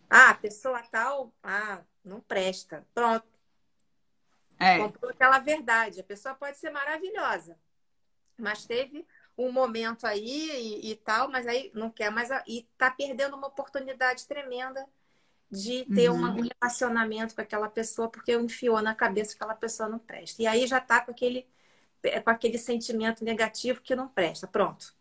Ah, 0.09 0.29
a 0.29 0.35
pessoa 0.35 0.81
tal, 0.83 1.33
ah, 1.43 1.81
não 2.03 2.21
presta. 2.21 2.85
Pronto. 2.93 3.27
É. 4.59 4.77
Comprou 4.77 5.11
aquela 5.11 5.39
verdade. 5.39 5.99
A 5.99 6.03
pessoa 6.03 6.35
pode 6.35 6.57
ser 6.57 6.69
maravilhosa, 6.69 7.57
mas 8.37 8.65
teve 8.65 9.05
um 9.37 9.51
momento 9.51 10.05
aí 10.05 10.51
e, 10.51 10.91
e 10.91 10.95
tal, 10.95 11.29
mas 11.29 11.47
aí 11.47 11.71
não 11.73 11.89
quer 11.89 12.11
mais. 12.11 12.29
E 12.47 12.67
tá 12.77 12.91
perdendo 12.91 13.35
uma 13.35 13.47
oportunidade 13.47 14.27
tremenda 14.27 14.87
de 15.49 15.85
ter 15.85 16.09
uhum. 16.09 16.17
um 16.17 16.47
relacionamento 16.61 17.35
com 17.35 17.41
aquela 17.41 17.69
pessoa 17.69 18.09
porque 18.09 18.33
enfiou 18.33 18.81
na 18.81 18.95
cabeça 18.95 19.31
que 19.31 19.37
aquela 19.37 19.55
pessoa 19.55 19.87
não 19.87 19.99
presta. 19.99 20.41
E 20.41 20.47
aí 20.47 20.65
já 20.65 20.79
está 20.79 21.01
com 21.01 21.11
aquele, 21.11 21.47
com 22.23 22.29
aquele 22.29 22.57
sentimento 22.57 23.23
negativo 23.23 23.81
que 23.81 23.95
não 23.95 24.07
presta. 24.07 24.47
Pronto. 24.47 24.95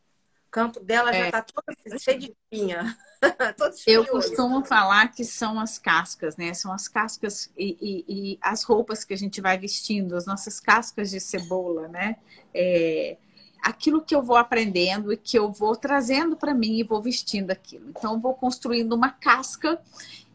O 0.52 0.60
campo 0.60 0.80
dela 0.80 1.08
é. 1.10 1.18
já 1.18 1.24
está 1.24 1.42
todo 1.42 1.98
cheio 1.98 2.18
de 2.18 2.34
espinha. 2.52 2.94
Eu 3.86 4.04
costumo 4.06 4.62
falar 4.62 5.08
que 5.08 5.24
são 5.24 5.58
as 5.58 5.78
cascas, 5.78 6.36
né? 6.36 6.52
São 6.52 6.70
as 6.70 6.86
cascas 6.88 7.50
e, 7.56 7.78
e, 7.80 8.04
e, 8.06 8.38
as 8.42 8.62
roupas 8.62 9.02
que 9.02 9.14
a 9.14 9.16
gente 9.16 9.40
vai 9.40 9.56
vestindo, 9.56 10.14
as 10.14 10.26
nossas 10.26 10.60
cascas 10.60 11.10
de 11.10 11.20
cebola, 11.20 11.88
né? 11.88 12.16
É, 12.52 13.16
aquilo 13.62 14.02
que 14.02 14.14
eu 14.14 14.22
vou 14.22 14.36
aprendendo 14.36 15.10
e 15.10 15.16
que 15.16 15.38
eu 15.38 15.50
vou 15.50 15.74
trazendo 15.74 16.36
para 16.36 16.52
mim 16.52 16.80
e 16.80 16.84
vou 16.84 17.00
vestindo 17.00 17.50
aquilo. 17.50 17.88
Então, 17.88 18.12
eu 18.12 18.20
vou 18.20 18.34
construindo 18.34 18.92
uma 18.92 19.08
casca 19.08 19.80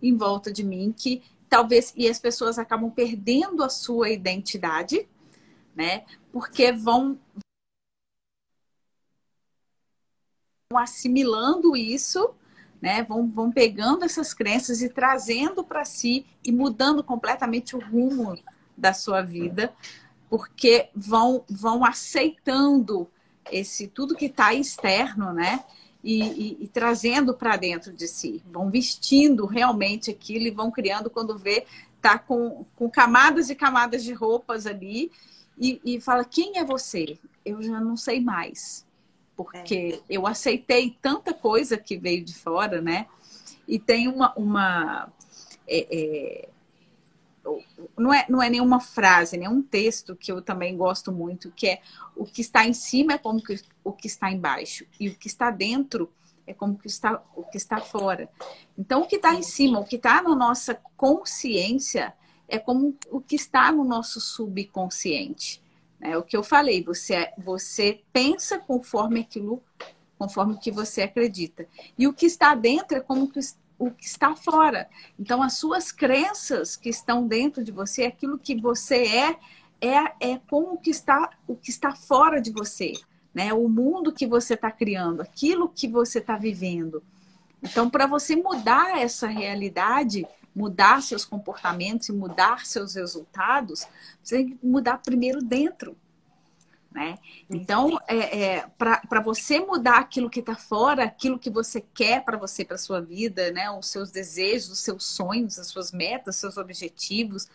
em 0.01 0.15
volta 0.15 0.51
de 0.51 0.63
mim 0.63 0.91
que 0.97 1.21
talvez 1.47 1.93
e 1.95 2.09
as 2.09 2.17
pessoas 2.17 2.57
acabam 2.57 2.89
perdendo 2.89 3.63
a 3.63 3.69
sua 3.69 4.09
identidade, 4.09 5.07
né? 5.75 6.05
Porque 6.31 6.71
vão 6.71 7.19
assimilando 10.75 11.77
isso, 11.77 12.31
né? 12.81 13.03
Vão, 13.03 13.27
vão 13.27 13.51
pegando 13.51 14.03
essas 14.03 14.33
crenças 14.33 14.81
e 14.81 14.89
trazendo 14.89 15.63
para 15.63 15.85
si 15.85 16.25
e 16.43 16.51
mudando 16.51 17.03
completamente 17.03 17.75
o 17.75 17.79
rumo 17.79 18.37
da 18.75 18.93
sua 18.93 19.21
vida, 19.21 19.73
porque 20.29 20.89
vão 20.93 21.43
vão 21.49 21.85
aceitando 21.85 23.09
esse 23.49 23.87
tudo 23.87 24.15
que 24.15 24.25
está 24.25 24.53
externo, 24.53 25.31
né? 25.31 25.63
E, 26.03 26.21
e, 26.21 26.57
e 26.65 26.67
trazendo 26.67 27.33
para 27.33 27.55
dentro 27.55 27.93
de 27.93 28.07
si. 28.07 28.43
Vão 28.51 28.69
vestindo 28.69 29.45
realmente 29.45 30.11
aquilo 30.11 30.45
e 30.45 30.51
vão 30.51 30.69
criando 30.69 31.09
quando 31.09 31.37
vê, 31.37 31.65
tá 32.01 32.19
com, 32.19 32.65
com 32.75 32.89
camadas 32.89 33.49
e 33.49 33.55
camadas 33.55 34.03
de 34.03 34.13
roupas 34.13 34.67
ali 34.67 35.11
e, 35.57 35.81
e 35.83 35.99
fala, 35.99 36.23
quem 36.23 36.59
é 36.59 36.63
você? 36.63 37.17
Eu 37.43 37.61
já 37.61 37.81
não 37.81 37.97
sei 37.97 38.21
mais. 38.21 38.86
Porque 39.37 40.01
é. 40.01 40.01
eu 40.09 40.27
aceitei 40.27 40.97
tanta 41.01 41.33
coisa 41.33 41.77
que 41.77 41.97
veio 41.97 42.25
de 42.25 42.33
fora, 42.33 42.81
né? 42.81 43.07
E 43.65 43.79
tem 43.79 44.09
uma, 44.09 44.33
uma 44.35 45.09
é, 45.67 45.87
é, 45.89 46.49
não 47.97 48.13
é, 48.13 48.25
não 48.27 48.41
é 48.41 48.49
nenhuma 48.49 48.79
frase, 48.79 49.37
nenhum 49.37 49.61
texto 49.61 50.15
que 50.15 50.31
eu 50.31 50.41
também 50.41 50.75
gosto 50.75 51.11
muito, 51.11 51.51
que 51.51 51.67
é 51.67 51.81
o 52.15 52.25
que 52.25 52.41
está 52.41 52.65
em 52.67 52.73
cima 52.73 53.13
é 53.13 53.17
como 53.17 53.41
que, 53.41 53.61
o 53.83 53.93
que 53.93 54.07
está 54.07 54.31
embaixo 54.31 54.85
e 54.99 55.09
o 55.09 55.15
que 55.15 55.27
está 55.27 55.51
dentro 55.51 56.11
é 56.45 56.53
como 56.53 56.77
que 56.77 56.87
está, 56.87 57.21
o 57.35 57.43
que 57.43 57.57
está 57.57 57.79
fora. 57.79 58.29
Então, 58.77 59.01
o 59.01 59.07
que 59.07 59.17
está 59.17 59.33
em 59.35 59.43
cima, 59.43 59.79
o 59.79 59.85
que 59.85 59.97
está 59.97 60.21
na 60.21 60.33
nossa 60.33 60.79
consciência 60.95 62.13
é 62.47 62.57
como 62.57 62.97
o 63.11 63.19
que 63.19 63.35
está 63.35 63.71
no 63.71 63.83
nosso 63.83 64.21
subconsciente. 64.21 65.61
É 65.99 66.17
o 66.17 66.23
que 66.23 66.37
eu 66.37 66.43
falei, 66.43 66.83
você, 66.83 67.31
você 67.37 68.01
pensa 68.13 68.59
conforme 68.59 69.21
aquilo, 69.21 69.63
conforme 70.17 70.53
o 70.53 70.59
que 70.59 70.71
você 70.71 71.01
acredita. 71.01 71.67
E 71.97 72.07
o 72.07 72.13
que 72.13 72.25
está 72.25 72.53
dentro 72.53 72.97
é 72.97 73.01
como 73.01 73.27
que 73.27 73.39
o 73.79 73.91
que 73.91 74.05
está 74.05 74.35
fora. 74.35 74.89
Então, 75.19 75.41
as 75.41 75.53
suas 75.53 75.91
crenças 75.91 76.75
que 76.75 76.89
estão 76.89 77.27
dentro 77.27 77.63
de 77.63 77.71
você, 77.71 78.05
aquilo 78.05 78.37
que 78.37 78.59
você 78.59 79.03
é, 79.05 79.37
é, 79.79 80.31
é 80.31 80.41
como 80.49 80.73
o 80.73 80.77
que 80.77 80.89
está, 80.89 81.29
o 81.47 81.55
que 81.55 81.69
está 81.69 81.95
fora 81.95 82.41
de 82.41 82.51
você, 82.51 82.93
né? 83.33 83.53
O 83.53 83.69
mundo 83.69 84.11
que 84.11 84.25
você 84.25 84.55
está 84.55 84.71
criando, 84.71 85.21
aquilo 85.21 85.69
que 85.69 85.87
você 85.87 86.19
está 86.19 86.37
vivendo. 86.37 87.03
Então, 87.61 87.89
para 87.89 88.07
você 88.07 88.35
mudar 88.35 88.99
essa 88.99 89.27
realidade, 89.27 90.25
mudar 90.57 91.03
seus 91.03 91.23
comportamentos 91.23 92.09
e 92.09 92.11
mudar 92.11 92.65
seus 92.65 92.95
resultados, 92.95 93.87
você 94.23 94.37
tem 94.37 94.49
que 94.49 94.65
mudar 94.65 94.97
primeiro 94.97 95.39
dentro. 95.39 95.95
Né? 96.91 97.19
Então, 97.47 97.99
é, 98.07 98.55
é 98.55 98.67
para 98.75 99.21
você 99.21 99.59
mudar 99.59 99.99
aquilo 99.99 100.31
que 100.31 100.39
está 100.39 100.55
fora, 100.55 101.03
aquilo 101.03 101.37
que 101.37 101.51
você 101.51 101.79
quer 101.79 102.25
para 102.25 102.37
você, 102.37 102.65
para 102.65 102.75
sua 102.75 102.99
vida, 102.99 103.51
né? 103.51 103.69
os 103.69 103.87
seus 103.87 104.09
desejos, 104.09 104.71
os 104.71 104.79
seus 104.79 105.05
sonhos, 105.05 105.59
as 105.59 105.67
suas 105.67 105.91
metas, 105.91 106.35
os 106.35 106.41
seus 106.41 106.57
objetivos, 106.57 107.47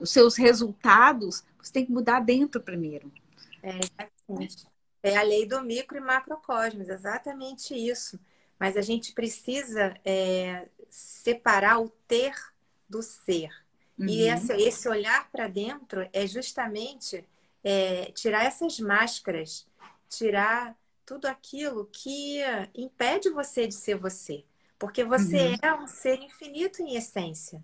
os 0.00 0.10
seus 0.10 0.36
resultados, 0.36 1.44
você 1.62 1.72
tem 1.72 1.86
que 1.86 1.92
mudar 1.92 2.18
dentro 2.18 2.60
primeiro. 2.60 3.12
É, 3.62 3.78
exatamente. 3.78 4.66
É 5.04 5.16
a 5.16 5.22
lei 5.22 5.46
do 5.46 5.62
micro 5.62 5.96
e 5.96 6.00
macrocosmos, 6.00 6.88
exatamente 6.88 7.74
isso. 7.74 8.18
Mas 8.58 8.76
a 8.76 8.82
gente 8.82 9.12
precisa 9.12 9.94
é, 10.04 10.66
separar 10.90 11.80
o 11.80 11.88
ter 12.06 12.34
do 12.88 13.02
ser. 13.02 13.50
Uhum. 13.98 14.06
E 14.06 14.22
esse, 14.28 14.52
esse 14.54 14.88
olhar 14.88 15.30
para 15.30 15.46
dentro 15.46 16.08
é 16.12 16.26
justamente 16.26 17.24
é, 17.62 18.06
tirar 18.12 18.44
essas 18.44 18.78
máscaras, 18.80 19.66
tirar 20.08 20.76
tudo 21.06 21.26
aquilo 21.26 21.88
que 21.92 22.40
impede 22.74 23.30
você 23.30 23.66
de 23.66 23.74
ser 23.74 23.96
você. 23.96 24.44
Porque 24.78 25.04
você 25.04 25.48
uhum. 25.48 25.56
é 25.62 25.74
um 25.74 25.86
ser 25.86 26.20
infinito 26.20 26.82
em 26.82 26.96
essência. 26.96 27.62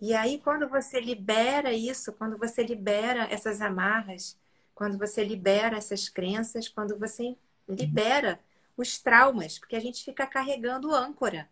E 0.00 0.12
aí, 0.12 0.38
quando 0.38 0.68
você 0.68 1.00
libera 1.00 1.72
isso, 1.72 2.12
quando 2.12 2.36
você 2.36 2.62
libera 2.62 3.24
essas 3.30 3.60
amarras, 3.60 4.36
quando 4.74 4.98
você 4.98 5.24
libera 5.24 5.76
essas 5.76 6.08
crenças, 6.08 6.68
quando 6.68 6.98
você 6.98 7.36
libera 7.66 8.38
os 8.76 8.98
traumas, 8.98 9.58
porque 9.58 9.74
a 9.74 9.80
gente 9.80 10.04
fica 10.04 10.26
carregando 10.26 10.94
âncora. 10.94 11.48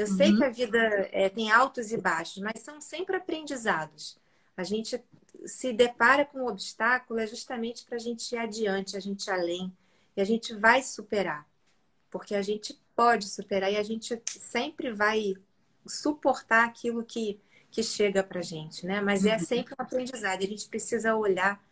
Eu 0.00 0.06
uhum. 0.06 0.16
sei 0.16 0.34
que 0.34 0.44
a 0.44 0.48
vida 0.48 0.78
é, 1.12 1.28
tem 1.28 1.50
altos 1.50 1.92
e 1.92 1.98
baixos, 1.98 2.42
mas 2.42 2.62
são 2.62 2.80
sempre 2.80 3.16
aprendizados. 3.16 4.16
A 4.56 4.62
gente 4.62 5.02
se 5.44 5.72
depara 5.74 6.24
com 6.24 6.38
um 6.38 6.46
obstáculo 6.46 7.20
é 7.20 7.26
justamente 7.26 7.84
para 7.84 7.96
a 7.96 8.00
gente 8.00 8.34
ir 8.34 8.38
adiante, 8.38 8.96
a 8.96 9.00
gente 9.00 9.26
ir 9.26 9.30
além. 9.30 9.72
E 10.16 10.20
a 10.20 10.24
gente 10.24 10.54
vai 10.54 10.82
superar. 10.82 11.46
Porque 12.10 12.34
a 12.34 12.40
gente 12.40 12.80
pode 12.96 13.28
superar 13.28 13.70
e 13.70 13.76
a 13.76 13.82
gente 13.82 14.20
sempre 14.26 14.90
vai 14.90 15.34
suportar 15.86 16.64
aquilo 16.64 17.04
que, 17.04 17.38
que 17.70 17.82
chega 17.82 18.22
para 18.22 18.40
a 18.40 18.42
gente, 18.42 18.86
né? 18.86 19.02
Mas 19.02 19.26
é 19.26 19.34
uhum. 19.34 19.38
sempre 19.38 19.74
um 19.78 19.82
aprendizado. 19.82 20.42
A 20.42 20.46
gente 20.46 20.66
precisa 20.66 21.14
olhar 21.14 21.62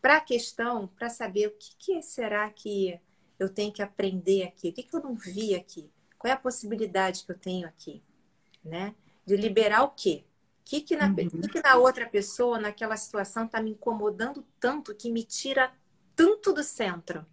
para 0.00 0.18
a 0.18 0.20
questão 0.20 0.86
para 0.86 1.08
saber 1.08 1.48
o 1.48 1.50
que, 1.52 1.74
que, 1.78 2.02
será 2.02 2.48
que 2.48 2.98
eu 3.40 3.48
tenho 3.48 3.72
que 3.72 3.82
aprender 3.82 4.44
aqui, 4.44 4.68
o 4.68 4.72
que, 4.72 4.84
que 4.84 4.94
eu 4.94 5.02
não 5.02 5.14
vi 5.14 5.54
aqui, 5.54 5.90
qual 6.22 6.30
é 6.30 6.34
a 6.34 6.38
possibilidade 6.38 7.24
que 7.24 7.32
eu 7.32 7.38
tenho 7.38 7.66
aqui, 7.66 8.00
né? 8.64 8.94
de 9.26 9.36
liberar 9.36 9.82
o 9.82 9.90
quê? 9.90 10.24
O 10.60 10.64
que, 10.64 10.80
que, 10.80 10.96
na, 10.96 11.08
uhum. 11.08 11.14
que, 11.14 11.48
que 11.48 11.62
na 11.62 11.76
outra 11.76 12.06
pessoa, 12.06 12.58
naquela 12.58 12.96
situação, 12.96 13.44
está 13.44 13.60
me 13.60 13.70
incomodando 13.70 14.44
tanto 14.60 14.94
que 14.94 15.10
me 15.10 15.24
tira 15.24 15.72
tanto 16.14 16.52
do 16.52 16.62
centro? 16.62 17.26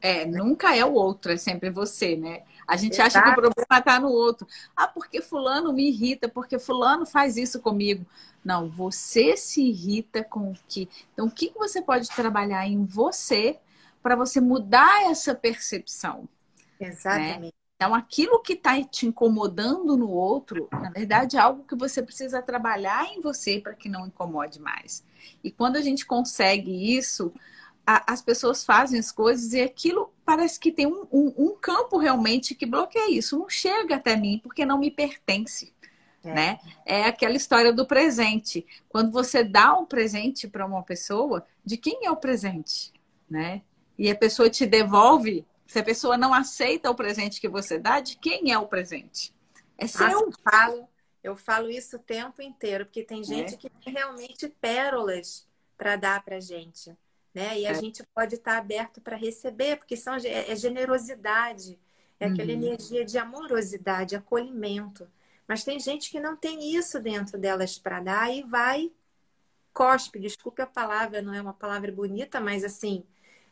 É, 0.00 0.26
nunca 0.26 0.76
é 0.76 0.84
o 0.84 0.92
outro, 0.92 1.32
é 1.32 1.36
sempre 1.38 1.70
você, 1.70 2.14
né? 2.14 2.42
A 2.68 2.76
gente 2.76 3.00
Exato. 3.00 3.06
acha 3.08 3.22
que 3.22 3.30
o 3.30 3.34
problema 3.34 3.78
está 3.78 3.98
no 3.98 4.10
outro. 4.10 4.46
Ah, 4.76 4.86
porque 4.86 5.22
fulano 5.22 5.72
me 5.72 5.88
irrita, 5.88 6.28
porque 6.28 6.58
fulano 6.58 7.06
faz 7.06 7.38
isso 7.38 7.60
comigo. 7.60 8.04
Não, 8.44 8.68
você 8.68 9.34
se 9.34 9.62
irrita 9.62 10.22
com 10.22 10.50
o 10.50 10.56
que. 10.68 10.90
Então, 11.14 11.26
o 11.26 11.30
que 11.30 11.50
você 11.56 11.80
pode 11.80 12.08
trabalhar 12.10 12.66
em 12.66 12.84
você 12.84 13.58
para 14.02 14.14
você 14.14 14.42
mudar 14.42 15.10
essa 15.10 15.34
percepção? 15.34 16.28
Né? 16.84 16.92
Exatamente. 16.92 17.40
Né? 17.40 17.50
Então, 17.76 17.94
aquilo 17.94 18.40
que 18.40 18.52
está 18.52 18.82
te 18.82 19.06
incomodando 19.06 19.96
no 19.96 20.08
outro, 20.10 20.68
na 20.72 20.90
verdade, 20.90 21.36
é 21.36 21.40
algo 21.40 21.64
que 21.64 21.74
você 21.74 22.02
precisa 22.02 22.40
trabalhar 22.40 23.06
em 23.12 23.20
você 23.20 23.58
para 23.58 23.74
que 23.74 23.88
não 23.88 24.06
incomode 24.06 24.60
mais. 24.60 25.04
E 25.42 25.50
quando 25.50 25.76
a 25.76 25.82
gente 25.82 26.06
consegue 26.06 26.96
isso, 26.96 27.32
a, 27.86 28.12
as 28.12 28.22
pessoas 28.22 28.64
fazem 28.64 28.98
as 28.98 29.12
coisas 29.12 29.52
e 29.52 29.60
aquilo 29.60 30.12
parece 30.24 30.58
que 30.58 30.72
tem 30.72 30.86
um, 30.86 31.06
um, 31.12 31.34
um, 31.36 31.56
campo 31.60 31.98
realmente 31.98 32.54
que 32.54 32.64
bloqueia 32.64 33.10
isso. 33.10 33.38
Não 33.38 33.48
chega 33.48 33.96
até 33.96 34.16
mim 34.16 34.40
porque 34.42 34.64
não 34.64 34.78
me 34.78 34.90
pertence. 34.90 35.72
É. 36.24 36.32
Né? 36.32 36.58
é 36.86 37.04
aquela 37.04 37.36
história 37.36 37.70
do 37.70 37.86
presente. 37.86 38.66
Quando 38.88 39.10
você 39.10 39.44
dá 39.44 39.74
um 39.74 39.84
presente 39.84 40.48
para 40.48 40.64
uma 40.64 40.82
pessoa, 40.82 41.44
de 41.62 41.76
quem 41.76 42.06
é 42.06 42.10
o 42.10 42.16
presente? 42.16 42.94
Né? 43.28 43.60
E 43.98 44.10
a 44.10 44.16
pessoa 44.16 44.48
te 44.48 44.64
devolve. 44.64 45.44
Se 45.74 45.80
a 45.80 45.84
pessoa 45.84 46.16
não 46.16 46.32
aceita 46.32 46.88
o 46.88 46.94
presente 46.94 47.40
que 47.40 47.48
você 47.48 47.78
dá, 47.78 47.98
de 47.98 48.16
quem 48.16 48.52
é 48.52 48.58
o 48.58 48.68
presente? 48.68 49.34
É 49.76 49.88
seu. 49.88 50.08
eu 50.08 50.30
falo, 50.48 50.88
eu 51.20 51.36
falo 51.36 51.68
isso 51.68 51.96
o 51.96 51.98
tempo 51.98 52.40
inteiro, 52.40 52.86
porque 52.86 53.02
tem 53.02 53.24
gente 53.24 53.54
é. 53.54 53.56
que 53.56 53.68
tem 53.68 53.92
realmente 53.92 54.48
pérolas 54.48 55.48
para 55.76 55.96
dar 55.96 56.24
para 56.24 56.38
gente 56.38 56.96
né? 57.34 57.58
E 57.58 57.66
a 57.66 57.70
é. 57.70 57.74
gente 57.74 58.04
pode 58.14 58.36
estar 58.36 58.56
aberto 58.56 59.00
para 59.00 59.16
receber, 59.16 59.76
porque 59.76 59.96
são, 59.96 60.14
é, 60.14 60.52
é 60.52 60.54
generosidade, 60.54 61.76
é 62.20 62.26
aquela 62.26 62.52
uhum. 62.52 62.62
energia 62.62 63.04
de 63.04 63.18
amorosidade, 63.18 64.14
acolhimento. 64.14 65.08
Mas 65.48 65.64
tem 65.64 65.80
gente 65.80 66.10
que 66.10 66.20
não 66.20 66.36
tem 66.36 66.76
isso 66.76 67.00
dentro 67.00 67.36
delas 67.36 67.76
para 67.76 67.98
dar 68.00 68.32
e 68.32 68.42
vai 68.44 68.92
cospe, 69.72 70.20
desculpe 70.20 70.62
a 70.62 70.66
palavra, 70.68 71.20
não 71.20 71.34
é 71.34 71.42
uma 71.42 71.52
palavra 71.52 71.90
bonita, 71.90 72.40
mas 72.40 72.62
assim, 72.62 73.04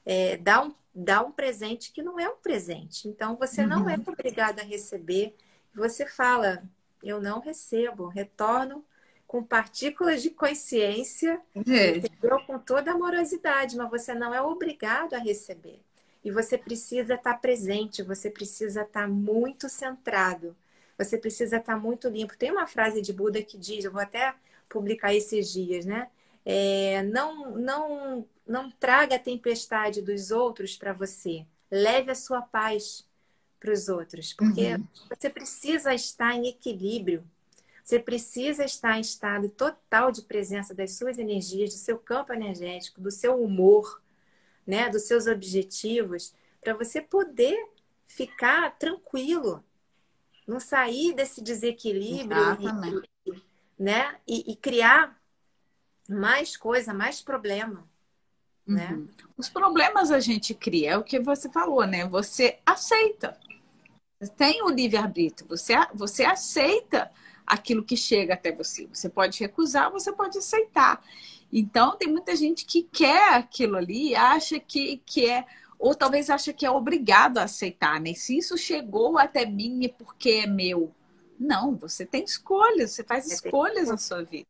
é, 0.06 0.36
dá, 0.36 0.62
um, 0.62 0.72
dá 0.94 1.22
um 1.22 1.32
presente 1.32 1.92
que 1.92 2.02
não 2.02 2.18
é 2.18 2.28
um 2.28 2.36
presente. 2.36 3.08
Então 3.08 3.36
você 3.36 3.62
uhum. 3.62 3.68
não 3.68 3.90
é 3.90 3.96
uhum. 3.96 4.04
obrigado 4.08 4.60
a 4.60 4.64
receber. 4.64 5.34
Você 5.74 6.06
fala, 6.06 6.62
eu 7.02 7.20
não 7.20 7.40
recebo, 7.40 8.06
retorno 8.06 8.84
com 9.32 9.42
partículas 9.42 10.20
de 10.20 10.28
consciência, 10.28 11.40
é. 11.56 12.02
com 12.46 12.58
toda 12.58 12.90
amorosidade, 12.90 13.78
mas 13.78 13.88
você 13.88 14.12
não 14.12 14.34
é 14.34 14.42
obrigado 14.42 15.14
a 15.14 15.18
receber. 15.18 15.80
E 16.22 16.30
você 16.30 16.58
precisa 16.58 17.14
estar 17.14 17.40
presente, 17.40 18.02
você 18.02 18.28
precisa 18.28 18.82
estar 18.82 19.08
muito 19.08 19.70
centrado, 19.70 20.54
você 20.98 21.16
precisa 21.16 21.56
estar 21.56 21.78
muito 21.78 22.10
limpo. 22.10 22.36
Tem 22.36 22.50
uma 22.50 22.66
frase 22.66 23.00
de 23.00 23.10
Buda 23.10 23.42
que 23.42 23.56
diz, 23.56 23.86
eu 23.86 23.90
vou 23.90 24.02
até 24.02 24.34
publicar 24.68 25.14
esses 25.14 25.50
dias, 25.50 25.86
né? 25.86 26.08
É, 26.44 27.02
não, 27.04 27.52
não, 27.52 28.26
não 28.46 28.70
traga 28.70 29.16
a 29.16 29.18
tempestade 29.18 30.02
dos 30.02 30.30
outros 30.30 30.76
para 30.76 30.92
você. 30.92 31.46
Leve 31.70 32.10
a 32.10 32.14
sua 32.14 32.42
paz 32.42 33.06
para 33.58 33.72
os 33.72 33.88
outros, 33.88 34.32
porque 34.32 34.74
uhum. 34.74 34.86
você 35.08 35.30
precisa 35.30 35.94
estar 35.94 36.34
em 36.34 36.48
equilíbrio. 36.48 37.24
Você 37.84 37.98
precisa 37.98 38.64
estar 38.64 38.98
em 38.98 39.00
estado 39.00 39.48
total 39.48 40.12
de 40.12 40.22
presença 40.22 40.74
das 40.74 40.92
suas 40.94 41.18
energias, 41.18 41.70
do 41.70 41.78
seu 41.78 41.98
campo 41.98 42.32
energético, 42.32 43.00
do 43.00 43.10
seu 43.10 43.42
humor, 43.42 44.00
né, 44.66 44.88
dos 44.88 45.02
seus 45.02 45.26
objetivos, 45.26 46.34
para 46.60 46.74
você 46.74 47.00
poder 47.00 47.68
ficar 48.06 48.78
tranquilo, 48.78 49.64
não 50.46 50.60
sair 50.60 51.12
desse 51.14 51.42
desequilíbrio, 51.42 52.40
e, 53.26 53.82
né, 53.82 54.16
e, 54.26 54.52
e, 54.52 54.56
criar 54.56 55.20
mais 56.08 56.56
coisa, 56.56 56.94
mais 56.94 57.20
problema. 57.20 57.88
Né? 58.66 58.88
Uhum. 58.92 58.98
Né? 59.00 59.08
Os 59.36 59.48
problemas 59.48 60.10
a 60.10 60.20
gente 60.20 60.54
cria, 60.54 60.92
é 60.92 60.96
o 60.96 61.02
que 61.02 61.18
você 61.18 61.50
falou, 61.50 61.86
né? 61.86 62.06
Você 62.06 62.58
aceita. 62.64 63.38
Tem 64.36 64.62
o 64.62 64.70
livre-arbítrio, 64.70 65.48
você, 65.48 65.74
você 65.92 66.24
aceita 66.24 67.10
aquilo 67.46 67.82
que 67.82 67.96
chega 67.96 68.34
até 68.34 68.52
você. 68.52 68.86
Você 68.86 69.08
pode 69.08 69.40
recusar, 69.40 69.90
você 69.90 70.12
pode 70.12 70.38
aceitar. 70.38 71.02
Então, 71.52 71.96
tem 71.96 72.08
muita 72.08 72.34
gente 72.34 72.64
que 72.64 72.84
quer 72.84 73.34
aquilo 73.34 73.76
ali, 73.76 74.14
acha 74.14 74.58
que, 74.58 75.02
que 75.04 75.28
é, 75.28 75.44
ou 75.78 75.94
talvez 75.94 76.30
acha 76.30 76.52
que 76.52 76.64
é 76.64 76.70
obrigado 76.70 77.38
a 77.38 77.44
aceitar, 77.44 78.00
né? 78.00 78.14
Se 78.14 78.38
isso 78.38 78.56
chegou 78.56 79.18
até 79.18 79.44
mim 79.44 79.84
é 79.84 79.88
porque 79.88 80.42
é 80.44 80.46
meu. 80.46 80.94
Não, 81.38 81.74
você 81.74 82.06
tem 82.06 82.24
escolhas, 82.24 82.92
você 82.92 83.02
faz 83.02 83.30
escolhas 83.30 83.88
na 83.88 83.98
sua 83.98 84.22
vida. 84.22 84.46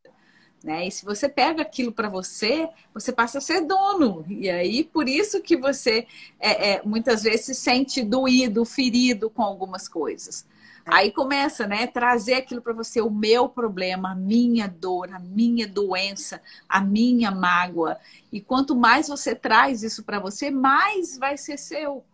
Né? 0.62 0.86
E 0.86 0.90
se 0.92 1.04
você 1.04 1.28
pega 1.28 1.62
aquilo 1.62 1.90
para 1.90 2.08
você, 2.08 2.68
você 2.94 3.12
passa 3.12 3.38
a 3.38 3.40
ser 3.40 3.62
dono. 3.62 4.24
E 4.28 4.48
aí, 4.48 4.84
por 4.84 5.08
isso 5.08 5.40
que 5.42 5.56
você 5.56 6.06
é, 6.38 6.74
é, 6.74 6.82
muitas 6.84 7.24
vezes 7.24 7.46
se 7.46 7.54
sente 7.54 8.02
doído, 8.02 8.64
ferido 8.64 9.28
com 9.28 9.42
algumas 9.42 9.88
coisas. 9.88 10.46
Aí 10.84 11.12
começa, 11.12 11.66
né? 11.66 11.86
Trazer 11.86 12.34
aquilo 12.34 12.60
para 12.60 12.72
você, 12.72 13.00
o 13.00 13.10
meu 13.10 13.48
problema, 13.48 14.12
a 14.12 14.14
minha 14.14 14.66
dor, 14.68 15.12
a 15.12 15.18
minha 15.18 15.66
doença, 15.66 16.40
a 16.68 16.80
minha 16.80 17.30
mágoa. 17.30 17.98
E 18.32 18.40
quanto 18.40 18.74
mais 18.74 19.08
você 19.08 19.34
traz 19.34 19.82
isso 19.82 20.02
para 20.02 20.18
você, 20.18 20.50
mais 20.50 21.16
vai 21.18 21.36
ser 21.36 21.58
seu, 21.58 22.04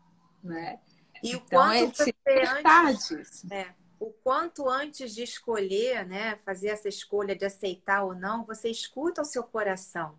né? 0.43 0.79
E 1.23 1.35
o 1.35 1.43
então, 1.45 1.63
quanto 1.63 2.03
é 2.03 2.05
você 2.05 2.15
antes, 2.65 3.45
é, 3.51 3.67
o 4.01 4.11
quanto 4.11 4.69
antes 4.69 5.15
de 5.15 5.23
escolher, 5.23 6.07
né, 6.07 6.39
fazer 6.45 6.69
essa 6.69 6.89
escolha 6.89 7.35
de 7.35 7.45
aceitar 7.45 8.05
ou 8.05 8.15
não, 8.15 8.45
você 8.45 8.69
escuta 8.69 9.23
o 9.23 9.25
seu 9.25 9.43
coração. 9.43 10.15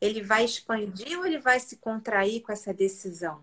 Ele 0.00 0.22
vai 0.22 0.44
expandir 0.44 1.18
ou 1.18 1.24
ele 1.24 1.38
vai 1.38 1.58
se 1.60 1.76
contrair 1.76 2.42
com 2.42 2.52
essa 2.52 2.74
decisão? 2.74 3.42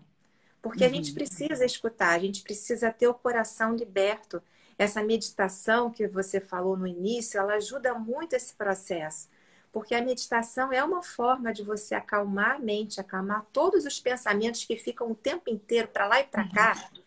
Porque 0.62 0.84
uhum. 0.84 0.90
a 0.90 0.92
gente 0.92 1.12
precisa 1.12 1.64
escutar, 1.64 2.10
a 2.10 2.18
gente 2.18 2.42
precisa 2.42 2.92
ter 2.92 3.08
o 3.08 3.14
coração 3.14 3.74
liberto. 3.74 4.42
Essa 4.78 5.02
meditação 5.02 5.90
que 5.90 6.06
você 6.06 6.40
falou 6.40 6.76
no 6.76 6.86
início, 6.86 7.38
ela 7.38 7.54
ajuda 7.54 7.94
muito 7.94 8.34
esse 8.34 8.54
processo. 8.54 9.28
Porque 9.72 9.94
a 9.94 10.02
meditação 10.02 10.72
é 10.72 10.82
uma 10.82 11.02
forma 11.02 11.52
de 11.52 11.62
você 11.62 11.94
acalmar 11.94 12.56
a 12.56 12.58
mente, 12.58 13.00
acalmar 13.00 13.46
todos 13.52 13.84
os 13.86 14.00
pensamentos 14.00 14.64
que 14.64 14.76
ficam 14.76 15.10
o 15.10 15.14
tempo 15.14 15.48
inteiro 15.48 15.88
para 15.88 16.06
lá 16.06 16.20
e 16.20 16.24
para 16.24 16.48
cá. 16.48 16.90
Uhum. 16.92 16.99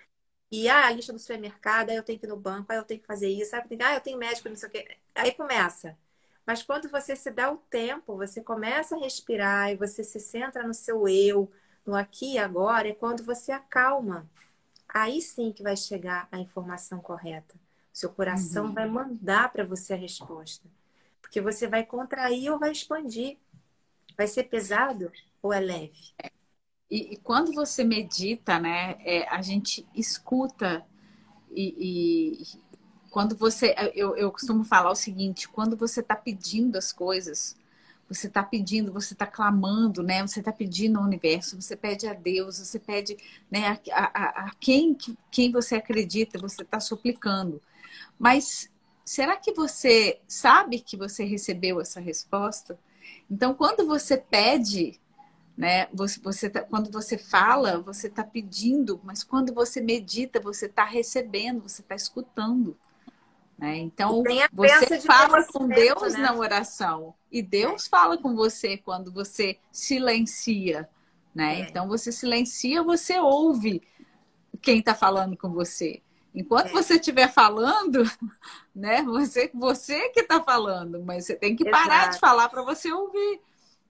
E 0.53 0.69
ah, 0.69 0.85
a 0.85 0.91
lista 0.91 1.11
do 1.11 1.17
supermercado, 1.17 1.89
aí 1.89 1.95
eu 1.95 2.03
tenho 2.03 2.19
que 2.19 2.27
ir 2.27 2.29
no 2.29 2.37
banco, 2.37 2.71
aí 2.71 2.77
eu 2.77 2.83
tenho 2.83 2.99
que 2.99 3.07
fazer 3.07 3.27
isso, 3.27 3.55
aí 3.55 3.63
eu 3.63 3.67
tenho, 3.67 3.83
ah, 3.83 3.95
eu 3.95 4.01
tenho 4.01 4.19
médico, 4.19 4.47
não 4.47 4.55
sei 4.55 4.69
o 4.69 4.71
quê. 4.71 4.97
Aí 5.15 5.31
começa. 5.31 5.97
Mas 6.45 6.61
quando 6.61 6.87
você 6.91 7.15
se 7.15 7.31
dá 7.31 7.51
o 7.51 7.57
tempo, 7.57 8.15
você 8.15 8.39
começa 8.39 8.95
a 8.95 8.99
respirar 8.99 9.71
e 9.71 9.75
você 9.75 10.03
se 10.03 10.19
centra 10.19 10.61
no 10.61 10.73
seu 10.75 11.07
eu, 11.07 11.51
no 11.83 11.95
aqui 11.95 12.33
e 12.33 12.37
agora, 12.37 12.87
é 12.87 12.93
quando 12.93 13.23
você 13.23 13.51
acalma. 13.51 14.29
Aí 14.87 15.23
sim 15.23 15.51
que 15.51 15.63
vai 15.63 15.75
chegar 15.75 16.27
a 16.31 16.37
informação 16.37 16.99
correta. 16.99 17.55
Seu 17.91 18.11
coração 18.11 18.67
uhum. 18.67 18.73
vai 18.73 18.87
mandar 18.87 19.51
para 19.51 19.65
você 19.65 19.93
a 19.93 19.97
resposta. 19.97 20.69
Porque 21.19 21.41
você 21.41 21.65
vai 21.65 21.83
contrair 21.83 22.51
ou 22.51 22.59
vai 22.59 22.71
expandir. 22.71 23.39
Vai 24.15 24.27
ser 24.27 24.43
pesado 24.43 25.11
ou 25.41 25.51
é 25.51 25.59
leve? 25.59 26.13
E, 26.93 27.13
e 27.13 27.17
quando 27.17 27.51
você 27.53 27.83
medita, 27.83 28.59
né, 28.59 28.97
é, 28.99 29.27
a 29.27 29.41
gente 29.41 29.83
escuta 29.95 30.85
e, 31.51 31.73
e 32.37 32.43
quando 33.09 33.35
você, 33.35 33.73
eu, 33.95 34.15
eu 34.15 34.31
costumo 34.31 34.63
falar 34.63 34.91
o 34.91 34.95
seguinte, 34.95 35.49
quando 35.49 35.75
você 35.75 36.01
está 36.01 36.15
pedindo 36.15 36.77
as 36.77 36.91
coisas, 36.91 37.57
você 38.07 38.27
está 38.27 38.43
pedindo, 38.43 38.93
você 38.93 39.13
está 39.13 39.25
clamando, 39.25 40.03
né? 40.03 40.21
Você 40.21 40.39
está 40.39 40.51
pedindo 40.51 40.99
ao 40.99 41.05
universo, 41.05 41.59
você 41.59 41.75
pede 41.75 42.05
a 42.05 42.13
Deus, 42.13 42.59
você 42.59 42.77
pede 42.77 43.17
né, 43.49 43.79
a, 43.91 44.03
a, 44.03 44.45
a 44.45 44.51
quem, 44.59 44.95
quem 45.31 45.51
você 45.51 45.75
acredita, 45.77 46.37
você 46.37 46.61
está 46.61 46.79
suplicando. 46.79 47.59
Mas 48.19 48.69
será 49.03 49.35
que 49.35 49.51
você 49.51 50.19
sabe 50.27 50.79
que 50.79 50.95
você 50.95 51.23
recebeu 51.23 51.81
essa 51.81 51.99
resposta? 51.99 52.77
Então, 53.31 53.55
quando 53.55 53.87
você 53.87 54.15
pede, 54.15 54.99
né? 55.57 55.87
Você, 55.93 56.19
você 56.19 56.49
tá, 56.49 56.61
quando 56.61 56.91
você 56.91 57.17
fala, 57.17 57.79
você 57.79 58.07
está 58.07 58.23
pedindo, 58.23 58.99
mas 59.03 59.23
quando 59.23 59.53
você 59.53 59.79
medita, 59.81 60.39
você 60.39 60.65
está 60.65 60.83
recebendo, 60.83 61.61
você 61.61 61.81
está 61.81 61.95
escutando. 61.95 62.77
Né? 63.57 63.77
Então, 63.77 64.23
você 64.51 64.99
fala 65.01 65.45
com 65.45 65.67
Deus 65.67 66.13
né? 66.13 66.19
na 66.19 66.35
oração 66.35 67.13
e 67.31 67.41
Deus 67.41 67.85
é. 67.85 67.89
fala 67.89 68.17
com 68.17 68.35
você 68.35 68.77
quando 68.77 69.11
você 69.11 69.57
silencia. 69.71 70.89
Né? 71.33 71.61
É. 71.61 71.69
Então, 71.69 71.87
você 71.87 72.11
silencia, 72.11 72.81
você 72.83 73.19
ouve 73.19 73.81
quem 74.61 74.79
está 74.79 74.95
falando 74.95 75.37
com 75.37 75.51
você. 75.51 76.01
Enquanto 76.33 76.67
é. 76.67 76.71
você 76.71 76.95
estiver 76.95 77.31
falando, 77.31 78.03
né? 78.73 79.03
Você, 79.03 79.51
você 79.53 80.09
que 80.09 80.21
está 80.21 80.41
falando, 80.41 81.03
mas 81.03 81.25
você 81.25 81.35
tem 81.35 81.55
que 81.55 81.67
Exato. 81.67 81.83
parar 81.83 82.07
de 82.07 82.19
falar 82.19 82.49
para 82.49 82.63
você 82.63 82.91
ouvir. 82.91 83.39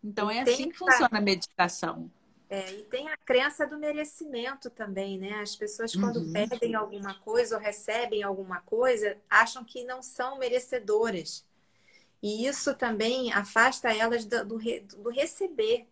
Então 0.03 0.31
e 0.31 0.37
é 0.37 0.41
assim 0.41 0.69
que 0.69 0.77
funciona 0.77 1.17
a 1.17 1.21
meditação. 1.21 2.11
É, 2.49 2.71
e 2.71 2.83
tem 2.83 3.09
a 3.09 3.17
crença 3.17 3.65
do 3.65 3.79
merecimento 3.79 4.69
também, 4.69 5.17
né? 5.17 5.39
As 5.41 5.55
pessoas, 5.55 5.95
quando 5.95 6.17
uhum. 6.17 6.33
pedem 6.33 6.75
alguma 6.75 7.15
coisa 7.15 7.55
ou 7.55 7.61
recebem 7.61 8.21
alguma 8.21 8.59
coisa, 8.61 9.17
acham 9.27 9.63
que 9.63 9.83
não 9.83 10.03
são 10.03 10.37
merecedoras. 10.37 11.43
E 12.21 12.45
isso 12.45 12.75
também 12.75 13.33
afasta 13.33 13.91
elas 13.91 14.25
do, 14.25 14.45
do, 14.45 14.59
do 15.01 15.09
receber, 15.09 15.87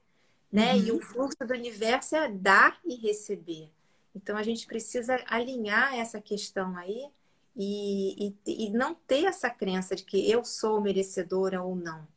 né? 0.51 0.75
Uhum. 0.75 0.79
E 0.81 0.91
o 0.91 1.01
fluxo 1.01 1.37
do 1.39 1.53
universo 1.53 2.15
é 2.15 2.29
dar 2.29 2.79
e 2.85 2.95
receber. 2.95 3.71
Então 4.15 4.37
a 4.37 4.43
gente 4.43 4.67
precisa 4.67 5.19
alinhar 5.25 5.95
essa 5.95 6.21
questão 6.21 6.77
aí 6.77 7.09
e, 7.55 8.35
e, 8.45 8.65
e 8.67 8.69
não 8.69 8.93
ter 8.93 9.25
essa 9.25 9.49
crença 9.49 9.95
de 9.95 10.03
que 10.03 10.29
eu 10.29 10.43
sou 10.43 10.79
merecedora 10.79 11.63
ou 11.63 11.75
não. 11.75 12.07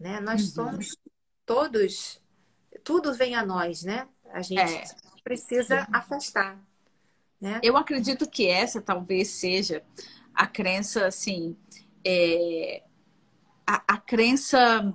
Né? 0.00 0.20
Nós 0.20 0.42
uhum. 0.42 0.64
somos 0.64 0.96
todos 1.46 2.22
tudo 2.82 3.14
vem 3.14 3.34
a 3.34 3.44
nós, 3.44 3.82
né? 3.82 4.06
A 4.32 4.42
gente 4.42 4.60
é. 4.60 4.84
precisa 5.22 5.86
afastar. 5.92 6.58
Né? 7.40 7.60
Eu 7.62 7.76
acredito 7.76 8.28
que 8.28 8.48
essa 8.48 8.80
talvez 8.80 9.28
seja 9.28 9.82
a 10.34 10.46
crença, 10.46 11.06
assim, 11.06 11.56
é, 12.04 12.82
a, 13.66 13.94
a 13.94 13.96
crença 13.98 14.94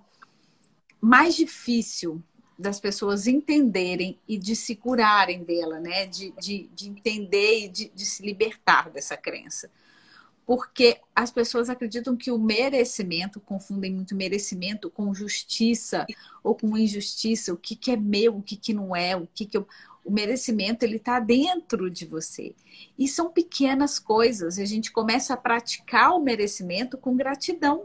mais 1.01 1.35
difícil 1.35 2.21
das 2.57 2.79
pessoas 2.79 3.25
entenderem 3.25 4.19
e 4.27 4.37
de 4.37 4.55
se 4.55 4.75
curarem 4.75 5.43
dela, 5.43 5.79
né? 5.79 6.05
De, 6.05 6.31
de, 6.31 6.69
de 6.73 6.89
entender 6.89 7.65
e 7.65 7.69
de, 7.69 7.89
de 7.89 8.05
se 8.05 8.21
libertar 8.21 8.89
dessa 8.89 9.15
crença 9.15 9.71
porque 10.49 10.99
as 11.15 11.29
pessoas 11.29 11.69
acreditam 11.69 12.17
que 12.17 12.31
o 12.31 12.39
merecimento, 12.39 13.39
confundem 13.39 13.93
muito 13.93 14.15
merecimento 14.15 14.89
com 14.89 15.13
justiça 15.13 16.07
ou 16.43 16.55
com 16.55 16.75
injustiça, 16.75 17.53
o 17.53 17.55
que, 17.55 17.75
que 17.75 17.91
é 17.91 17.95
meu, 17.95 18.37
o 18.37 18.41
que, 18.41 18.55
que 18.55 18.73
não 18.73 18.95
é, 18.95 19.15
o 19.15 19.27
que, 19.27 19.45
que 19.45 19.55
eu... 19.55 19.67
O 20.03 20.09
merecimento, 20.09 20.83
ele 20.83 20.95
está 20.95 21.19
dentro 21.19 21.87
de 21.87 22.03
você. 22.03 22.55
E 22.97 23.07
são 23.07 23.29
pequenas 23.29 23.99
coisas. 23.99 24.57
A 24.57 24.65
gente 24.65 24.91
começa 24.91 25.35
a 25.35 25.37
praticar 25.37 26.15
o 26.15 26.19
merecimento 26.19 26.97
com 26.97 27.15
gratidão. 27.15 27.83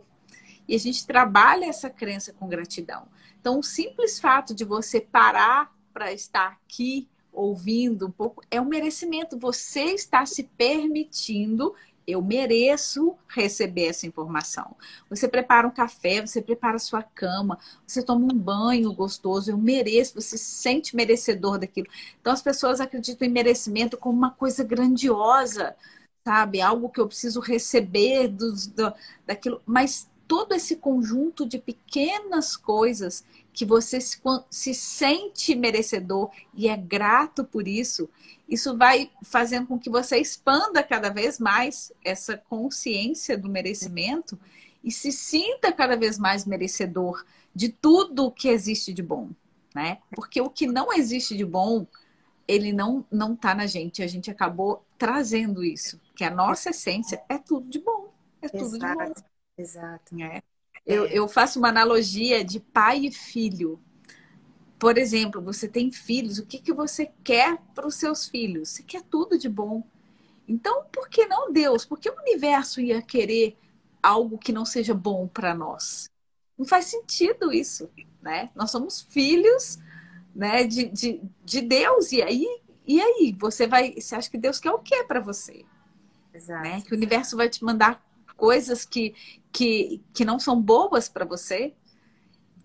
E 0.66 0.74
a 0.74 0.78
gente 0.78 1.06
trabalha 1.06 1.66
essa 1.66 1.90
crença 1.90 2.32
com 2.32 2.48
gratidão. 2.48 3.06
Então, 3.38 3.58
o 3.58 3.62
simples 3.62 4.18
fato 4.18 4.54
de 4.54 4.64
você 4.64 5.02
parar 5.02 5.70
para 5.92 6.14
estar 6.14 6.58
aqui 6.64 7.06
ouvindo 7.30 8.06
um 8.06 8.10
pouco 8.10 8.42
é 8.50 8.58
um 8.58 8.64
merecimento. 8.64 9.38
Você 9.38 9.82
está 9.82 10.24
se 10.24 10.44
permitindo 10.44 11.74
eu 12.06 12.22
mereço 12.22 13.16
receber 13.28 13.86
essa 13.86 14.06
informação. 14.06 14.76
Você 15.08 15.28
prepara 15.28 15.66
um 15.66 15.70
café, 15.70 16.20
você 16.20 16.40
prepara 16.42 16.76
a 16.76 16.80
sua 16.80 17.02
cama, 17.02 17.58
você 17.86 18.02
toma 18.02 18.26
um 18.32 18.38
banho 18.38 18.92
gostoso, 18.92 19.50
eu 19.50 19.58
mereço, 19.58 20.14
você 20.20 20.36
se 20.36 20.44
sente 20.44 20.96
merecedor 20.96 21.58
daquilo. 21.58 21.88
Então 22.20 22.32
as 22.32 22.42
pessoas 22.42 22.80
acreditam 22.80 23.26
em 23.26 23.30
merecimento 23.30 23.96
como 23.96 24.16
uma 24.16 24.30
coisa 24.30 24.62
grandiosa, 24.64 25.74
sabe? 26.26 26.60
Algo 26.60 26.88
que 26.88 27.00
eu 27.00 27.06
preciso 27.06 27.40
receber 27.40 28.28
do, 28.28 28.52
daquilo. 29.26 29.62
Mas 29.66 30.08
todo 30.26 30.54
esse 30.54 30.76
conjunto 30.76 31.46
de 31.46 31.58
pequenas 31.58 32.56
coisas 32.56 33.24
que 33.52 33.64
você 33.64 34.00
se, 34.00 34.20
se 34.50 34.74
sente 34.74 35.54
merecedor 35.54 36.30
e 36.52 36.68
é 36.68 36.76
grato 36.76 37.44
por 37.44 37.68
isso, 37.68 38.08
isso 38.48 38.76
vai 38.76 39.10
fazendo 39.22 39.66
com 39.66 39.78
que 39.78 39.88
você 39.88 40.18
expanda 40.18 40.82
cada 40.82 41.08
vez 41.08 41.38
mais 41.38 41.92
essa 42.04 42.36
consciência 42.36 43.38
do 43.38 43.48
merecimento 43.48 44.38
e 44.82 44.90
se 44.90 45.12
sinta 45.12 45.72
cada 45.72 45.96
vez 45.96 46.18
mais 46.18 46.44
merecedor 46.44 47.24
de 47.54 47.68
tudo 47.68 48.30
que 48.30 48.48
existe 48.48 48.92
de 48.92 49.02
bom, 49.02 49.30
né? 49.74 49.98
Porque 50.14 50.40
o 50.40 50.50
que 50.50 50.66
não 50.66 50.92
existe 50.92 51.36
de 51.36 51.44
bom, 51.44 51.86
ele 52.46 52.72
não 52.72 53.04
não 53.10 53.36
tá 53.36 53.54
na 53.54 53.66
gente. 53.66 54.02
A 54.02 54.06
gente 54.06 54.30
acabou 54.30 54.84
trazendo 54.98 55.64
isso, 55.64 56.00
que 56.14 56.24
a 56.24 56.30
nossa 56.30 56.70
essência 56.70 57.22
é 57.28 57.38
tudo 57.38 57.68
de 57.68 57.78
bom, 57.78 58.12
é 58.42 58.48
tudo 58.48 58.76
Exato. 58.76 59.14
de 59.14 59.20
bom. 59.20 59.33
Exato. 59.56 60.20
É. 60.20 60.42
Eu, 60.84 61.06
eu 61.06 61.28
faço 61.28 61.58
uma 61.58 61.68
analogia 61.68 62.44
de 62.44 62.60
pai 62.60 63.06
e 63.06 63.12
filho. 63.12 63.80
Por 64.78 64.98
exemplo, 64.98 65.40
você 65.40 65.66
tem 65.66 65.90
filhos, 65.90 66.38
o 66.38 66.46
que, 66.46 66.58
que 66.58 66.72
você 66.72 67.10
quer 67.22 67.58
para 67.74 67.86
os 67.86 67.94
seus 67.94 68.28
filhos? 68.28 68.68
Você 68.70 68.82
quer 68.82 69.02
tudo 69.02 69.38
de 69.38 69.48
bom. 69.48 69.82
Então, 70.46 70.84
por 70.92 71.08
que 71.08 71.26
não 71.26 71.50
Deus? 71.52 71.86
Por 71.86 71.98
que 71.98 72.10
o 72.10 72.20
universo 72.20 72.80
ia 72.80 73.00
querer 73.00 73.56
algo 74.02 74.36
que 74.36 74.52
não 74.52 74.66
seja 74.66 74.92
bom 74.92 75.26
para 75.26 75.54
nós? 75.54 76.10
Não 76.58 76.66
faz 76.66 76.86
sentido 76.86 77.52
isso, 77.52 77.88
né? 78.20 78.50
Nós 78.54 78.70
somos 78.70 79.00
filhos 79.00 79.78
né, 80.34 80.64
de, 80.64 80.88
de, 80.88 81.22
de 81.42 81.60
Deus. 81.62 82.12
E 82.12 82.20
aí, 82.22 82.46
e 82.86 83.00
aí? 83.00 83.34
Você 83.40 83.66
vai. 83.66 83.94
Você 83.94 84.14
acha 84.14 84.30
que 84.30 84.38
Deus 84.38 84.60
quer 84.60 84.70
o 84.70 84.78
que 84.78 85.02
para 85.04 85.20
você? 85.20 85.64
Exato. 86.32 86.62
Né? 86.62 86.82
Que 86.82 86.92
o 86.92 86.96
universo 86.96 87.36
vai 87.36 87.48
te 87.48 87.64
mandar 87.64 88.04
coisas 88.36 88.84
que, 88.84 89.14
que, 89.52 90.02
que 90.12 90.24
não 90.24 90.38
são 90.38 90.60
boas 90.60 91.08
para 91.08 91.24
você? 91.24 91.74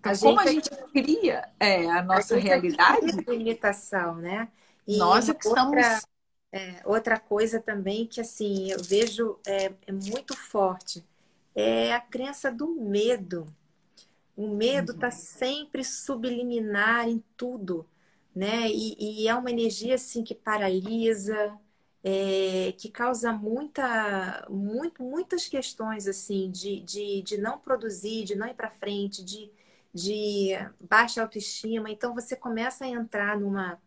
A 0.02 0.16
como 0.16 0.40
gente, 0.42 0.72
a 0.72 0.76
gente 0.76 0.92
cria 0.92 1.48
é, 1.58 1.90
a 1.90 2.02
nossa 2.02 2.36
a 2.36 2.38
realidade? 2.38 3.06
limitação, 3.28 4.16
né? 4.16 4.48
E 4.86 4.96
Nós 4.96 5.28
é 5.28 5.34
que 5.34 5.46
estamos. 5.46 5.76
Outra, 5.76 6.00
é, 6.52 6.80
outra 6.84 7.18
coisa 7.18 7.60
também 7.60 8.06
que 8.06 8.20
assim 8.20 8.70
eu 8.72 8.82
vejo 8.82 9.38
é, 9.46 9.72
é, 9.86 9.92
muito 9.92 10.36
forte 10.36 11.04
é 11.54 11.92
a 11.92 12.00
crença 12.00 12.50
do 12.50 12.68
medo. 12.68 13.46
O 14.36 14.48
medo 14.48 14.92
está 14.92 15.08
uhum. 15.08 15.12
sempre 15.12 15.84
subliminar 15.84 17.08
em 17.08 17.22
tudo, 17.36 17.86
né? 18.34 18.68
E, 18.68 19.22
e, 19.22 19.28
é 19.28 19.34
uma 19.34 19.50
energia 19.50 19.96
assim 19.96 20.24
que 20.24 20.34
paralisa, 20.34 21.52
é, 22.02 22.72
que 22.78 22.90
causa 22.90 23.32
muita, 23.32 24.46
muito, 24.48 25.02
muitas 25.02 25.46
questões 25.46 26.06
assim 26.06 26.50
de, 26.50 26.80
de, 26.80 27.22
de 27.22 27.38
não 27.38 27.58
produzir, 27.58 28.24
de 28.24 28.34
não 28.34 28.46
ir 28.46 28.54
para 28.54 28.70
frente, 28.70 29.22
de, 29.22 29.50
de 29.92 30.50
baixa 30.80 31.22
autoestima. 31.22 31.90
Então 31.90 32.14
você 32.14 32.34
começa 32.34 32.84
a 32.84 32.88
entrar 32.88 33.38
numa, 33.38 33.78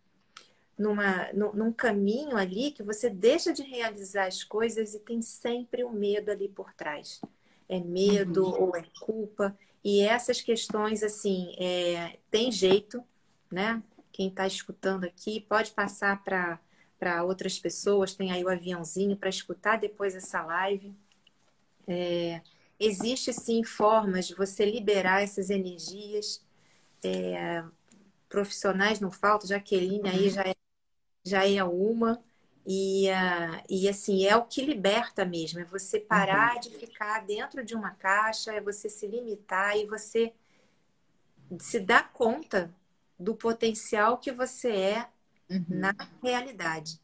numa, 0.78 1.32
num 1.34 1.72
caminho 1.72 2.38
ali 2.38 2.72
que 2.72 2.84
você 2.84 3.09
deixa 3.09 3.51
de 3.51 3.64
realizar 3.64 4.28
as 4.28 4.43
coisas 4.43 4.93
e 4.93 4.99
tem 4.99 5.22
sempre 5.22 5.84
o 5.84 5.89
um 5.89 5.93
medo 5.93 6.32
ali 6.32 6.47
por 6.47 6.72
trás. 6.74 7.20
É 7.68 7.80
medo 7.80 8.45
uhum. 8.45 8.61
ou 8.61 8.76
é 8.76 8.84
culpa. 9.01 9.57
E 9.84 10.01
essas 10.01 10.39
questões, 10.39 11.01
assim, 11.03 11.55
é, 11.57 12.18
tem 12.30 12.51
jeito, 12.51 13.03
né? 13.51 13.82
Quem 14.11 14.28
está 14.30 14.45
escutando 14.45 15.05
aqui 15.05 15.41
pode 15.41 15.72
passar 15.72 16.24
para 16.24 16.59
para 17.04 17.22
outras 17.22 17.60
pessoas, 17.60 18.16
tem 18.16 18.32
aí 18.32 18.45
o 18.45 18.49
aviãozinho 18.49 19.18
para 19.18 19.28
escutar 19.28 19.78
depois 19.78 20.16
essa 20.16 20.41
live. 20.45 20.95
É, 21.86 22.39
existe 22.80 23.34
sim 23.34 23.62
formas 23.62 24.26
de 24.26 24.36
você 24.36 24.64
liberar 24.64 25.22
essas 25.22 25.49
energias. 25.49 26.41
É, 27.04 27.62
profissionais 28.30 29.01
não 29.01 29.12
faltam, 29.12 29.49
Jaqueline 29.49 30.08
aí 30.08 30.30
já 30.30 30.43
é, 30.43 30.56
já 31.26 31.45
é 31.45 31.62
uma. 31.62 32.24
E, 32.66 33.10
uh, 33.10 33.64
e 33.70 33.89
assim, 33.89 34.26
é 34.26 34.38
o 34.38 34.45
que 34.45 34.62
liberta 34.64 35.26
mesmo, 35.26 35.60
é 35.60 35.66
você 35.66 35.99
parar 35.99 36.54
uhum. 36.54 36.62
de 36.62 36.70
ficar 36.70 37.26
dentro 37.26 37.66
de 37.66 37.76
uma 37.76 37.91
caixa, 37.91 38.54
é 38.54 38.62
você 38.62 38.89
se 38.89 39.06
limitar 39.06 39.78
e 39.78 39.86
você 39.86 40.32
se 41.60 41.82
dar 41.82 42.14
conta 42.14 42.74
do 43.20 43.36
potencial 43.36 44.18
que 44.18 44.32
você 44.32 44.72
é 44.72 45.08
uhum. 45.50 45.66
na 45.68 45.96
realidade. 46.22 47.00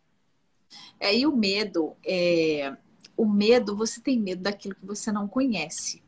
É, 0.99 1.15
e 1.15 1.25
o 1.25 1.35
medo, 1.35 1.95
é, 2.05 2.75
o 3.17 3.25
medo, 3.25 3.75
você 3.75 3.99
tem 3.99 4.19
medo 4.19 4.43
daquilo 4.43 4.75
que 4.75 4.85
você 4.85 5.11
não 5.11 5.27
conhece, 5.27 6.01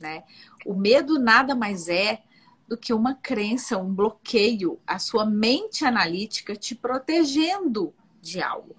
né? 0.00 0.24
O 0.66 0.74
medo 0.74 1.18
nada 1.18 1.54
mais 1.54 1.88
é 1.88 2.22
do 2.66 2.76
que 2.76 2.92
uma 2.92 3.14
crença, 3.14 3.78
um 3.78 3.92
bloqueio, 3.94 4.78
a 4.86 4.98
sua 4.98 5.24
mente 5.24 5.84
analítica 5.84 6.54
te 6.54 6.74
protegendo 6.74 7.94
de 8.20 8.42
algo. 8.42 8.76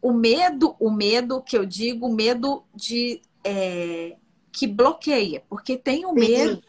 O 0.00 0.12
medo, 0.12 0.76
o 0.78 0.90
medo 0.90 1.40
que 1.40 1.56
eu 1.56 1.64
digo, 1.64 2.06
o 2.06 2.14
medo 2.14 2.64
de 2.74 3.22
é, 3.44 4.16
que 4.52 4.66
bloqueia, 4.66 5.42
porque 5.48 5.78
tem 5.78 6.04
o 6.04 6.12
medo 6.12 6.62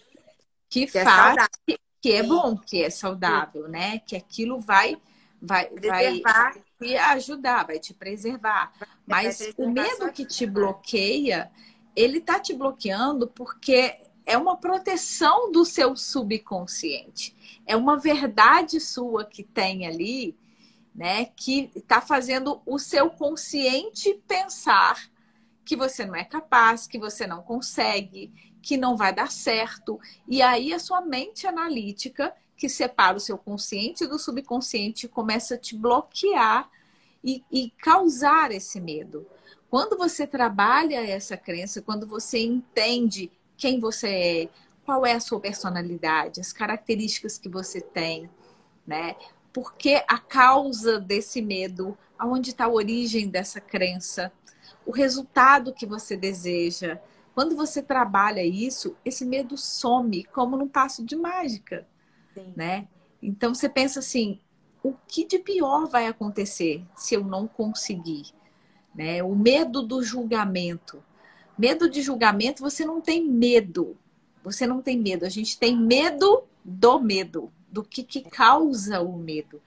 que, 0.70 0.88
que 0.88 0.98
é 0.98 1.04
faz 1.04 1.38
é 1.38 1.48
que, 1.68 1.80
que, 2.02 2.12
é 2.14 2.24
bom, 2.24 2.56
que 2.58 2.82
é 2.82 2.90
saudável, 2.90 3.68
né? 3.68 4.00
Que 4.00 4.16
aquilo 4.16 4.60
vai 4.60 4.98
vai, 5.44 5.70
vai 5.70 6.22
te 6.80 6.96
ajudar, 6.96 7.68
vai 7.68 7.80
te 7.80 7.94
preservar. 7.94 8.72
Mas 9.06 9.54
o 9.58 9.70
medo 9.70 10.12
que 10.12 10.26
te 10.26 10.46
bloqueia, 10.46 11.52
ele 11.96 12.22
tá 12.22 12.40
te 12.40 12.54
bloqueando 12.54 13.28
porque 13.28 14.00
é 14.26 14.38
uma 14.38 14.58
proteção 14.58 15.52
do 15.52 15.66
seu 15.66 15.96
subconsciente. 15.96 17.36
É 17.66 17.76
uma 17.76 17.98
verdade 17.98 18.80
sua 18.80 19.26
que 19.26 19.44
tem 19.44 19.86
ali 19.86 20.38
né? 20.94 21.26
Que 21.36 21.72
está 21.76 22.00
fazendo 22.00 22.62
o 22.66 22.78
seu 22.78 23.10
consciente 23.10 24.14
pensar 24.28 25.10
que 25.66 25.76
você 25.76 26.06
não 26.06 26.16
é 26.16 26.24
capaz, 26.24 26.86
que 26.86 27.00
você 27.00 27.26
não 27.26 27.42
consegue, 27.42 28.32
que 28.62 28.78
não 28.78 28.96
vai 28.96 29.14
dar 29.14 29.32
certo. 29.32 30.00
E 30.28 30.42
aí 30.42 30.74
a 30.74 30.80
sua 30.80 31.02
mente 31.02 31.48
analítica, 31.48 32.34
que 32.56 32.70
separa 32.70 33.18
o 33.18 33.20
seu 33.20 33.38
consciente 33.38 34.08
do 34.08 34.18
subconsciente, 34.18 35.08
começa 35.08 35.56
a 35.56 35.58
te 35.58 35.76
bloquear 35.76 36.70
e, 37.24 37.44
e 37.52 37.72
causar 37.82 38.52
esse 38.52 38.80
medo. 38.80 39.26
Quando 39.70 39.98
você 39.98 40.28
trabalha 40.28 41.06
essa 41.06 41.36
crença, 41.36 41.82
quando 41.82 42.06
você 42.06 42.40
entende 42.40 43.32
quem 43.58 43.80
você 43.80 44.08
é, 44.08 44.50
qual 44.86 45.06
é 45.06 45.14
a 45.14 45.20
sua 45.20 45.40
personalidade, 45.40 46.40
as 46.40 46.54
características 46.54 47.38
que 47.38 47.50
você 47.50 47.82
tem, 47.82 48.30
né? 48.86 49.16
Porque 49.52 50.04
a 50.08 50.18
causa 50.18 51.00
desse 51.00 51.42
medo, 51.42 51.98
aonde 52.20 52.52
está 52.52 52.66
a 52.66 52.72
origem 52.72 53.30
dessa 53.30 53.62
crença, 53.62 54.32
o 54.86 54.92
resultado 54.92 55.74
que 55.74 55.86
você 55.86 56.18
deseja. 56.18 57.00
Quando 57.34 57.56
você 57.56 57.82
trabalha 57.82 58.44
isso, 58.44 58.96
esse 59.04 59.26
medo 59.26 59.58
some 59.58 60.24
como 60.26 60.58
num 60.58 60.68
passo 60.68 61.04
de 61.04 61.16
mágica, 61.16 61.88
Né? 62.56 62.88
Então 63.22 63.54
você 63.54 63.70
pensa 63.70 64.00
assim, 64.00 64.40
o 64.82 64.94
que 65.08 65.26
de 65.26 65.40
pior 65.40 65.88
vai 65.88 66.08
acontecer 66.08 66.84
se 66.96 67.16
eu 67.16 67.24
não 67.24 67.48
conseguir? 67.48 68.34
Né? 68.94 69.24
O 69.24 69.36
medo 69.36 69.82
do 69.82 70.04
julgamento. 70.04 71.04
Medo 71.58 71.90
de 71.90 72.02
julgamento, 72.02 72.62
você 72.62 72.86
não 72.86 73.00
tem 73.00 73.28
medo. 73.28 73.98
Você 74.44 74.68
não 74.68 74.82
tem 74.82 75.00
medo. 75.00 75.26
A 75.26 75.30
gente 75.30 75.58
tem 75.58 75.78
medo 75.78 76.44
do 76.64 77.00
medo, 77.00 77.52
do 77.70 77.84
que, 77.84 78.04
que 78.04 78.22
causa 78.22 79.02
o 79.02 79.18
medo. 79.18 79.62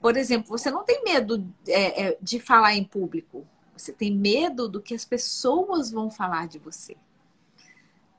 Por 0.00 0.16
exemplo, 0.16 0.48
você 0.48 0.70
não 0.70 0.84
tem 0.84 1.02
medo 1.04 1.46
é, 1.66 2.08
é, 2.08 2.18
de 2.20 2.38
falar 2.40 2.74
em 2.74 2.84
público. 2.84 3.46
Você 3.76 3.92
tem 3.92 4.14
medo 4.14 4.68
do 4.68 4.80
que 4.80 4.94
as 4.94 5.04
pessoas 5.04 5.90
vão 5.90 6.10
falar 6.10 6.48
de 6.48 6.58
você. 6.58 6.96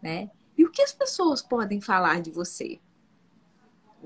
Né? 0.01 0.29
E 0.57 0.63
o 0.63 0.71
que 0.71 0.81
as 0.81 0.91
pessoas 0.91 1.41
podem 1.41 1.81
falar 1.81 2.21
de 2.21 2.31
você? 2.31 2.79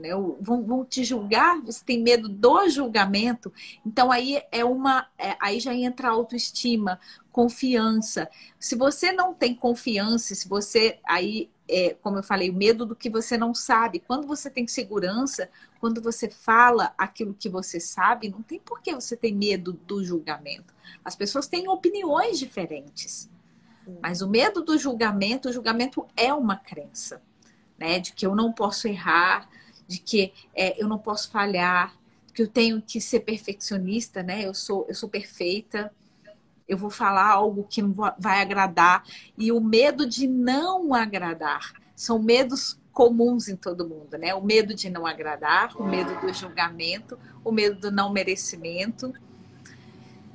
Né? 0.02 0.10
Vão, 0.40 0.64
vão, 0.64 0.84
te 0.84 1.04
julgar, 1.04 1.62
você 1.62 1.86
tem 1.86 2.02
medo 2.02 2.28
do 2.28 2.68
julgamento. 2.70 3.54
Então 3.86 4.12
aí 4.12 4.42
é 4.52 4.66
uma. 4.66 5.08
É, 5.18 5.38
aí 5.40 5.60
já 5.60 5.74
entra 5.74 6.08
a 6.08 6.12
autoestima, 6.12 7.00
confiança. 7.32 8.30
Se 8.60 8.76
você 8.76 9.12
não 9.12 9.34
tem 9.34 9.54
confiança, 9.54 10.34
se 10.34 10.48
você 10.50 11.00
aí 11.06 11.50
é, 11.72 11.96
como 12.02 12.18
eu 12.18 12.24
falei, 12.24 12.50
o 12.50 12.54
medo 12.54 12.86
do 12.86 12.96
que 12.96 13.10
você 13.10 13.38
não 13.38 13.56
sabe. 13.56 14.00
Quando 14.00 14.28
você 14.28 14.50
tem 14.50 14.68
segurança, 14.68 15.50
quando 15.80 16.02
você 16.02 16.30
fala 16.30 16.94
aquilo 16.98 17.34
que 17.34 17.48
você 17.48 17.80
sabe, 17.80 18.30
não 18.30 18.42
tem 18.42 18.60
por 18.60 18.82
que 18.82 18.94
você 18.94 19.16
ter 19.16 19.32
medo 19.32 19.72
do 19.72 20.04
julgamento. 20.04 20.74
As 21.06 21.16
pessoas 21.16 21.48
têm 21.48 21.70
opiniões 21.70 22.38
diferentes. 22.38 23.30
Mas 24.02 24.22
o 24.22 24.30
medo 24.30 24.62
do 24.62 24.78
julgamento, 24.78 25.48
o 25.48 25.54
julgamento 25.54 26.06
é 26.18 26.34
uma 26.34 26.58
crença, 26.58 27.22
né? 27.80 28.00
De 28.00 28.14
que 28.14 28.26
eu 28.26 28.36
não 28.36 28.52
posso 28.52 28.88
errar, 28.88 29.50
de 29.92 30.00
que 30.00 30.34
é, 30.56 30.82
eu 30.82 30.88
não 30.88 30.98
posso 30.98 31.30
falhar, 31.30 31.94
que 32.34 32.42
eu 32.42 32.48
tenho 32.48 32.82
que 32.82 33.02
ser 33.02 33.20
perfeccionista, 33.22 34.24
né? 34.24 34.46
Eu 34.46 34.54
sou, 34.54 34.86
eu 34.88 34.96
sou 34.96 35.10
perfeita, 35.10 35.94
eu 36.68 36.78
vou 36.78 36.90
falar 36.90 37.28
algo 37.28 37.68
que 37.70 37.82
não 37.82 37.94
vai 38.18 38.42
agradar. 38.42 39.04
E 39.38 39.52
o 39.52 39.60
medo 39.60 40.08
de 40.08 40.28
não 40.28 40.94
agradar 40.94 41.74
são 41.94 42.18
medos 42.18 42.80
comuns 42.94 43.50
em 43.50 43.56
todo 43.56 43.88
mundo, 43.88 44.18
né? 44.18 44.34
O 44.34 44.42
medo 44.42 44.74
de 44.74 44.90
não 44.90 45.06
agradar, 45.06 45.76
o 45.76 45.84
medo 45.84 46.20
do 46.22 46.34
julgamento, 46.34 47.20
o 47.44 47.52
medo 47.52 47.80
do 47.80 47.92
não 47.92 48.12
merecimento. 48.12 49.14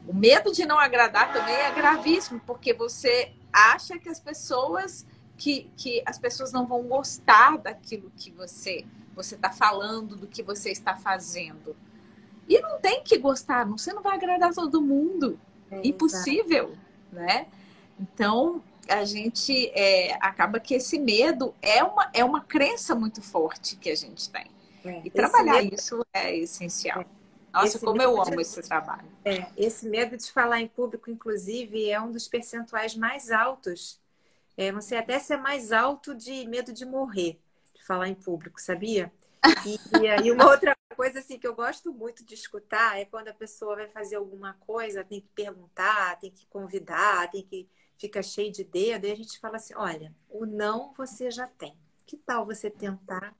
O 0.06 0.14
medo 0.14 0.52
de 0.52 0.66
não 0.66 0.78
agradar 0.78 1.32
também 1.32 1.54
é 1.54 1.72
gravíssimo, 1.72 2.40
porque 2.46 2.74
você 2.74 3.32
acha 3.50 3.98
que 3.98 4.08
as 4.08 4.20
pessoas 4.20 5.06
que, 5.36 5.70
que 5.76 6.02
as 6.06 6.18
pessoas 6.18 6.52
não 6.52 6.66
vão 6.66 6.82
gostar 6.82 7.58
daquilo 7.58 8.10
que 8.16 8.30
você 8.30 8.84
você 9.16 9.34
está 9.34 9.50
falando, 9.50 10.14
do 10.14 10.26
que 10.26 10.42
você 10.42 10.70
está 10.70 10.94
fazendo. 10.94 11.74
E 12.46 12.60
não 12.60 12.78
tem 12.78 13.02
que 13.02 13.16
gostar, 13.16 13.64
você 13.64 13.92
não 13.92 14.02
vai 14.02 14.14
agradar 14.14 14.52
todo 14.52 14.80
mundo. 14.80 15.40
É, 15.70 15.80
Impossível, 15.88 16.76
exatamente. 17.10 17.12
né? 17.12 17.46
Então, 17.98 18.62
a 18.88 19.04
gente 19.04 19.70
é, 19.74 20.14
acaba 20.20 20.60
que 20.60 20.74
esse 20.74 20.98
medo 20.98 21.54
é 21.62 21.82
uma, 21.82 22.10
é 22.12 22.22
uma 22.22 22.42
crença 22.42 22.94
muito 22.94 23.22
forte 23.22 23.74
que 23.76 23.90
a 23.90 23.96
gente 23.96 24.30
tem. 24.30 24.46
É, 24.84 25.00
e 25.04 25.10
trabalhar 25.10 25.62
medo... 25.62 25.74
isso 25.74 26.06
é 26.12 26.36
essencial. 26.36 27.00
É. 27.00 27.06
Nossa, 27.52 27.66
esse 27.68 27.78
como 27.80 28.02
eu 28.02 28.20
amo 28.20 28.36
de... 28.36 28.42
esse 28.42 28.60
trabalho. 28.60 29.08
É, 29.24 29.46
esse 29.56 29.88
medo 29.88 30.14
de 30.16 30.30
falar 30.30 30.60
em 30.60 30.68
público, 30.68 31.10
inclusive, 31.10 31.90
é 31.90 31.98
um 31.98 32.12
dos 32.12 32.28
percentuais 32.28 32.94
mais 32.94 33.32
altos. 33.32 33.98
É, 34.58 34.70
não 34.70 34.82
sei 34.82 34.98
até 34.98 35.18
se 35.18 35.32
é 35.32 35.36
mais 35.38 35.72
alto 35.72 36.14
de 36.14 36.46
medo 36.46 36.70
de 36.70 36.84
morrer 36.84 37.40
falar 37.86 38.08
em 38.08 38.14
público, 38.14 38.60
sabia? 38.60 39.12
E, 39.64 39.76
e 40.02 40.08
aí 40.08 40.30
uma 40.30 40.46
outra 40.46 40.74
coisa 40.96 41.20
assim 41.20 41.38
que 41.38 41.46
eu 41.46 41.54
gosto 41.54 41.92
muito 41.92 42.24
de 42.24 42.34
escutar 42.34 42.98
é 42.98 43.04
quando 43.04 43.28
a 43.28 43.34
pessoa 43.34 43.76
vai 43.76 43.88
fazer 43.88 44.16
alguma 44.16 44.54
coisa, 44.54 45.04
tem 45.04 45.20
que 45.20 45.28
perguntar, 45.28 46.18
tem 46.18 46.30
que 46.30 46.46
convidar, 46.46 47.30
tem 47.30 47.42
que 47.42 47.68
fica 47.98 48.22
cheio 48.22 48.52
de 48.52 48.64
dedo, 48.64 49.06
e 49.06 49.10
a 49.10 49.14
gente 49.14 49.38
fala 49.38 49.56
assim, 49.56 49.74
olha, 49.74 50.14
o 50.28 50.44
não 50.44 50.92
você 50.94 51.30
já 51.30 51.46
tem. 51.46 51.76
Que 52.04 52.16
tal 52.16 52.44
você 52.44 52.70
tentar 52.70 53.34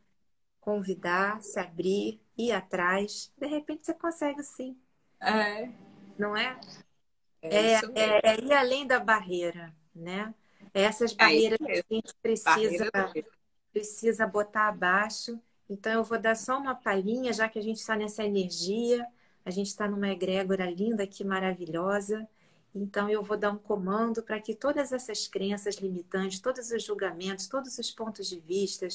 convidar, 0.61 1.43
se 1.43 1.61
abrir, 1.61 2.21
ir 2.37 2.53
atrás? 2.53 3.33
De 3.37 3.47
repente 3.47 3.85
você 3.85 3.95
consegue 3.95 4.43
sim. 4.43 4.77
É. 5.21 5.69
Não 6.19 6.37
é? 6.37 6.59
É, 7.43 7.75
é, 7.75 7.81
é, 7.95 8.21
é 8.25 8.41
ir 8.41 8.53
além 8.53 8.87
da 8.87 8.99
barreira, 8.99 9.75
né? 9.95 10.35
Essas 10.75 11.13
é 11.13 11.17
barreiras 11.17 11.59
que 11.59 11.73
a 11.73 11.83
gente 11.95 12.15
precisa 12.21 12.91
precisa 13.77 14.27
botar 14.27 14.69
abaixo. 14.69 15.39
Então, 15.69 15.93
eu 15.93 16.03
vou 16.03 16.19
dar 16.19 16.35
só 16.35 16.57
uma 16.57 16.75
palhinha, 16.75 17.31
já 17.31 17.47
que 17.47 17.59
a 17.59 17.63
gente 17.63 17.77
está 17.77 17.95
nessa 17.95 18.25
energia, 18.25 19.07
a 19.45 19.51
gente 19.51 19.67
está 19.67 19.87
numa 19.87 20.09
egrégora 20.09 20.71
linda 20.71 21.03
aqui, 21.03 21.23
maravilhosa. 21.23 22.27
Então, 22.75 23.11
eu 23.11 23.23
vou 23.23 23.37
dar 23.37 23.51
um 23.51 23.59
comando 23.59 24.23
para 24.23 24.41
que 24.41 24.55
todas 24.55 24.93
essas 24.93 25.29
crenças 25.29 25.75
limitantes, 25.75 26.41
todos 26.41 26.71
os 26.71 26.83
julgamentos, 26.83 27.49
todos 27.49 27.77
os 27.77 27.91
pontos 27.91 28.31
de 28.31 28.41
vista, 28.41 28.89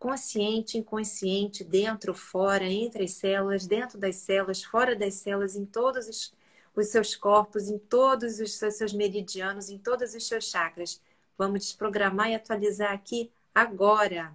consciente, 0.00 0.76
inconsciente, 0.76 1.62
dentro, 1.62 2.12
fora, 2.12 2.64
entre 2.64 3.04
as 3.04 3.12
células, 3.12 3.68
dentro 3.68 3.98
das 3.98 4.16
células, 4.16 4.64
fora 4.64 4.96
das 4.96 5.14
células, 5.14 5.54
em 5.54 5.64
todos 5.64 6.08
os, 6.08 6.34
os 6.74 6.88
seus 6.88 7.14
corpos, 7.14 7.68
em 7.68 7.78
todos 7.78 8.40
os 8.40 8.50
seus 8.54 8.92
meridianos, 8.92 9.70
em 9.70 9.78
todos 9.78 10.12
os 10.12 10.26
seus 10.26 10.46
chakras. 10.46 11.00
Vamos 11.38 11.60
desprogramar 11.60 12.30
e 12.30 12.34
atualizar 12.34 12.92
aqui 12.92 13.30
agora. 13.54 14.34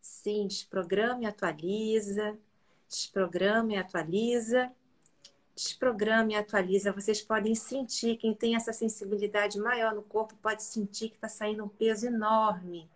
Sim, 0.00 0.46
desprograma 0.46 1.24
e 1.24 1.26
atualiza. 1.26 2.38
Desprograma 2.88 3.72
e 3.72 3.76
atualiza. 3.76 4.72
Desprograma 5.54 6.32
e 6.32 6.36
atualiza. 6.36 6.92
Vocês 6.92 7.20
podem 7.22 7.54
sentir, 7.54 8.16
quem 8.16 8.34
tem 8.34 8.56
essa 8.56 8.72
sensibilidade 8.72 9.58
maior 9.58 9.94
no 9.94 10.02
corpo 10.02 10.34
pode 10.36 10.62
sentir 10.62 11.10
que 11.10 11.16
está 11.16 11.28
saindo 11.28 11.64
um 11.64 11.68
peso 11.68 12.06
enorme. 12.06 12.88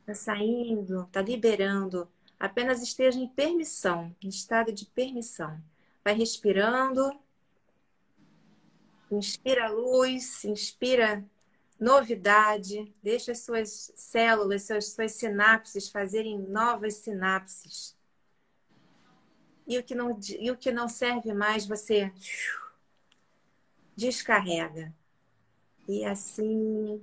Está 0.00 0.14
saindo, 0.14 1.02
está 1.02 1.20
liberando. 1.20 2.08
Apenas 2.38 2.82
esteja 2.82 3.18
em 3.18 3.28
permissão, 3.28 4.14
em 4.22 4.28
estado 4.28 4.72
de 4.72 4.86
permissão. 4.86 5.60
Vai 6.02 6.14
respirando. 6.14 7.10
Inspira 9.10 9.66
a 9.66 9.70
luz, 9.70 10.44
inspira 10.44 11.24
novidade, 11.80 12.94
deixa 13.02 13.32
as 13.32 13.40
suas 13.40 13.90
células, 13.96 14.66
suas, 14.66 14.92
suas 14.92 15.12
sinapses 15.12 15.88
fazerem 15.88 16.38
novas 16.38 16.96
sinapses. 16.96 17.96
E 19.66 19.78
o 19.78 19.82
que 19.82 19.94
não, 19.94 20.18
e 20.38 20.50
o 20.50 20.56
que 20.56 20.70
não 20.70 20.88
serve 20.88 21.32
mais, 21.32 21.66
você 21.66 22.12
descarrega. 23.96 24.92
E 25.88 26.04
assim 26.04 27.00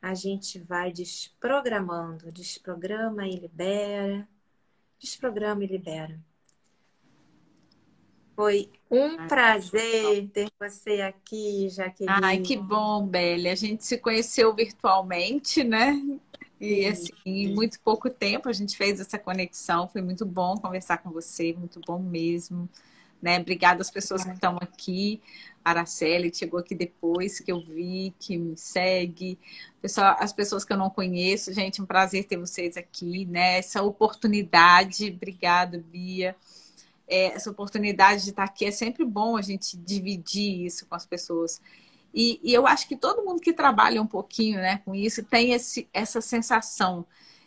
a 0.00 0.14
gente 0.14 0.60
vai 0.60 0.92
desprogramando, 0.92 2.30
desprograma 2.30 3.26
e 3.26 3.36
libera, 3.36 4.28
desprograma 5.00 5.64
e 5.64 5.66
libera. 5.66 6.20
Foi 8.36 8.70
um 8.90 9.26
prazer 9.26 10.28
ter 10.28 10.48
você 10.60 11.00
aqui, 11.00 11.70
Jaqueline. 11.70 12.20
Ai, 12.22 12.38
que 12.40 12.54
bom, 12.54 13.06
Belle. 13.06 13.48
A 13.48 13.54
gente 13.54 13.82
se 13.82 13.96
conheceu 13.96 14.54
virtualmente, 14.54 15.64
né? 15.64 15.98
E 16.60 16.84
assim, 16.84 17.12
em 17.24 17.54
muito 17.54 17.80
pouco 17.80 18.10
tempo 18.10 18.50
a 18.50 18.52
gente 18.52 18.76
fez 18.76 19.00
essa 19.00 19.18
conexão. 19.18 19.88
Foi 19.88 20.02
muito 20.02 20.26
bom 20.26 20.54
conversar 20.58 20.98
com 20.98 21.10
você, 21.10 21.54
muito 21.54 21.80
bom 21.86 21.98
mesmo. 21.98 22.68
Né? 23.22 23.38
Obrigada 23.40 23.80
às 23.80 23.90
pessoas 23.90 24.22
que 24.22 24.32
estão 24.32 24.58
aqui. 24.60 25.22
Araceli 25.64 26.32
chegou 26.32 26.60
aqui 26.60 26.74
depois, 26.74 27.40
que 27.40 27.50
eu 27.50 27.60
vi, 27.60 28.14
que 28.20 28.36
me 28.36 28.54
segue. 28.54 29.38
Pessoal, 29.80 30.14
as 30.20 30.34
pessoas 30.34 30.62
que 30.62 30.74
eu 30.74 30.76
não 30.76 30.90
conheço, 30.90 31.54
gente, 31.54 31.80
um 31.80 31.86
prazer 31.86 32.24
ter 32.24 32.36
vocês 32.36 32.76
aqui, 32.76 33.24
né? 33.24 33.58
Essa 33.58 33.82
oportunidade. 33.82 35.10
Obrigada, 35.10 35.82
Bia 35.90 36.36
é, 37.08 37.26
essa 37.34 37.50
oportunidade 37.50 38.24
de 38.24 38.30
estar 38.30 38.44
aqui. 38.44 38.64
É 38.64 38.70
sempre 38.70 39.04
bom 39.04 39.36
a 39.36 39.42
gente 39.42 39.76
dividir 39.76 40.66
isso 40.66 40.86
com 40.86 40.94
as 40.94 41.06
pessoas. 41.06 41.60
E, 42.12 42.40
e, 42.42 42.52
eu 42.54 42.66
acho 42.66 42.88
que 42.88 42.96
todo 42.96 43.24
mundo 43.24 43.40
que 43.40 43.52
trabalha 43.52 44.00
um 44.00 44.06
pouquinho 44.06 44.58
né, 44.58 44.78
com 44.84 44.94
isso 44.94 45.22
tem 45.22 45.52
esse, 45.52 45.88
essa 45.92 46.20
sensação. 46.20 47.04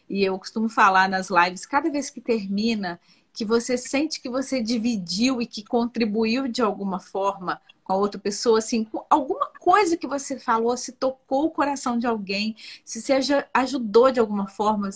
E 0.10 0.24
eu 0.24 0.38
costumo 0.38 0.70
falar 0.70 1.10
nas 1.10 1.30
lives, 1.30 1.66
cada 1.66 1.90
vez 1.90 2.10
que 2.10 2.22
termina, 2.22 3.00
que 3.34 3.46
você 3.46 3.78
sente 3.78 4.22
que 4.22 4.30
você 4.30 4.62
dividiu 4.62 5.42
e 5.42 5.46
que 5.46 5.64
contribuiu 5.64 6.48
de 6.48 6.62
alguma 6.62 7.00
forma 7.00 7.62
com 7.84 7.94
a 7.94 7.96
outra 7.96 8.20
pessoa, 8.20 8.60
assim, 8.60 8.88
alguma 9.10 9.48
coisa 9.60 9.98
que 9.98 10.06
você 10.06 10.38
falou, 10.38 10.78
se 10.78 10.92
tocou 10.92 11.46
o 11.46 11.52
coração 11.52 11.98
de 11.98 12.06
alguém, 12.06 12.56
se 12.86 13.02
você 13.02 13.14
ajudou 13.52 14.12
de 14.12 14.20
alguma 14.20 14.48
forma, 14.48 14.90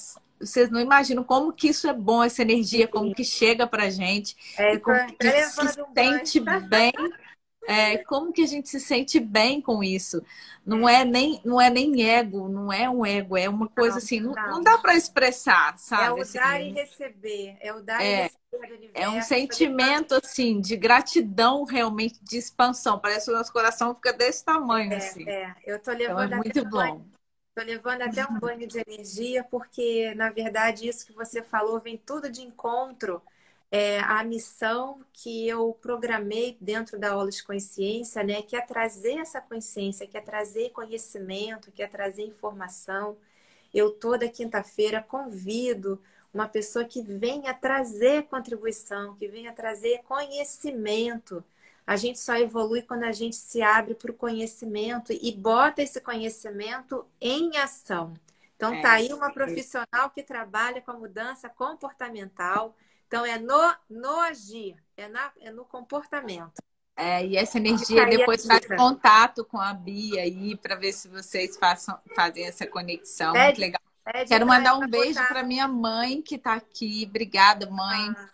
vocês 0.45 0.69
não 0.69 0.79
imaginam 0.79 1.23
como 1.23 1.53
que 1.53 1.69
isso 1.69 1.87
é 1.87 1.93
bom, 1.93 2.23
essa 2.23 2.41
energia, 2.41 2.87
como 2.87 3.13
que 3.13 3.23
chega 3.23 3.65
pra 3.67 3.89
gente, 3.89 4.35
é, 4.57 4.77
como 4.77 5.17
que 5.17 5.27
a 5.27 5.31
gente 5.31 5.49
se 5.51 5.83
sente 5.93 6.39
bem 6.39 6.91
é, 7.65 7.97
como 7.99 8.33
que 8.33 8.41
a 8.41 8.45
gente 8.45 8.69
se 8.69 8.79
sente 8.79 9.19
bem 9.19 9.61
com 9.61 9.83
isso? 9.83 10.21
Não 10.65 10.87
é 10.87 11.05
nem, 11.05 11.41
não 11.45 11.59
é 11.59 11.69
nem 11.69 12.09
ego, 12.09 12.49
não 12.49 12.71
é 12.71 12.89
um 12.89 13.05
ego, 13.05 13.37
é 13.37 13.47
uma 13.47 13.67
coisa 13.67 13.91
não, 13.91 13.97
assim, 13.97 14.19
não, 14.19 14.33
não 14.33 14.61
dá 14.61 14.77
para 14.77 14.95
expressar, 14.95 15.77
sabe? 15.77 16.03
É 16.03 16.11
o 16.11 16.21
assim, 16.21 16.37
dar 16.37 16.61
e 16.61 16.71
receber, 16.71 17.57
é 17.61 17.73
o 17.73 17.81
dar 17.81 18.01
é, 18.01 18.05
e 18.05 18.21
receber 18.23 18.67
do 18.67 18.75
universo. 18.75 18.91
É 18.93 19.09
um 19.09 19.21
sentimento 19.21 20.15
assim 20.15 20.59
de 20.59 20.75
gratidão 20.75 21.63
realmente 21.63 22.19
de 22.21 22.37
expansão. 22.37 22.99
Parece 22.99 23.25
que 23.25 23.31
o 23.31 23.35
nosso 23.35 23.51
coração 23.51 23.95
fica 23.95 24.11
desse 24.13 24.43
tamanho 24.43 24.93
é, 24.93 24.97
assim. 24.97 25.27
É, 25.27 25.55
eu 25.65 25.81
tô 25.81 25.91
levando 25.91 26.25
então 26.25 26.39
é 26.39 26.43
muito 26.43 26.65
bom. 26.69 27.12
Estou 27.55 27.65
levando 27.65 28.01
até 28.01 28.25
um 28.25 28.39
banho 28.39 28.67
de 28.67 28.79
energia, 28.79 29.43
porque, 29.43 30.13
na 30.15 30.29
verdade, 30.31 30.87
isso 30.87 31.05
que 31.05 31.13
você 31.13 31.41
falou 31.43 31.79
vem 31.79 31.97
tudo 31.97 32.29
de 32.31 32.41
encontro 32.41 33.21
é, 33.71 33.99
a 34.01 34.23
missão 34.23 35.05
que 35.13 35.47
eu 35.47 35.73
programei 35.81 36.57
dentro 36.59 36.97
da 36.99 37.11
aula 37.11 37.29
de 37.29 37.43
consciência, 37.43 38.23
né, 38.23 38.41
que 38.41 38.55
é 38.55 38.61
trazer 38.61 39.17
essa 39.19 39.39
consciência, 39.41 40.07
que 40.07 40.17
é 40.17 40.21
trazer 40.21 40.71
conhecimento, 40.71 41.71
que 41.71 41.83
é 41.83 41.87
trazer 41.87 42.23
informação. 42.23 43.17
Eu 43.73 43.91
toda 43.91 44.29
quinta-feira 44.29 45.01
convido 45.01 46.01
uma 46.33 46.47
pessoa 46.47 46.85
que 46.85 47.01
venha 47.03 47.53
trazer 47.53 48.23
contribuição, 48.23 49.15
que 49.15 49.27
venha 49.27 49.53
trazer 49.53 50.01
conhecimento. 50.03 51.43
A 51.85 51.95
gente 51.95 52.19
só 52.19 52.35
evolui 52.35 52.81
quando 52.81 53.03
a 53.03 53.11
gente 53.11 53.35
se 53.35 53.61
abre 53.61 53.93
para 53.93 54.11
o 54.11 54.15
conhecimento 54.15 55.11
e 55.11 55.31
bota 55.31 55.81
esse 55.81 55.99
conhecimento 55.99 57.05
em 57.19 57.57
ação. 57.57 58.13
Então, 58.55 58.73
é, 58.73 58.81
tá 58.81 58.91
aí 58.93 59.11
uma 59.11 59.31
profissional 59.33 60.09
que 60.13 60.23
trabalha 60.23 60.81
com 60.81 60.91
a 60.91 60.97
mudança 60.97 61.49
comportamental, 61.49 62.75
então, 63.05 63.25
é 63.25 63.37
no, 63.37 63.75
no 63.89 64.19
agir, 64.21 64.75
é, 64.97 65.07
na, 65.07 65.31
é 65.39 65.51
no 65.51 65.65
comportamento. 65.65 66.63
É, 66.95 67.25
e 67.25 67.37
essa 67.37 67.57
energia 67.57 68.05
depois 68.05 68.45
faz 68.45 68.65
contato 68.65 69.43
com 69.45 69.59
a 69.59 69.73
Bia 69.73 70.21
aí 70.21 70.55
para 70.57 70.75
ver 70.75 70.93
se 70.93 71.07
vocês 71.07 71.57
façam, 71.57 71.99
fazem 72.15 72.45
essa 72.45 72.65
conexão. 72.65 73.35
É 73.35 73.45
Muito 73.45 73.59
legal. 73.59 73.81
Quero 74.27 74.45
mandar 74.45 74.77
um 74.77 74.87
beijo 74.87 75.19
para 75.27 75.43
minha 75.43 75.67
mãe 75.67 76.21
que 76.21 76.35
está 76.35 76.53
aqui. 76.53 77.05
Obrigada, 77.07 77.69
mãe. 77.69 78.13
Ah, 78.15 78.29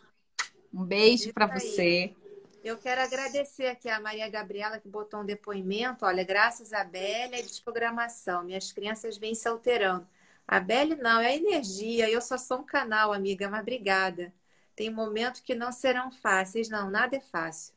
um 0.74 0.84
beijo 0.84 1.34
para 1.34 1.46
você. 1.46 2.16
Eu 2.64 2.78
quero 2.78 3.02
agradecer 3.02 3.68
aqui 3.68 3.90
a 3.90 4.00
Maria 4.00 4.30
Gabriela 4.30 4.80
que 4.80 4.88
botou 4.88 5.22
um 5.22 5.26
depoimento. 5.26 6.06
Olha, 6.06 6.24
graças 6.24 6.74
a 6.74 6.84
Bélia 6.84 7.40
e 7.40 7.44
desprogramação, 7.44 8.44
minhas 8.44 8.72
crianças 8.72 9.18
vêm 9.18 9.34
se 9.34 9.48
alterando. 9.48 10.08
A 10.48 10.60
Bélia 10.60 10.96
não, 10.98 11.22
é 11.22 11.28
a 11.28 11.36
energia. 11.36 12.10
Eu 12.10 12.22
só 12.22 12.38
sou 12.38 12.60
um 12.60 12.66
canal, 12.66 13.14
amiga, 13.14 13.50
mas 13.50 13.62
obrigada. 13.62 14.34
Tem 14.76 14.90
momentos 14.90 15.42
que 15.42 15.56
não 15.56 15.72
serão 15.72 16.12
fáceis, 16.12 16.70
não, 16.70 16.90
nada 16.90 17.16
é 17.16 17.22
fácil. 17.22 17.74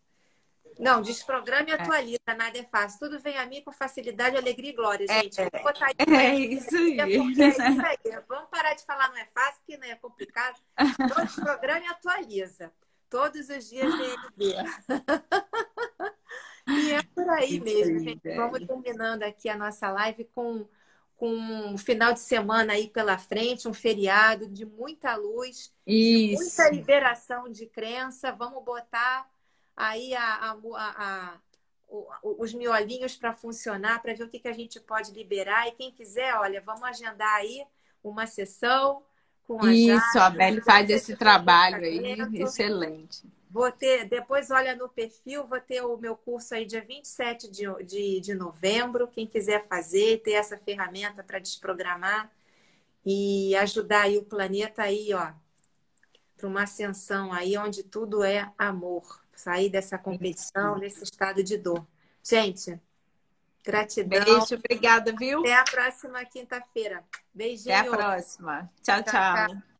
Não, 0.79 1.03
desprograma 1.03 1.69
e 1.69 1.73
é. 1.73 1.75
atualiza, 1.75 2.21
é. 2.27 2.35
nada 2.35 2.59
é 2.59 2.65
fácil. 2.65 2.99
Tudo 2.99 3.21
vem 3.21 3.37
a 3.37 3.47
mim 3.47 3.63
com 3.63 3.71
facilidade, 3.71 4.37
alegria 4.37 4.71
e 4.71 4.73
glória, 4.73 5.07
é, 5.09 5.23
gente. 5.23 5.41
É, 5.41 5.45
é 5.45 6.35
isso 6.35 6.77
aí. 6.77 7.01
É 7.01 7.09
isso 7.09 7.53
aí. 7.53 8.23
Vamos 8.27 8.49
parar 8.51 8.75
de 8.75 8.85
falar 8.85 9.09
não 9.11 9.19
é 9.19 9.29
fácil, 9.35 9.61
que 9.67 9.77
não 9.77 9.87
é 9.87 9.95
complicado. 9.95 10.59
Então, 10.99 11.25
desprograma 11.25 11.85
e 11.85 11.89
atualiza. 11.89 12.73
Todos 13.13 13.51
os 13.51 13.69
dias 13.69 13.93
DNB. 13.93 14.55
e 16.67 16.93
é 16.93 17.03
por 17.03 17.29
aí 17.29 17.61
mesmo, 17.61 17.99
gente. 17.99 18.35
Vamos 18.35 18.67
terminando 18.67 19.23
aqui 19.23 19.51
a 19.51 19.57
nossa 19.57 19.91
live 19.91 20.25
com, 20.35 20.67
com 21.15 21.29
um 21.29 21.77
final 21.77 22.15
de 22.15 22.21
semana 22.21 22.73
aí 22.73 22.89
pela 22.89 23.19
frente, 23.19 23.69
um 23.69 23.75
feriado 23.75 24.49
de 24.49 24.65
muita 24.65 25.15
luz 25.15 25.71
isso. 25.87 26.43
Muita 26.43 26.71
liberação 26.71 27.51
de 27.51 27.67
crença. 27.67 28.33
Vamos 28.33 28.65
botar 28.65 29.31
aí 29.77 30.15
a, 30.15 30.35
a, 30.35 30.59
a, 30.97 31.41
os 32.23 32.55
miolinhos 32.55 33.15
para 33.15 33.35
funcionar, 33.35 34.01
para 34.01 34.15
ver 34.15 34.25
o 34.25 34.29
que, 34.31 34.39
que 34.39 34.49
a 34.49 34.55
gente 34.55 34.81
pode 34.81 35.13
liberar. 35.13 35.69
E 35.69 35.73
quem 35.73 35.93
quiser, 35.93 36.35
olha, 36.37 36.63
vamos 36.63 36.85
agendar 36.85 37.35
aí 37.35 37.63
uma 38.03 38.27
sessão 38.27 39.05
com 39.47 39.65
a 39.65 39.73
Isso, 39.73 40.19
a 40.19 40.31
Beli 40.31 40.61
faz 40.61 40.89
esse 40.91 41.17
trabalho 41.17 41.85
aí, 41.85 42.17
excelente. 42.35 43.25
Vou 43.51 43.71
ter, 43.71 44.09
depois 44.09 44.51
olha 44.51 44.75
no 44.75 44.89
perfil, 44.89 45.47
vou 45.47 45.61
ter 45.61 45.83
o 45.83 45.99
meu 45.99 46.17
curso 46.17 46.55
aí 46.55 46.65
dia 46.65 46.83
27 46.83 47.51
de, 47.51 47.65
de, 47.85 48.21
de 48.21 48.35
novembro. 48.35 49.07
Quem 49.09 49.27
quiser 49.27 49.69
fazer, 49.69 50.23
ter 50.23 50.33
essa 50.33 50.57
ferramenta 50.57 51.23
para 51.23 51.39
desprogramar 51.39 52.31
e 53.05 53.55
ajudar 53.57 54.03
aí 54.03 54.17
o 54.17 54.25
planeta 54.25 54.83
aí, 54.83 55.13
ó, 55.13 55.33
para 56.37 56.49
uma 56.49 56.63
ascensão 56.63 57.31
aí 57.31 57.59
onde 57.59 57.83
tudo 57.83 58.25
é 58.25 58.51
amor. 58.57 59.21
Sair 59.35 59.69
dessa 59.69 59.99
competição, 59.99 60.79
desse 60.79 61.05
estado 61.05 61.43
de 61.43 61.59
dor. 61.59 61.87
Gente, 62.23 62.81
gratidão. 63.65 64.25
Beijo, 64.25 64.55
obrigada, 64.55 65.13
viu? 65.19 65.41
Até 65.41 65.55
a 65.55 65.65
próxima 65.65 66.25
quinta-feira. 66.25 67.05
Beijinho. 67.35 67.75
Até 67.75 67.89
a 67.89 67.91
próxima. 67.91 68.71
tchau. 68.83 69.03
tchau. 69.03 69.13
tchau. 69.13 69.72